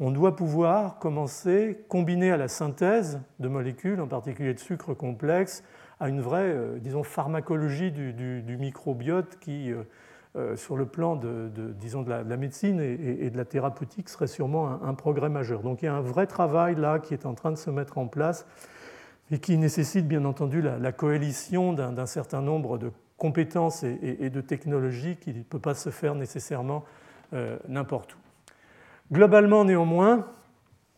[0.00, 5.62] on doit pouvoir commencer, combiner à la synthèse de molécules, en particulier de sucres complexes,
[6.00, 9.82] à une vraie, euh, disons, pharmacologie du, microbiote qui, euh,
[10.36, 14.82] euh, sur le plan de, disons, de, la, médecine et, de la thérapeutique, serait sûrement
[14.82, 15.60] un, progrès majeur.
[15.60, 17.98] Donc il y a un vrai travail là qui est en train de se mettre
[17.98, 18.46] en place
[19.30, 25.16] et qui nécessite bien entendu la, coalition d'un certain nombre de compétences et, de technologies
[25.16, 26.84] qui ne peut pas se faire nécessairement
[27.68, 28.18] n'importe où.
[29.12, 30.26] Globalement, néanmoins,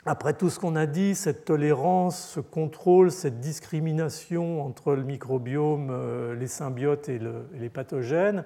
[0.05, 5.91] après tout ce qu'on a dit, cette tolérance, ce contrôle, cette discrimination entre le microbiome,
[5.91, 7.21] euh, les symbiotes et,
[7.55, 8.45] les pathogènes,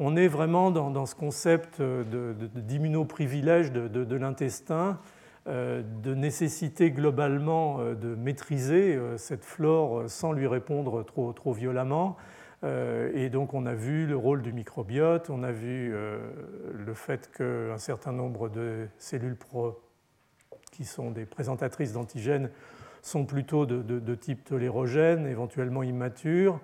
[0.00, 5.17] on est vraiment dans, ce concept d'immunoprivilège de, l'intestin, euh,
[6.14, 12.16] nécessité globalement euh, de maîtriser cette flore sans lui répondre trop violemment.
[12.64, 16.18] Euh, et donc on a vu le rôle du microbiote, on a vu euh,
[16.74, 19.80] le fait qu'un certain nombre de cellules pro,
[20.72, 22.50] qui sont des présentatrices d'antigènes
[23.00, 26.60] sont plutôt de, type tolérogène, éventuellement immatures.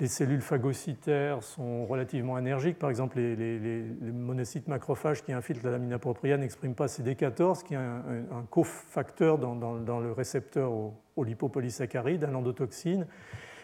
[0.00, 2.78] Les cellules phagocytaires sont relativement énergiques.
[2.78, 3.82] Par exemple, les,
[4.12, 10.00] monocytes macrophages qui infiltrent la lamina propria n'expriment pas CD14, qui est un, cofacteur dans,
[10.00, 13.06] le récepteur au, au lipopolysaccharide, à l'endotoxine.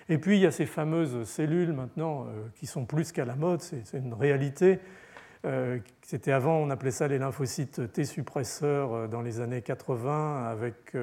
[0.09, 3.37] Et puis il y a ces fameuses cellules maintenant euh, qui sont plus qu'à la
[3.37, 4.81] mode, c'est une réalité.
[5.45, 10.47] Euh, c'était avant, on appelait ça les lymphocytes T suppresseurs euh, dans les années 80,
[10.47, 10.97] avec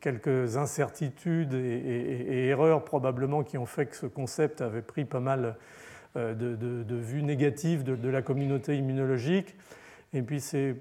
[0.00, 5.56] quelques incertitudes et, erreurs probablement qui ont fait que ce concept avait pris pas mal
[6.14, 9.56] de, vues négatives de, la communauté immunologique.
[10.12, 10.76] Et puis c'est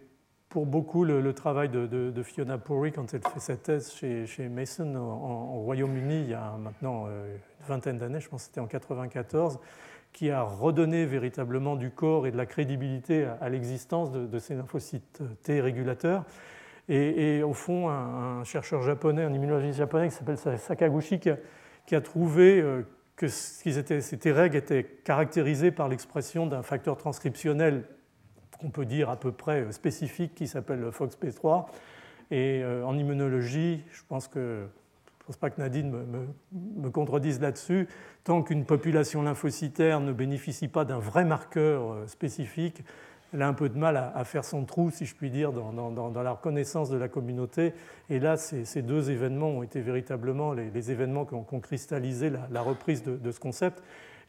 [0.54, 5.60] pour beaucoup le, travail de, Fiona Puri quand elle fait sa thèse chez, Mason en,
[5.62, 9.60] Royaume-Uni il y a maintenant euh, une vingtaine d'années, je pense que c'était en 1994,
[10.14, 15.22] qui a redonné véritablement du corps et de la crédibilité à, l'existence de, ces lymphocytes
[15.42, 16.24] T régulateurs.
[16.88, 22.62] Et, au fond, un, chercheur japonais, un immunologiste japonais qui s'appelle Sakaguchi, qui a, trouvé
[22.62, 22.84] euh,
[23.16, 27.84] que ces T règles étaient caractérisés par l'expression d'un facteur transcriptionnel
[28.60, 31.66] qu'on peut dire à peu près spécifique qui s'appelle FOXP3.
[32.32, 34.68] Et euh, en immunologie, je pense que
[35.24, 35.90] ne pense pas que Nadine
[36.52, 37.88] me, contredise là-dessus.
[38.26, 42.84] Tant qu'une population lymphocytaire ne bénéficie pas d'un vrai marqueur euh, spécifique,
[43.34, 46.12] elle a un peu de mal à, faire son trou, si je puis dire, dans,
[46.24, 47.74] la reconnaissance de la communauté.
[48.10, 53.02] Et là, ces, deux événements ont été véritablement les, événements qui ont, cristallisé la, reprise
[53.04, 53.82] de, ce concept.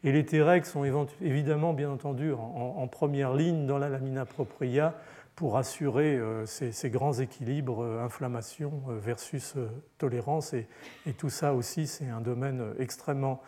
[0.03, 0.85] Et les T-REX sont
[1.21, 4.95] évidemment, bien entendu, en, première ligne dans la lamina propria
[5.35, 9.55] pour assurer euh, ces, grands équilibres euh, inflammation euh, versus
[9.97, 10.53] tolérance.
[10.53, 10.67] Et,
[11.17, 13.41] tout ça aussi, c'est un domaine extrêmement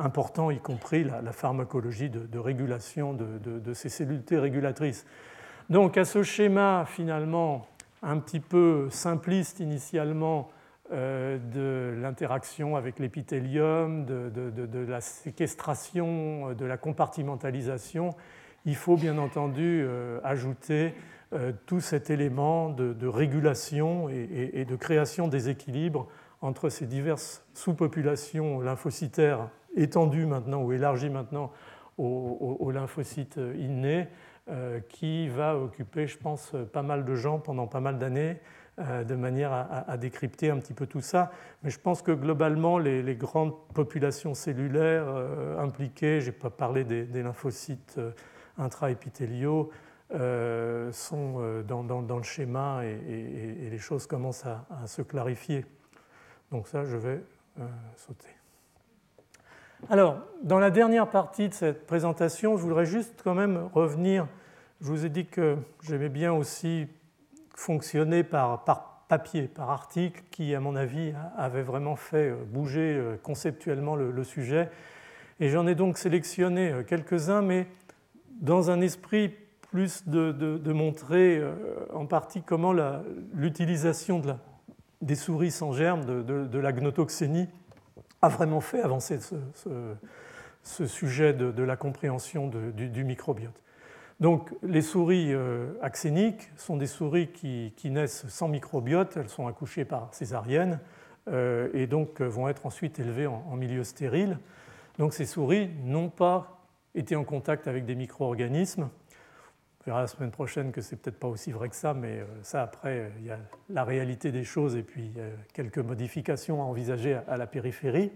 [0.00, 5.06] important, y compris la, pharmacologie de, régulation de, ces cellules T régulatrices.
[5.70, 7.68] Donc à ce schéma finalement
[8.02, 10.50] un petit peu simpliste initialement
[10.90, 18.16] de l'interaction avec l'épithélium, de, la séquestration, de la compartimentalisation,
[18.66, 20.92] il faut bien entendu euh, ajouter
[21.32, 26.08] euh, tout cet élément de, régulation et, de création des équilibres
[26.42, 31.52] entre ces diverses sous-populations lymphocytaires étendues maintenant ou élargies maintenant
[31.98, 34.06] aux, lymphocytes innés
[34.90, 38.36] qui va occuper, je pense, pas mal de gens pendant pas mal d'années,
[38.78, 41.32] de manière à, décrypter un petit peu tout ça.
[41.62, 45.08] Mais je pense que globalement, les, grandes populations cellulaires
[45.58, 47.98] impliquées, je n'ai pas parlé des, lymphocytes
[48.58, 49.70] intraépithéliaux,
[50.10, 55.64] sont dans, le schéma et, les choses commencent à, se clarifier.
[56.50, 57.22] Donc ça, je vais
[57.96, 58.28] sauter.
[59.90, 64.26] Alors, dans la dernière partie de cette présentation, je voudrais juste quand même revenir.
[64.80, 66.88] Je vous ai dit que j'aimais bien aussi
[67.54, 68.64] fonctionner par,
[69.08, 74.68] papier, par article, qui, à mon avis, avait vraiment fait bouger euh, conceptuellement le, sujet.
[75.40, 77.66] Et j'en ai donc sélectionné euh, quelques-uns, mais
[78.40, 79.32] dans un esprit
[79.70, 81.54] plus de, montrer euh,
[81.92, 82.74] en partie comment
[83.34, 84.22] l'utilisation
[85.02, 87.48] des souris sans germes, de, la gnotoxénie,
[88.22, 89.18] a vraiment fait avancer
[90.62, 93.62] ce, sujet de, la compréhension du, microbiote.
[94.18, 99.84] Donc les souris euh, axéniques sont des souris qui, naissent sans microbiote, elles sont accouchées
[99.84, 100.80] par césarienne
[101.28, 104.38] euh, et donc vont être ensuite élevées en, milieu stérile.
[104.98, 106.55] Donc ces souris n'ont pas
[106.96, 108.88] été en contact avec des micro-organismes.
[109.80, 112.62] On verra la semaine prochaine que c'est peut-être pas aussi vrai que ça, mais ça
[112.62, 113.38] après, il y a
[113.70, 115.12] la réalité des choses et puis
[115.52, 118.10] quelques modifications à envisager à la périphérie.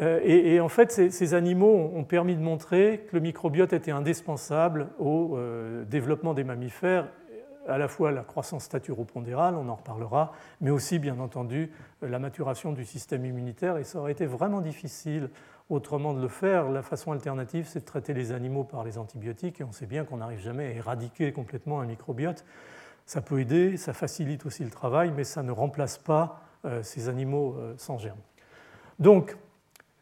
[0.00, 4.88] Euh, et, en fait, ces, animaux ont permis de montrer que le microbiote était indispensable
[4.98, 7.08] au euh, développement des mammifères,
[7.68, 11.70] à la fois la croissance staturopondérale, on en reparlera, mais aussi, bien entendu,
[12.02, 13.78] la maturation du système immunitaire.
[13.78, 15.30] Et ça aurait été vraiment difficile
[15.70, 16.70] autrement de le faire.
[16.70, 20.04] La façon alternative, c'est de traiter les animaux par les antibiotiques, et on sait bien
[20.04, 22.44] qu'on n'arrive jamais à éradiquer complètement un microbiote.
[23.06, 27.08] Ça peut aider, ça facilite aussi le travail, mais ça ne remplace pas euh, ces
[27.08, 28.20] animaux sans germes.
[28.98, 29.36] Donc,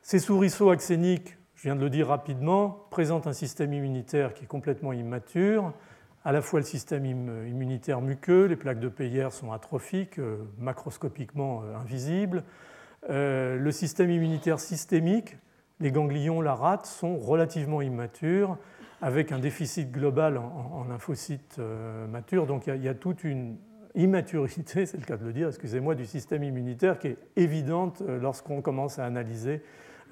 [0.02, 4.48] ces souriceaux axéniques, je viens de le dire rapidement, présentent un système immunitaire qui est
[4.48, 5.72] complètement immature.
[6.24, 11.62] À la fois le système immunitaire muqueux, les plaques de Peyer sont atrophiques, euh, macroscopiquement
[11.64, 12.44] euh, invisibles.
[13.10, 15.36] Euh, le système immunitaire systémique,
[15.80, 18.56] les ganglions, la rate, sont relativement immatures,
[19.00, 21.58] avec un déficit global en, lymphocytes
[22.08, 22.46] matures.
[22.46, 23.56] Donc il y, a, toute une
[23.96, 28.62] immaturité, c'est le cas de le dire, excusez-moi, du système immunitaire qui est évidente lorsqu'on
[28.62, 29.60] commence à analyser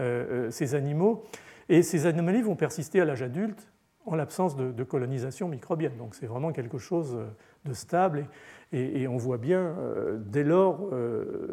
[0.00, 1.24] ces animaux.
[1.68, 3.69] Et ces anomalies vont persister à l'âge adulte
[4.06, 5.96] en l'absence de, colonisation microbienne.
[5.98, 7.18] Donc c'est vraiment quelque chose
[7.64, 8.26] de stable.
[8.72, 10.88] Et, on voit bien euh, dès lors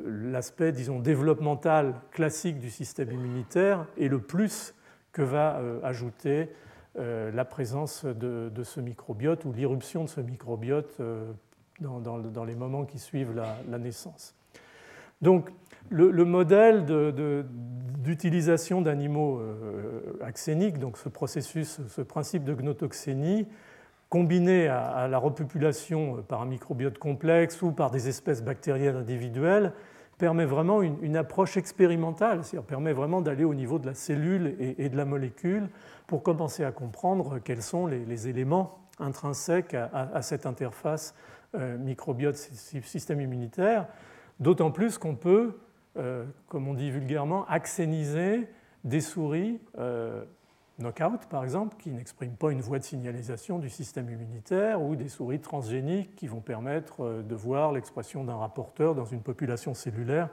[0.05, 4.75] l'aspect, disons, développemental classique du système immunitaire et le plus
[5.11, 6.49] que va ajouter
[6.95, 11.01] la présence de, ce microbiote ou l'irruption de ce microbiote
[11.79, 14.35] dans, les moments qui suivent la, la naissance.
[15.21, 15.51] Donc
[15.89, 16.85] le, modèle
[17.99, 23.47] d'utilisation d'animaux euh, axéniques, donc ce processus, ce principe de gnotoxénie,
[24.09, 29.73] combiné à, la repopulation par un microbiote complexe ou par des espèces bactériennes individuelles,
[30.17, 34.89] permet vraiment une, approche expérimentale, c'est-à-dire permet vraiment d'aller au niveau de la cellule et,
[34.89, 35.69] de la molécule
[36.07, 41.13] pour commencer à comprendre quels sont les, éléments intrinsèques à, cette interface
[41.53, 43.85] euh, microbiote-système immunitaire,
[44.39, 45.53] d'autant plus qu'on peut
[45.97, 48.47] euh, comme on dit vulgairement, axéniser
[48.83, 50.23] des souris euh,
[50.79, 55.09] knockout, par exemple, qui n'expriment pas une voie de signalisation du système immunitaire, ou des
[55.09, 60.29] souris transgéniques qui vont permettre euh, de voir l'expression d'un rapporteur dans une population cellulaire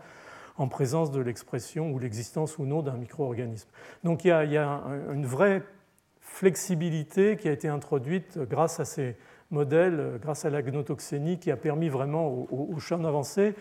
[0.56, 3.68] en présence de l'expression ou l'existence ou non d'un micro-organisme.
[4.04, 5.62] Donc il y, a, une vraie
[6.20, 9.16] flexibilité qui a été introduite grâce à ces
[9.50, 13.56] modèles, grâce à la gnotoxénie, qui a permis vraiment aux champs d'avancer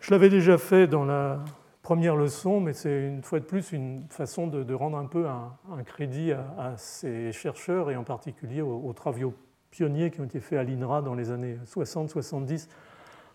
[0.00, 1.40] je l'avais déjà fait dans la
[1.82, 5.82] première leçon, mais c'est une fois de plus une façon de, rendre un peu un,
[5.84, 9.34] crédit à, ces chercheurs et en particulier aux, travaux
[9.70, 12.68] pionniers qui ont été faits à l'INRA dans les années 60-70,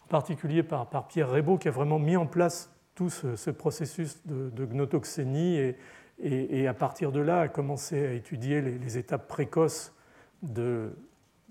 [0.04, 4.66] en particulier par, Pierre Rebaud qui a vraiment mis en place tout ce, processus de,
[4.66, 5.74] gnotoxénie
[6.22, 9.94] et, à partir de là a commencé à étudier les étapes précoces
[10.44, 10.96] de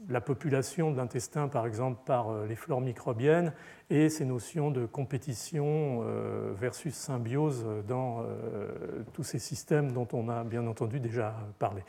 [0.08, 3.52] la population de l'intestin, par exemple, par euh, les flores microbiennes
[3.90, 8.68] et ces notions de compétition euh, versus symbiose dans euh,
[9.12, 11.82] tous ces systèmes dont on a bien entendu déjà parlé.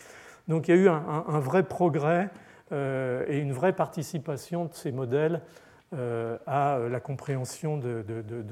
[0.47, 2.29] Donc il y a eu un, vrai progrès
[2.71, 5.39] et une vraie participation de ces modèles
[5.93, 8.03] à la compréhension de,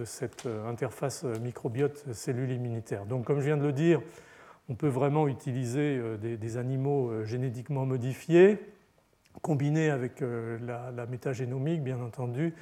[0.05, 3.05] cette interface microbiote cellule immunitaire.
[3.05, 3.99] Donc comme je viens de le dire,
[4.69, 8.57] on peut vraiment utiliser des animaux génétiquement modifiés
[9.41, 12.53] combiné avec euh, la, métagénomique, bien entendu,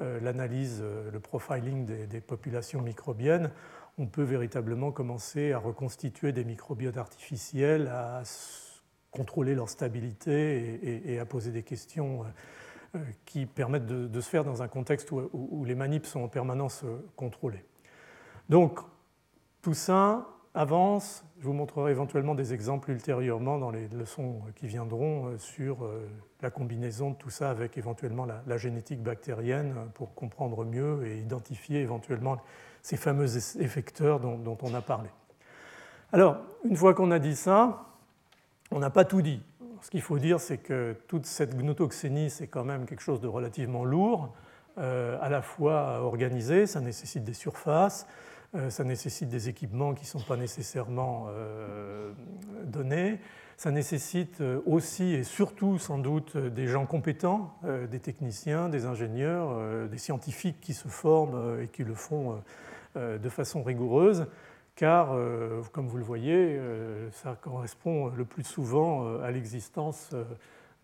[0.00, 3.50] euh, l'analyse, euh, le profiling des, populations microbiennes,
[3.98, 8.22] on peut véritablement commencer à reconstituer des microbiotes artificiels, à
[9.10, 12.24] contrôler leur stabilité et, à poser des questions
[13.24, 16.84] qui permettent de, se faire dans un contexte où, les manips sont en permanence
[17.16, 17.64] contrôlées.
[18.48, 18.78] Donc,
[19.62, 21.24] tout ça avance.
[21.40, 25.88] Je vous montrerai éventuellement des exemples ultérieurement dans les leçons qui viendront sur
[26.42, 31.80] la combinaison de tout ça avec éventuellement la, génétique bactérienne pour comprendre mieux et identifier
[31.80, 32.38] éventuellement
[32.82, 35.10] ces fameux effecteurs dont on a parlé.
[36.12, 37.84] Alors, une fois qu'on a dit ça,
[38.70, 39.42] on n'a pas tout dit.
[39.82, 43.28] Ce qu'il faut dire, c'est que toute cette gnotoxénie, c'est quand même quelque chose de
[43.28, 44.32] relativement lourd,
[44.78, 48.37] euh, à la fois organisé, ça nécessite des surfaces, euh,
[48.70, 52.12] ça nécessite des équipements qui ne sont pas nécessairement euh,
[52.64, 53.18] donnés,
[53.56, 57.58] ça nécessite aussi et surtout sans doute des gens compétents,
[57.90, 62.40] des techniciens, des ingénieurs, des scientifiques qui se forment et qui le font
[62.94, 64.28] de façon rigoureuse.
[64.78, 70.14] Car, euh, comme vous le voyez, euh, ça correspond le plus souvent euh, à l'existence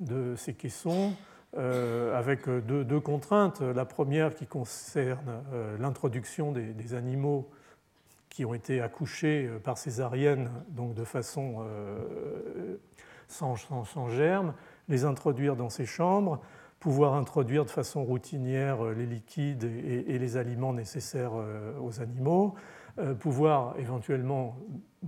[0.01, 1.15] de ces caissons,
[1.57, 3.61] avec deux, contraintes.
[3.61, 5.43] La première qui concerne
[5.79, 7.49] l'introduction des, animaux
[8.29, 11.65] qui ont été accouchés par césarienne, donc de façon
[13.29, 14.55] sans, germe,
[14.89, 16.41] les introduire dans ces chambres,
[16.81, 21.33] pouvoir introduire de façon routinière les liquides et les aliments nécessaires
[21.81, 22.57] aux animaux,
[23.01, 24.57] euh, pouvoir éventuellement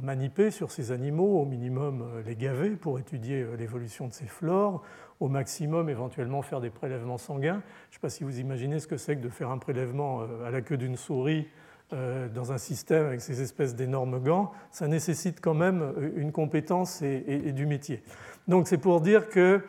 [0.01, 4.27] maniper sur ces animaux, au minimum euh, les gaver pour étudier euh, l'évolution de ces
[4.27, 4.82] flores,
[5.20, 7.62] au maximum éventuellement faire des prélèvements sanguins.
[7.90, 10.23] Je ne sais pas si vous imaginez ce que c'est que de faire un prélèvement
[10.44, 11.48] à la queue d'une souris
[11.90, 17.52] dans un système avec ces espèces d'énormes gants, ça nécessite quand même une compétence et,
[17.52, 18.02] du métier.
[18.47, 19.62] Donc c'est pour dire que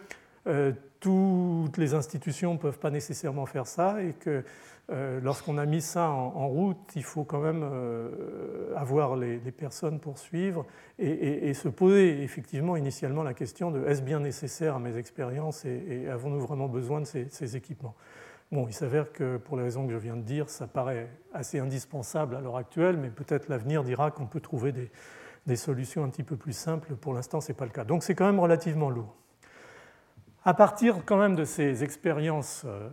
[0.99, 4.43] toutes les institutions ne peuvent pas nécessairement faire ça et que
[4.89, 9.99] euh, lorsqu'on a mis ça en, route, il faut quand même euh, avoir les, personnes
[9.99, 10.65] pour suivre
[10.97, 16.07] et, se poser effectivement initialement la question de est-ce bien nécessaire à mes expériences et,
[16.09, 17.95] avons-nous vraiment besoin de ces, équipements?
[18.49, 21.59] Bon, il s'avère que pour les raisons que je viens de dire, ça paraît assez
[21.59, 24.89] indispensable à l'heure actuelle, mais peut-être l'avenir dira qu'on peut trouver des,
[25.47, 26.95] des, solutions un petit peu plus simples.
[26.95, 27.83] Pour l'instant, ce n'est pas le cas.
[27.83, 29.17] Donc c'est quand même relativement lourd.
[30.45, 32.87] À partir quand même de ces expériences euh,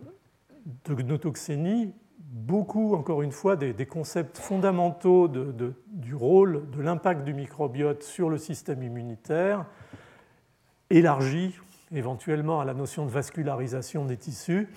[0.64, 8.02] de gnotoxénie, beaucoup, encore une fois, des, concepts fondamentaux du rôle, de l'impact du microbiote
[8.02, 9.66] sur le système immunitaire,
[10.90, 11.54] élargis
[11.92, 14.68] éventuellement à la notion de vascularisation des tissus,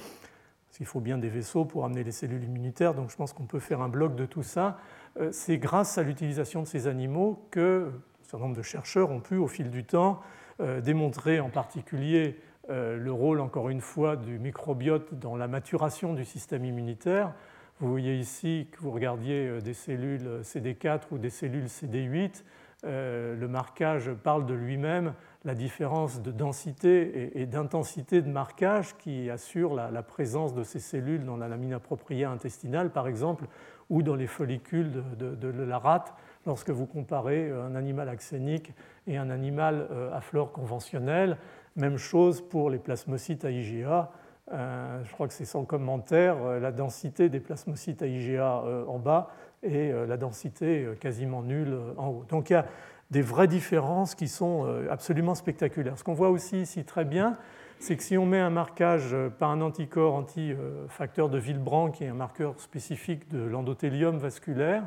[0.67, 3.45] parce qu'il faut bien des vaisseaux pour amener les cellules immunitaires, donc je pense qu'on
[3.45, 4.77] peut faire un bloc de tout ça.
[5.19, 9.21] Euh, c'est grâce à l'utilisation de ces animaux que un certain nombre de chercheurs ont
[9.21, 10.19] pu, au fil du temps,
[10.59, 12.37] euh, démontrer en particulier
[12.69, 17.33] le rôle, encore une fois, du microbiote dans la maturation du système immunitaire.
[17.79, 22.43] Vous voyez ici que vous regardiez euh, des cellules CD4 ou des cellules CD8.
[22.85, 25.13] Euh, le marquage parle de lui-même,
[25.45, 31.23] la différence de densité et d'intensité de marquage qui assure la, présence de ces cellules
[31.23, 33.45] dans la lamina propria intestinale, par exemple,
[33.91, 36.15] ou dans les follicules de, la rate,
[36.45, 38.73] lorsque vous comparez un animal axénique
[39.05, 41.37] et un animal à flore conventionnelle.
[41.77, 44.09] Même chose pour les plasmocytes à IgA.
[44.51, 48.83] Euh, je crois que c'est sans commentaire, euh, la densité des plasmocytes à IgA euh,
[48.87, 49.29] en bas
[49.61, 52.25] et la densité quasiment nulle en haut.
[52.29, 52.65] Donc il y a
[53.09, 55.97] des vraies différences qui sont absolument spectaculaires.
[55.97, 57.37] Ce qu'on voit aussi ici très bien,
[57.79, 62.09] c'est que si on met un marquage par un anticorps anti-facteur de Villebrand, qui est
[62.09, 64.83] un marqueur spécifique de l'endothélium vasculaire,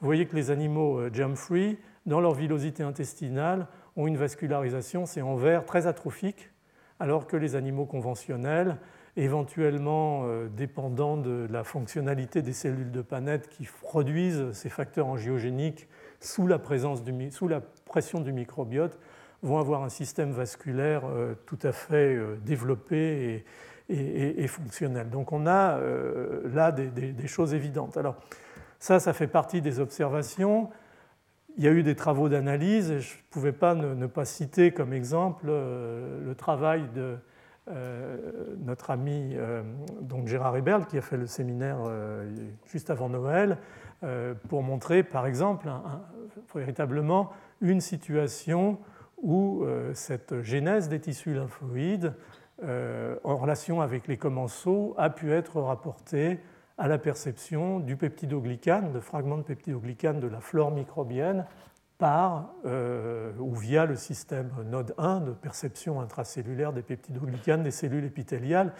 [0.00, 5.36] vous voyez que les animaux germ-free, dans leur villosité intestinale, ont une vascularisation, c'est en
[5.36, 6.50] vert, très atrophique,
[6.98, 8.76] alors que les animaux conventionnels,
[9.16, 15.88] éventuellement euh, dépendant de la fonctionnalité des cellules de Panette qui produisent ces facteurs angiogéniques
[16.20, 17.02] sous la, présence
[17.86, 18.98] pression du microbiote,
[19.42, 23.44] vont avoir un système vasculaire euh, tout à fait euh, développé
[23.88, 25.10] et, fonctionnel.
[25.10, 25.80] Donc on a
[26.44, 27.96] là des, des, choses évidentes.
[27.96, 28.14] Alors
[28.78, 30.70] ça, ça fait partie des observations
[31.60, 34.72] il y a eu des travaux d'analyse, et je ne pouvais pas ne, pas citer
[34.72, 37.18] comme exemple euh, le travail de
[37.70, 38.16] euh,
[38.64, 39.62] notre ami euh,
[40.00, 41.76] donc Gérard Eberl, qui a fait le séminaire
[42.64, 43.58] juste avant Noël,
[44.48, 45.68] pour montrer par exemple
[46.54, 47.30] véritablement
[47.60, 48.78] une situation
[49.22, 49.62] où
[49.92, 52.14] cette genèse des tissus lymphoïdes
[52.62, 56.40] en relation avec les commensaux a pu être rapportée
[56.80, 61.44] à la perception du peptidoglycane, de fragments de peptidoglycane de la flore microbienne
[61.98, 68.06] par euh, ou via le système node 1 de perception intracellulaire des peptidoglycanes des cellules
[68.06, 68.72] épithéliales.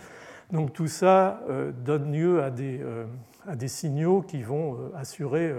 [0.51, 3.07] Donc tout ça euh, donne lieu euh,
[3.47, 5.55] à des, signaux qui vont assurer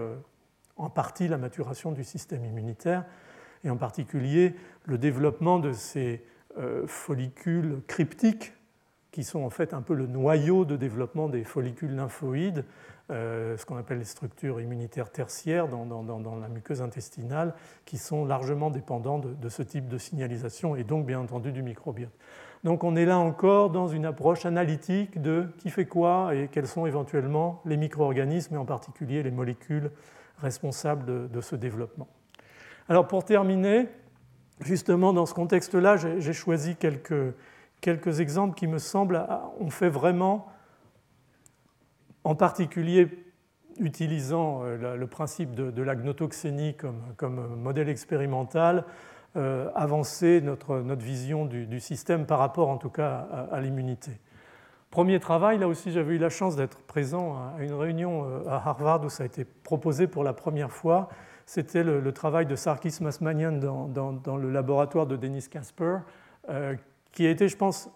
[0.78, 3.06] en partie la maturation du système immunitaire.
[3.64, 4.56] et en particulier
[4.86, 6.26] le développement de ces
[6.88, 8.54] follicules cryptiques
[9.12, 12.64] qui sont en fait un peu le noyau de développement des follicules lymphoïdes,
[13.10, 17.54] euh, ce qu'on appelle les structures immunitaires tertiaires dans, la muqueuse intestinale,
[17.86, 22.14] qui sont largement dépendants de, ce type de signalisation et donc bien entendu du microbiote.
[22.64, 26.68] Donc on est là encore dans une approche analytique de qui fait quoi et quels
[26.68, 29.92] sont éventuellement les micro-organismes et en particulier les molécules
[30.38, 32.08] responsables de, de ce développement.
[32.88, 33.90] Alors pour terminer,
[34.62, 37.34] justement dans ce contexte-là, j'ai choisi quelques
[37.82, 39.28] quelques exemples qui me semblent
[39.60, 40.48] ont fait vraiment,
[42.24, 43.10] en particulier
[43.80, 48.86] utilisant euh, le principe de, la gnotoxénie comme, modèle expérimental,
[49.36, 54.12] euh, avancer notre, vision du, système par rapport en tout cas à, l'immunité.
[54.90, 58.56] Premier travail, là aussi j'avais eu la chance d'être présent à une réunion euh, à
[58.56, 61.10] Harvard où ça a été proposé pour la première fois.
[61.46, 65.98] C'était le, travail de Sarkis Masmanian dans, le laboratoire de Denis Casper,
[67.12, 67.90] qui a été, je pense,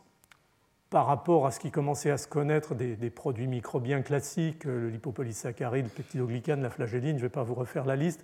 [0.90, 4.90] par rapport à ce qui commençait à se connaître des, produits microbiens classiques, euh, le
[4.90, 8.24] lipopolysaccharide, le peptidoglycane, la flagelline, je ne vais pas vous refaire la liste,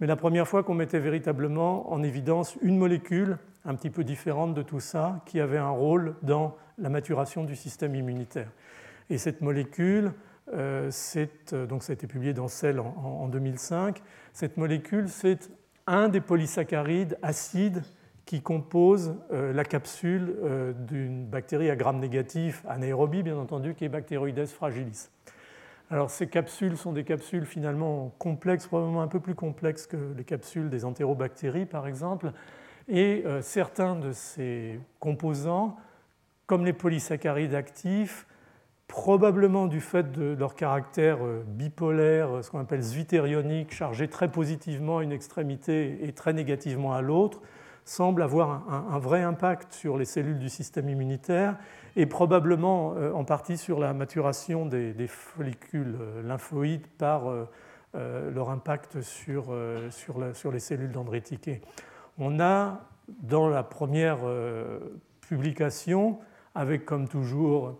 [0.00, 4.54] mais la première fois qu'on mettait véritablement en évidence une molécule un petit peu différente
[4.54, 8.50] de tout ça, qui avait un rôle dans la maturation du système immunitaire.
[9.10, 10.12] Et cette molécule,
[10.52, 10.90] euh,
[11.52, 15.50] euh, donc ça a été publié dans Cell en, en 2005, cette molécule, c'est
[15.86, 17.82] un des polysaccharides acides
[18.26, 23.84] qui compose euh, la capsule euh, d'une bactérie à gram négatif anaérobie, bien entendu, qui
[23.84, 25.10] est Bacteroides fragilis.
[25.90, 30.24] Alors ces capsules sont des capsules finalement complexes, probablement un peu plus complexes que les
[30.24, 32.32] capsules des entérobactéries par exemple,
[32.88, 35.76] et euh, certains de ces composants,
[36.46, 38.26] comme les polysaccharides actifs,
[38.88, 45.02] probablement du fait de leur caractère bipolaire, ce qu'on appelle zwitterionique, chargé très positivement à
[45.02, 47.40] une extrémité et très négativement à l'autre,
[47.86, 51.56] semble avoir un, vrai impact sur les cellules du système immunitaire
[51.94, 57.46] et probablement euh, en partie sur la maturation des, follicules euh, lymphoïdes par euh,
[57.94, 59.54] leur impact sur,
[59.90, 61.48] sur, les cellules dendritiques.
[62.18, 64.18] On a, dans la première
[65.20, 66.18] publication,
[66.54, 67.78] avec comme toujours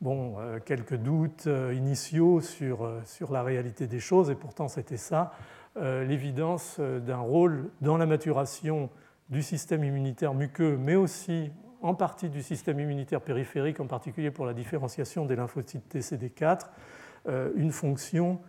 [0.00, 5.32] bon, quelques doutes initiaux sur, sur la réalité des choses, et pourtant c'était ça,
[5.74, 8.88] l'évidence d'un rôle dans la maturation
[9.30, 11.50] du système immunitaire muqueux, mais aussi
[11.82, 16.66] en partie du système immunitaire périphérique, en particulier pour la différenciation des lymphocytes TCD4,
[17.28, 18.40] euh, une fonction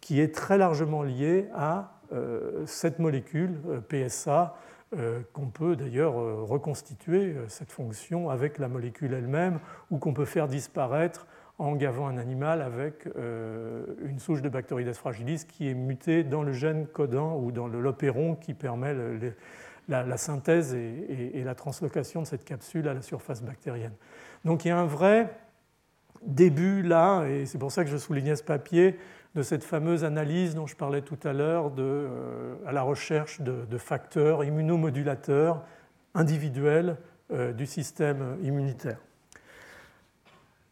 [0.00, 4.56] qui est très largement liée à euh, cette molécule euh, PSA,
[5.32, 6.14] qu'on peut d'ailleurs
[6.48, 9.60] reconstituer, cette fonction, avec la molécule elle-même,
[9.92, 11.28] ou qu'on peut faire disparaître
[11.58, 16.52] en gavant un animal avec une souche de Bacteroides fragilis qui est mutée dans le
[16.52, 18.92] gène codant ou dans lopéron qui permet
[19.90, 23.94] la, synthèse et, la translocation de cette capsule à la surface bactérienne.
[24.44, 25.34] Donc il y a un vrai
[26.22, 28.96] début là, et c'est pour ça que je soulignais ce papier,
[29.34, 33.78] de cette fameuse analyse dont je parlais tout à l'heure euh, à la recherche de,
[33.78, 35.62] facteurs immunomodulateurs
[36.14, 36.96] individuels
[37.32, 38.98] euh, du système immunitaire.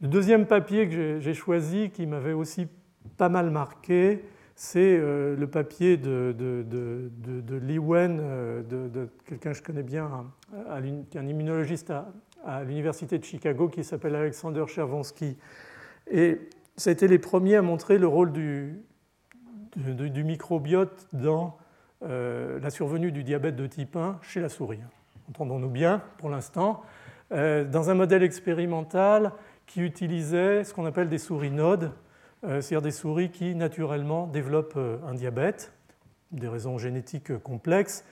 [0.00, 2.68] Le deuxième papier que j'ai choisi, qui m'avait aussi
[3.16, 4.24] pas mal marqué,
[4.60, 10.26] c'est euh, le papier de, de, Lee Wen, euh, de, quelqu'un que je connais bien,
[10.82, 11.92] qui est un immunologiste
[12.44, 15.36] à, l'université de Chicago, qui s'appelle Alexander Chervonsky.
[16.10, 16.40] Et
[16.76, 18.82] ça a été les premiers à montrer le rôle du,
[19.76, 21.56] microbiote dans
[22.02, 24.80] euh, la survenue du diabète de type 1 chez la souris.
[25.28, 26.82] Entendons-nous bien pour l'instant.
[27.30, 29.30] dans un modèle expérimental
[29.66, 31.92] qui utilisait ce qu'on appelle des souris nodes,
[32.60, 35.72] c'est-à-dire des souris qui naturellement développent euh, un diabète,
[36.30, 38.04] des raisons génétiques complexes,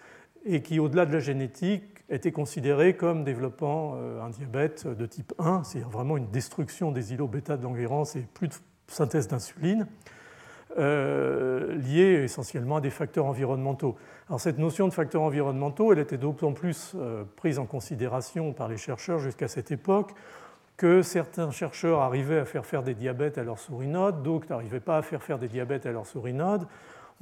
[0.44, 5.32] et qui, au-delà de la génétique, étaient considérées comme développant euh, un diabète de type
[5.38, 7.66] 1, c'est-à-dire vraiment une destruction des îlots bêta de
[8.18, 8.54] et plus de
[8.88, 9.86] synthèse d'insuline,
[10.76, 13.96] liée essentiellement à des facteurs environnementaux.
[14.28, 16.94] Alors cette notion de facteurs environnementaux, elle était d'autant plus
[17.36, 20.12] prise en considération par les chercheurs jusqu'à cette époque
[20.76, 24.98] que certains chercheurs arrivaient à faire faire des diabètes à leurs sourinodes, d'autres n'arrivaient pas
[24.98, 26.66] à faire faire des diabètes à leurs sourinodes.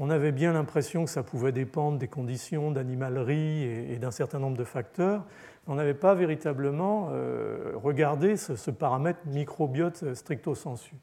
[0.01, 4.57] On avait bien l'impression que ça pouvait dépendre des conditions d'animalerie et, d'un certain nombre
[4.57, 5.25] de facteurs.
[5.69, 10.97] On n'avait pas véritablement euh, regardé ce, paramètre microbiote stricto sensu.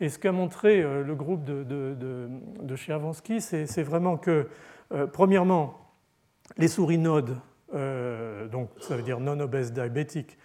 [0.00, 2.76] Et ce qu'a montré euh, le groupe de, de,
[3.38, 4.48] c'est vraiment que,
[4.92, 5.78] euh, premièrement,
[6.58, 7.36] les sourinodes,
[7.72, 10.38] donc ça veut dire non-obèse diabétique,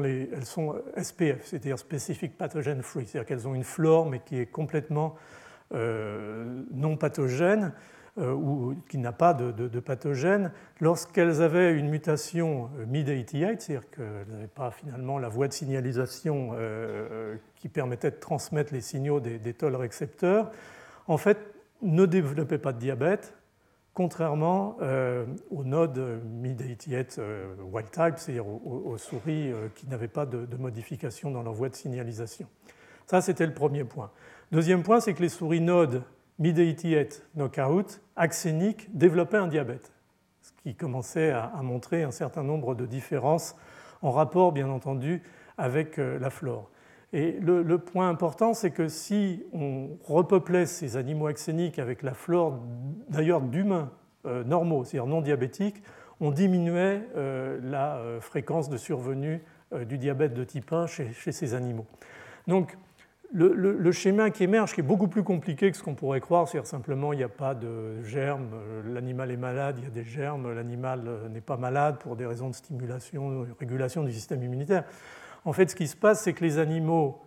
[0.00, 4.38] les, elles sont SPF, c'est-à-dire Specific Pathogen Free, c'est-à-dire qu'elles ont une flore mais qui
[4.38, 5.16] est complètement
[5.72, 7.72] non pathogène
[8.18, 14.70] ou qui n'a pas de, pathogène, lorsqu'elles avaient une mutation mid-88, c'est-à-dire qu'elles n'avaient pas
[14.70, 16.52] finalement la voie de signalisation
[17.56, 20.52] qui permettait de transmettre les signaux des, des récepteurs,
[21.08, 21.38] en fait,
[21.82, 23.34] ne développaient pas de diabète,
[23.96, 30.26] contrairement euh, aux nodes mid-88 euh, wild type, c'est-à-dire aux, souris euh, qui n'avaient pas
[30.26, 32.46] de, modification dans leur voie de signalisation.
[33.06, 34.10] Ça, c'était le premier point.
[34.52, 36.02] Deuxième point, c'est que les souris nodes
[36.38, 39.90] mid-88 knockout axéniques développaient un diabète,
[40.42, 43.56] ce qui commençait à, montrer un certain nombre de différences
[44.02, 45.22] en rapport, bien entendu,
[45.56, 46.68] avec la flore.
[47.12, 52.60] Et le, point important, c'est que si on repeuplait ces animaux axéniques avec la flore
[53.08, 53.90] d'ailleurs d'humains
[54.26, 55.82] euh, normaux, c'est-à-dire non diabétiques,
[56.20, 59.42] on diminuait euh, la euh, fréquence de survenue
[59.88, 61.86] du diabète de type 1 chez, ces animaux.
[62.46, 62.76] Donc
[63.32, 66.68] le, schéma qui émerge, qui est beaucoup plus compliqué que ce qu'on pourrait croire, c'est-à-dire
[66.68, 68.50] simplement il n'y a pas de germes,
[68.86, 72.48] l'animal est malade, il y a des germes, l'animal n'est pas malade pour des raisons
[72.48, 74.84] de stimulation, de régulation du système immunitaire.
[75.46, 77.22] En fait, ce qui se passe, c'est que les animaux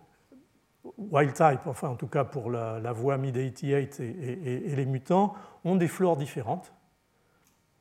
[0.98, 5.34] wild type, enfin en tout cas pour la, voie mid-88 et, les mutants,
[5.64, 6.72] ont des flores différentes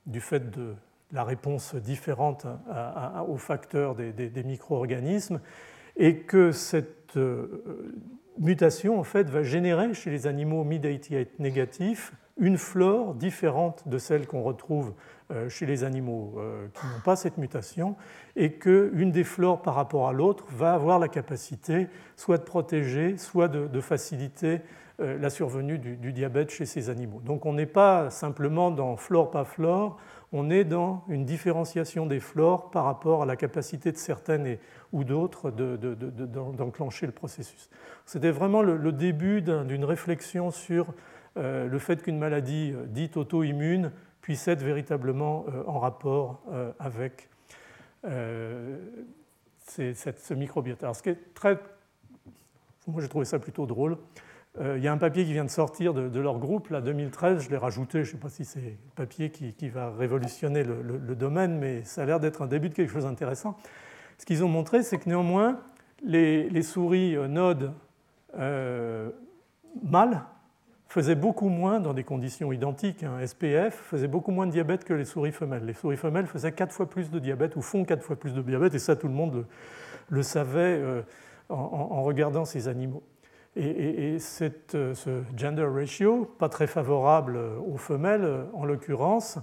[0.05, 0.75] du fait de
[1.11, 2.47] la réponse différente
[3.27, 5.41] aux facteurs des, micro-organismes
[5.97, 7.93] et que cette euh,
[8.37, 14.93] mutation va générer chez les animaux mid-88 négatifs une flore différente de celle qu'on retrouve
[15.47, 17.95] chez les animaux euh, qui n'ont pas cette mutation,
[18.35, 23.17] et qu'une des flores par rapport à l'autre va avoir la capacité soit de protéger,
[23.17, 24.61] soit de, faciliter
[24.99, 27.21] euh, la survenue du, diabète chez ces animaux.
[27.23, 29.97] Donc on n'est pas simplement dans flore pas flore,
[30.31, 34.57] on est dans une différenciation des flores par rapport à la capacité de certaines
[34.93, 37.69] ou d'autres d'enclencher le processus.
[38.05, 40.93] C'était vraiment le, début d'une réflexion sur
[41.35, 43.91] le fait qu'une maladie dite auto-immune
[44.29, 47.29] puisse être véritablement euh, en rapport euh, avec
[48.05, 48.77] euh,
[49.65, 50.83] ce microbiote.
[50.83, 51.57] Alors, ce qui est très.
[52.85, 53.97] Moi, j'ai trouvé ça plutôt drôle.
[54.59, 57.49] Il y a un papier qui vient de sortir de, leur groupe, là, 2013, je
[57.49, 61.57] l'ai rajouté, je ne sais pas si c'est le papier qui, va révolutionner le, domaine,
[61.57, 63.57] mais ça a l'air d'être un début de quelque chose d'intéressant.
[64.17, 65.59] Ce qu'ils ont montré, c'est que néanmoins,
[66.03, 67.73] les, souris nodes
[68.35, 70.21] mâles
[70.89, 74.93] faisait beaucoup moins, dans des conditions identiques, un SPF, faisait beaucoup moins de diabète que
[74.93, 75.63] les souris femelles.
[75.65, 78.41] Les souris femelles faisaient quatre fois plus de diabète ou font quatre fois plus de
[78.41, 79.45] diabète, et ça tout le monde
[80.09, 81.03] le, savait euh,
[81.49, 83.03] en, regardant ces animaux.
[83.55, 89.37] Et, euh, ce gender ratio, pas très favorable aux femelles en l'occurrence,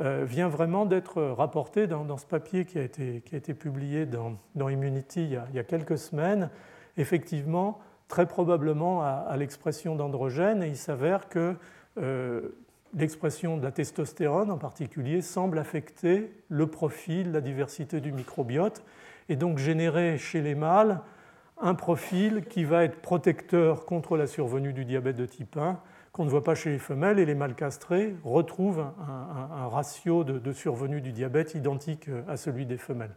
[0.00, 4.06] euh, vient vraiment d'être rapporté dans, ce papier qui a été, qui a été publié
[4.06, 6.50] dans, dans Immunity il y, a, il y, a, quelques semaines.
[6.96, 7.78] Effectivement,
[8.10, 11.54] très probablement à, l'expression d'androgènes, et il s'avère que
[11.96, 12.40] euh,
[12.92, 18.84] l'expression de la testostérone en particulier semble affecter le profil, la diversité du microbiote,
[19.28, 21.00] et donc générer chez les mâles
[21.62, 25.78] un profil qui va être protecteur contre la survenue du diabète de type 1,
[26.10, 30.52] qu'on ne voit pas chez les femelles, et les mâles castrés retrouvent un, ratio de
[30.52, 33.14] survenue du diabète identique à celui des femelles.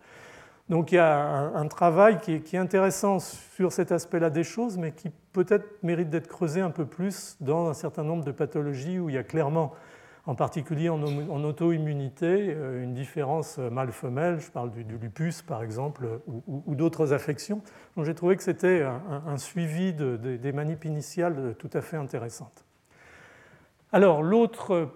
[0.69, 4.93] Donc il y a un, travail qui est, intéressant sur cet aspect-là des choses, mais
[4.93, 9.09] qui peut-être mérite d'être creusé un peu plus dans un certain nombre de pathologies où
[9.09, 9.73] il y a clairement,
[10.25, 11.03] en particulier en,
[11.43, 14.39] auto-immunité, euh, une différence mâle-femelle.
[14.39, 17.61] Je parle du, lupus, par exemple, ou, d'autres affections.
[17.97, 22.63] Donc j'ai trouvé que c'était un, suivi des manips initiales tout à fait intéressantes.
[23.91, 24.89] Alors l'autre,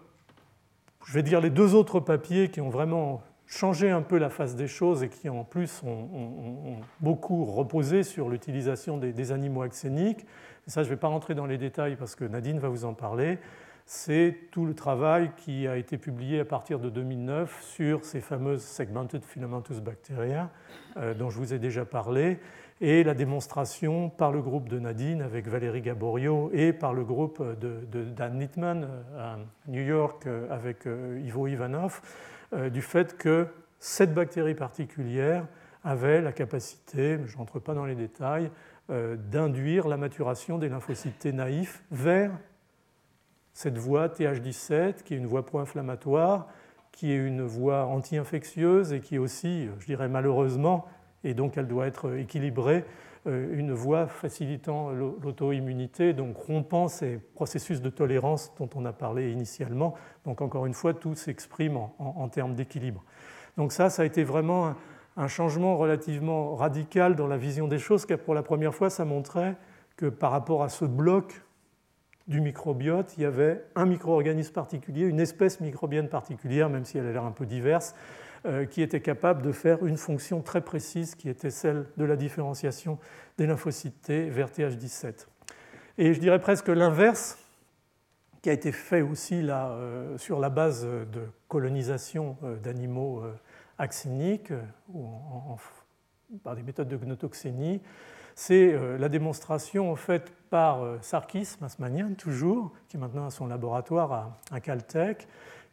[1.05, 4.55] je vais dire les deux autres papiers qui ont vraiment changer un peu la face
[4.55, 10.25] des choses et qui en plus ont, beaucoup reposé sur l'utilisation des, animaux axéniques.
[10.67, 12.93] Ça, je ne vais pas rentrer dans les détails parce que Nadine va vous en
[12.93, 13.39] parler.
[13.85, 18.61] C'est tout le travail qui a été publié à partir de 2009 sur ces fameuses
[18.61, 20.49] segmented filamentous bacteria
[20.97, 22.39] euh, dont je vous ai déjà parlé
[22.81, 27.41] et la démonstration par le groupe de Nadine avec Valérie Gaborio et par le groupe
[27.41, 29.37] de, de Dan Nittman euh, à
[29.69, 30.83] New York euh, avec
[31.23, 32.01] Ivo Ivanov
[32.51, 33.47] du fait que
[33.79, 35.45] cette bactérie particulière
[35.83, 38.51] avait la capacité, je n'entre pas dans les détails,
[38.89, 42.31] euh, d'induire la maturation des lymphocytes T naïfs vers
[43.53, 46.47] cette voie TH17, qui est une voie pro-inflammatoire,
[46.91, 50.85] qui est une voie anti-infectieuse et qui est aussi, je dirais malheureusement,
[51.23, 57.81] et donc elle doit être équilibrée, euh, une voie facilitant l'auto-immunité, donc rompant ces processus
[57.81, 59.95] de tolérance dont on a parlé initialement.
[60.25, 63.03] Donc encore une fois, tout s'exprime en, termes d'équilibre.
[63.57, 64.73] Donc ça, ça a été vraiment
[65.17, 69.03] un, changement relativement radical dans la vision des choses, car pour la première fois, ça
[69.03, 69.55] montrait
[69.97, 71.41] que par rapport à ce bloc
[72.27, 77.07] du microbiote, il y avait un micro-organisme particulier, une espèce microbienne particulière, même si elle
[77.07, 78.26] a l'air un peu diverse, euh,
[78.69, 82.97] qui était capable de faire une fonction très précise qui était celle de la différenciation
[83.37, 85.27] des lymphocytes T vers TH17.
[85.97, 87.37] Et je dirais presque l'inverse,
[88.41, 93.23] qui a été fait aussi là, euh, sur la base de colonisation euh, d'animaux
[93.77, 94.53] axéniques
[94.93, 95.07] ou
[96.43, 97.81] par des méthodes de gnotoxénie,
[98.35, 104.37] c'est la démonstration en fait par Sarkis Masmanian toujours, qui est maintenant à son laboratoire
[104.51, 105.27] à Caltech,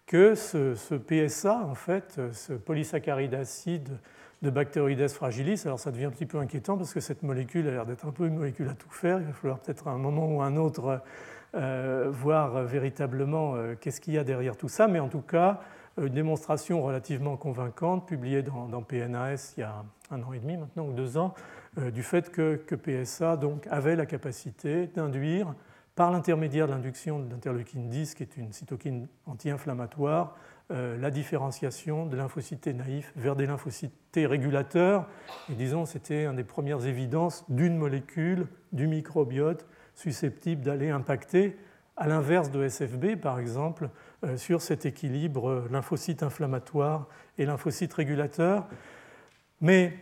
[0.06, 3.98] que ce, PSA, en fait, ce polysaccharide acide
[4.42, 7.70] de Bacteroides fragilis, alors ça devient un petit peu inquiétant parce que cette molécule a
[7.70, 9.18] l'air d'être un peu une molécule à tout faire.
[9.18, 11.00] Il va falloir peut-être à un moment ou un autre
[11.54, 14.86] euh, voir véritablement euh, qu'est-ce qu'il y a derrière tout ça.
[14.86, 15.60] Mais en tout cas,
[15.98, 20.86] une démonstration relativement convaincante publiée dans, PNAS il y a un an et demi maintenant,
[20.86, 21.34] ou deux ans,
[21.78, 25.54] euh, du fait que, que, PSA donc, avait la capacité d'induire
[25.94, 30.36] par l'intermédiaire de l'induction de l'interleukine 10, qui est une cytokine anti-inflammatoire,
[30.70, 35.06] euh, la différenciation de lymphocytes naïfs vers des lymphocytes régulateurs.
[35.50, 41.56] Et disons, c'était une des premières évidences d'une molécule du microbiote susceptible d'aller impacter,
[41.96, 43.88] à l'inverse de SFB par exemple,
[44.24, 47.08] euh, sur cet équilibre lymphocyte inflammatoire
[47.38, 48.66] et lymphocyte régulateur.
[49.60, 49.96] Mais,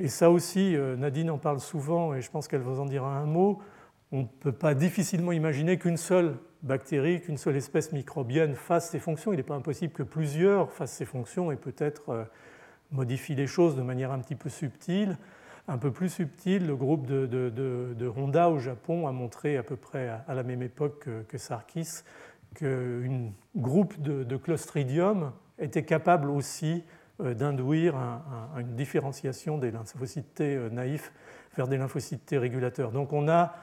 [0.00, 3.16] et ça aussi, euh, Nadine en parle souvent, et je pense qu'elle vous en dira
[3.16, 3.60] un mot,
[4.12, 8.98] on ne peut pas difficilement imaginer qu'une seule bactérie, qu'une seule espèce microbienne fasse ces
[8.98, 9.32] fonctions.
[9.32, 12.24] Il n'est pas impossible que plusieurs fassent ces fonctions et peut-être euh,
[12.92, 15.18] modifient les choses de manière un petit peu subtile.
[15.68, 20.08] Un peu plus subtile, le groupe de, Honda au Japon a montré à peu près
[20.08, 22.02] à la même époque que, Sarkis
[22.54, 26.84] qu'un groupe de, Clostridium était capable aussi
[27.20, 27.96] euh, d'induire
[28.56, 31.12] une différenciation des lymphocytes T euh, naïfs
[31.56, 32.92] vers des lymphocytes T régulateurs.
[32.92, 33.56] Donc on a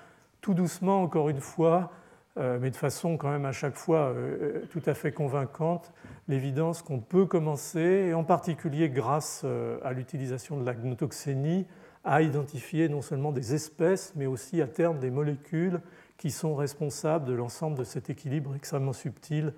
[0.44, 1.90] tout doucement, encore une fois,
[2.38, 5.94] euh, mais de façon quand même à chaque fois euh, tout à fait convaincante,
[6.28, 11.66] l'évidence qu'on peut commencer, et en particulier grâce euh, à l'utilisation de la gnotoxénie,
[12.04, 15.80] à identifier non seulement des espèces, mais aussi à terme des molécules
[16.18, 19.54] qui sont responsables de l'ensemble de cet équilibre extrêmement subtil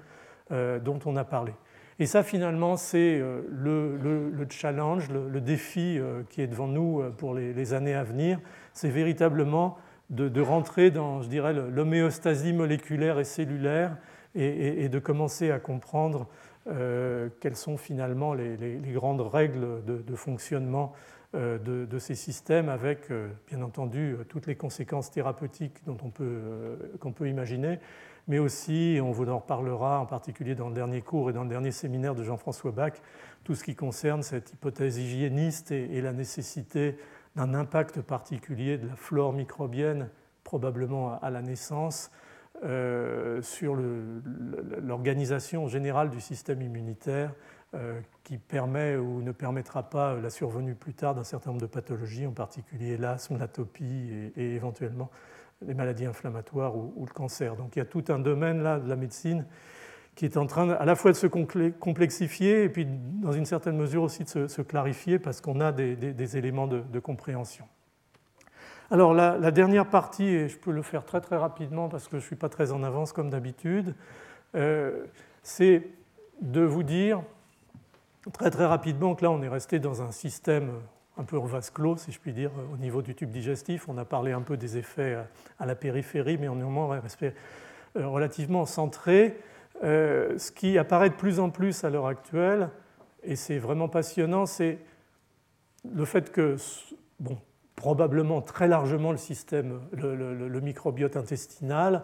[0.51, 1.53] dont on a parlé.
[1.97, 5.99] Et ça, finalement, c'est le, challenge, le, défi
[6.29, 8.39] qui est devant nous pour les années à venir.
[8.73, 9.79] C'est véritablement
[10.09, 13.97] de, rentrer dans, je dirais, l'homéostasie moléculaire et cellulaire
[14.35, 16.27] et, de commencer à comprendre
[16.67, 20.93] euh, quelles sont finalement les, grandes règles de, fonctionnement
[21.33, 26.77] euh, de, ces systèmes avec, euh, bien entendu, toutes les conséquences thérapeutiques dont on peut,
[26.99, 27.79] qu'on peut imaginer,
[28.27, 31.49] mais aussi, on vous en reparlera en particulier dans le dernier cours et dans le
[31.49, 32.93] dernier séminaire de Jean-François Bach,
[33.43, 36.97] tout ce qui concerne cette hypothèse hygiéniste et la nécessité
[37.35, 40.09] d'un impact particulier de la flore microbienne,
[40.43, 42.11] probablement à la naissance,
[42.63, 43.75] euh, sur
[44.81, 47.33] l'organisation générale du système immunitaire
[47.73, 51.67] euh, qui permet ou ne permettra pas la survenue plus tard d'un certain nombre de
[51.67, 55.11] pathologies, en particulier l'asthme, l'atopie et, éventuellement
[55.65, 57.57] les maladies inflammatoires ou, ou, le cancer.
[57.57, 59.45] Donc il y a tout un domaine là de la médecine
[60.15, 63.75] qui est en train à la fois de se complexifier et puis dans une certaine
[63.75, 67.65] mesure aussi de se, clarifier parce qu'on a des, éléments de, compréhension.
[68.91, 72.23] Alors la, dernière partie, et je peux le faire très très rapidement parce que je
[72.23, 73.93] ne suis pas très en avance comme d'habitude,
[74.55, 75.05] euh,
[75.43, 75.87] c'est
[76.41, 77.21] de vous dire
[78.31, 80.71] très très rapidement que là on est resté dans un système
[81.17, 83.87] un peu en vase clos, si je puis dire, au niveau du tube digestif.
[83.87, 85.17] On a parlé un peu des effets
[85.59, 87.33] à la périphérie, mais on est néanmoins resté
[87.95, 89.37] euh, relativement centré.
[89.83, 92.69] Euh, ce qui apparaît de plus en plus à l'heure actuelle,
[93.23, 94.79] et c'est vraiment passionnant, c'est
[95.93, 96.55] le fait que,
[97.19, 97.37] bon,
[97.75, 102.03] probablement très largement le système, le, microbiote intestinal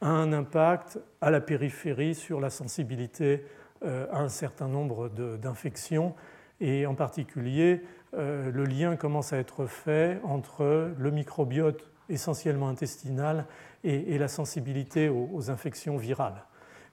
[0.00, 3.44] a un impact à la périphérie sur la sensibilité
[3.84, 6.14] euh, à un certain nombre d'infections,
[6.60, 7.82] et en particulier,
[8.14, 13.46] euh, le lien commence à être fait entre le microbiote essentiellement intestinal
[13.84, 16.44] et, la sensibilité aux infections virales.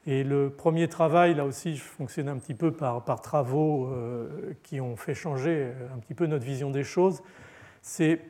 [0.09, 4.79] Et le premier travail, là aussi, je fonctionne un petit peu par, travaux euh, qui
[4.79, 7.21] ont fait changer un petit peu notre vision des choses.
[7.81, 8.21] C'est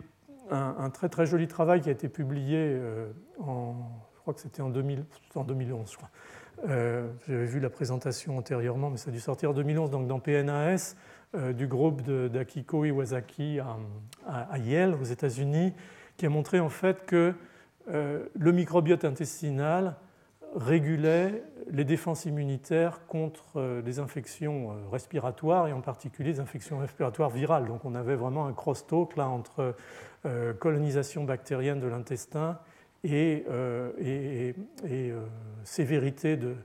[0.50, 3.76] un, très très joli travail qui a été publié euh, en,
[4.16, 5.06] je crois que c'était en, 2011,
[5.92, 6.10] je crois.
[6.68, 10.20] Euh, j'avais vu la présentation antérieurement, mais ça a dû sortir en 2011, donc dans
[10.20, 10.96] PNAS,
[11.54, 15.74] du groupe d'Akiko Iwasaki à, à, Yale, aux États-Unis,
[16.16, 17.36] qui a montré en fait que
[17.88, 19.98] le microbiote intestinal
[20.58, 26.80] régulait les défenses immunitaires contre euh, les infections euh, respiratoires et en particulier les infections
[26.80, 27.68] respiratoires virales.
[27.68, 29.76] Donc on avait vraiment un crosstalk là entre
[30.26, 32.60] euh, colonisation bactérienne de l'intestin
[33.04, 33.46] et,
[35.64, 36.56] sévérité de,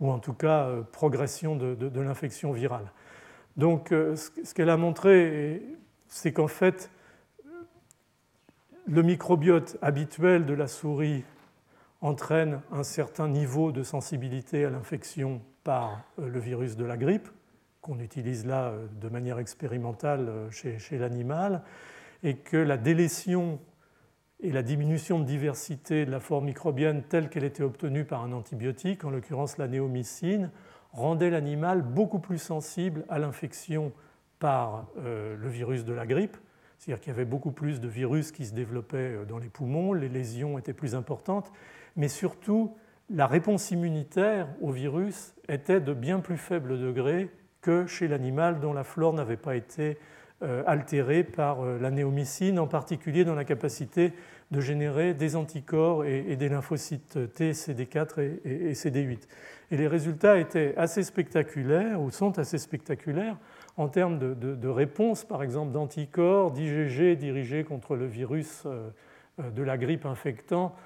[0.00, 2.90] ou en tout cas progression de, l'infection virale.
[3.56, 5.62] Donc ce qu'elle a montré,
[6.08, 6.90] c'est qu'en fait,
[8.88, 11.22] le microbiote habituel de la souris
[12.04, 17.28] entraîne un certain niveau de sensibilité à l'infection par le virus de la grippe,
[17.80, 21.62] qu'on utilise là euh, de manière expérimentale euh, chez, l'animal,
[22.22, 23.58] et que la délétion
[24.40, 28.32] et la diminution de diversité de la forme microbienne telle qu'elle était obtenue par un
[28.32, 30.50] antibiotique, en l'occurrence la néomycine,
[30.92, 33.92] rendait l'animal beaucoup plus sensible à l'infection
[34.40, 36.36] par euh, le virus de la grippe,
[36.78, 40.10] c'est-à-dire qu'il y avait beaucoup plus de virus qui se développaient dans les poumons, les
[40.10, 41.50] lésions étaient plus importantes,
[41.96, 42.76] mais surtout
[43.10, 47.30] la réponse immunitaire au virus était de bien plus faible degré
[47.60, 49.98] que chez l'animal dont la flore n'avait pas été
[50.42, 54.12] euh, altérée par euh, la néomycine, en particulier dans la capacité
[54.50, 59.26] de générer des anticorps et des lymphocytes T, CD4 et CD8.
[59.70, 63.36] Et les résultats étaient assez spectaculaires, ou sont assez spectaculaires,
[63.76, 68.90] en termes de, réponse, par exemple, d'anticorps d'IgG dirigés contre le virus euh,
[69.50, 70.76] de la grippe infectant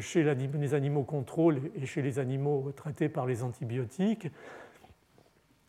[0.00, 4.28] chez les animaux contrôles et chez les animaux traités par les antibiotiques.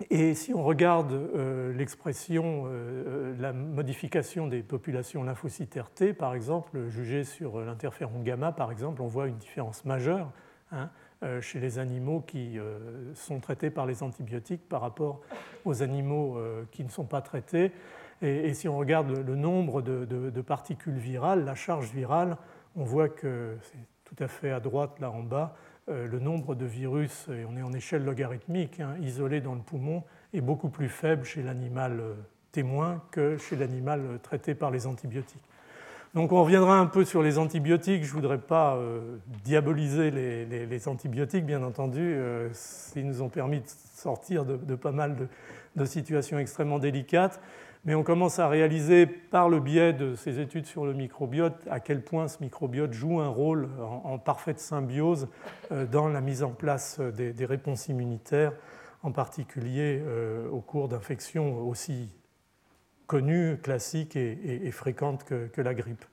[0.09, 6.87] Et si on regarde euh, l'expression, euh, la modification des populations lymphocytaires T, par exemple,
[6.87, 10.31] jugée sur l'interféron gamma, par exemple, on voit une différence majeure
[10.71, 10.89] hein,
[11.23, 12.57] euh, chez les animaux qui
[13.13, 15.21] sont traités par les antibiotiques par rapport
[15.65, 16.37] aux animaux
[16.71, 17.71] qui ne sont pas traités.
[18.23, 22.37] Et, si on regarde le, nombre de, de, particules virales, la charge virale,
[22.75, 23.57] on voit que
[24.15, 25.55] tout à fait à droite là en bas,
[25.89, 29.61] euh, le nombre de virus, et on est en échelle logarithmique, hein, isolés dans le
[29.61, 32.13] poumon, est beaucoup plus faible chez l'animal euh,
[32.51, 35.41] témoin que chez l'animal euh, traité par les antibiotiques.
[36.13, 38.03] Donc on reviendra un peu sur les antibiotiques.
[38.03, 38.77] Je ne voudrais pas
[39.45, 42.17] diaboliser les, antibiotiques, bien entendu.
[42.97, 45.15] ils nous ont permis de sortir de, pas mal
[45.77, 47.39] de, situations extrêmement délicates
[47.83, 51.79] mais on commence à réaliser par le biais de ces études sur le microbiote à
[51.79, 55.27] quel point ce microbiote joue un rôle en, parfaite symbiose
[55.71, 58.53] euh, dans la mise en place des, réponses immunitaires,
[59.01, 62.09] en particulier euh, au cours d'infections aussi
[63.07, 66.05] connues, classiques et, fréquentes que, la grippe.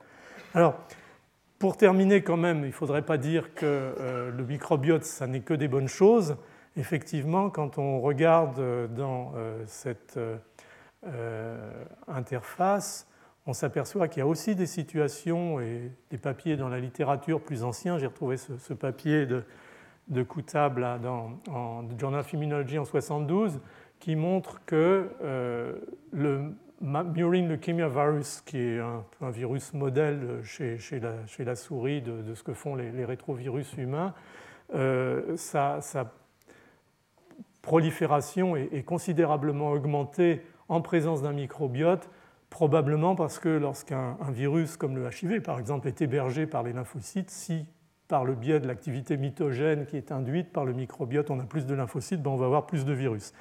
[0.53, 0.75] Alors,
[1.61, 5.43] pour terminer quand même, il ne faudrait pas dire que euh, le microbiote, ça n'est
[5.43, 6.37] que des bonnes choses.
[6.77, 8.61] Effectivement, quand on regarde
[8.95, 9.33] dans
[9.67, 10.37] cette euh,
[12.07, 13.07] interface,
[13.47, 17.65] on s'aperçoit qu'il y a aussi des situations et des papiers dans la littérature plus
[17.65, 17.99] anciens.
[17.99, 19.43] J'ai retrouvé ce, papier de,
[20.09, 23.61] de Koutable dans, en Journal of Immunology en 72
[24.01, 25.77] qui montre que euh,
[26.13, 32.53] le murine leukemia virus, qui est un, virus modèle chez, la, souris de, ce que
[32.53, 34.15] font les, rétrovirus humains,
[34.75, 35.81] euh, sa,
[37.63, 42.09] prolifération est, considérablement augmentée en présence d'un microbiote,
[42.51, 47.31] probablement parce que lorsqu'un virus comme le HIV, par exemple, est hébergé par les lymphocytes,
[47.31, 47.67] si
[48.09, 51.67] par le biais de l'activité mitogène qui est induite par le microbiote, on a plus
[51.67, 53.35] de lymphocytes, ben on va avoir plus de virus.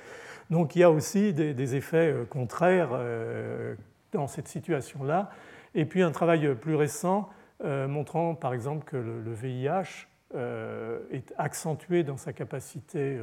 [0.49, 3.75] Donc il y a aussi des, effets euh, contraires euh,
[4.11, 5.29] dans cette situation-là.
[5.73, 7.29] Et puis un travail plus récent
[7.63, 10.07] euh, montrant par exemple que le, VIH
[11.11, 13.17] est accentué dans sa capacité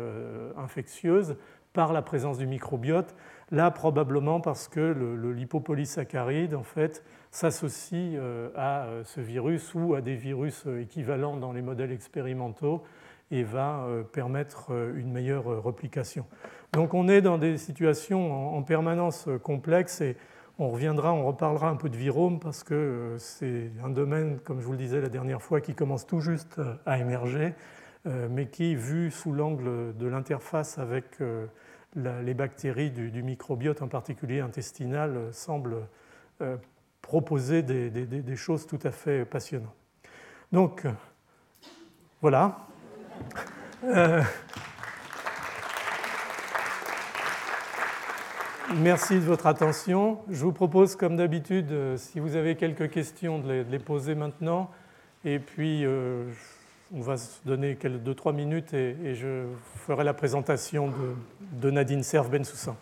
[0.56, 1.36] infectieuse
[1.74, 3.14] par la présence du microbiote.
[3.50, 9.94] Là, probablement parce que le, lipopolysaccharide, en fait, s'associe euh, à euh, ce virus ou
[9.94, 12.82] à des virus euh, équivalents dans les modèles expérimentaux
[13.30, 16.26] et va permettre une meilleure replication.
[16.74, 20.16] Donc on est dans des situations en permanence complexes et
[20.58, 24.66] on reviendra, on reparlera un peu de virome parce que c'est un domaine, comme je
[24.66, 27.54] vous le disais la dernière fois, qui commence tout juste à émerger,
[28.04, 31.18] mais qui, vu sous l'angle de l'interface avec
[31.96, 35.86] les bactéries du, microbiote, en particulier intestinal, euh, semblent
[36.40, 36.56] euh,
[37.02, 39.74] proposer des, choses tout à fait passionnantes.
[40.52, 40.86] Donc,
[42.20, 42.66] voilà.
[43.84, 44.22] Euh,
[48.76, 50.20] merci de votre attention.
[50.30, 54.70] Je vous propose, comme d'habitude, si vous avez quelques questions, de les, poser maintenant.
[55.26, 55.84] Et puis,
[56.92, 59.46] on va se donner 2-3 minutes et, je
[59.86, 60.92] ferai la présentation
[61.60, 62.76] de, Nadine Serve-Bensoussan.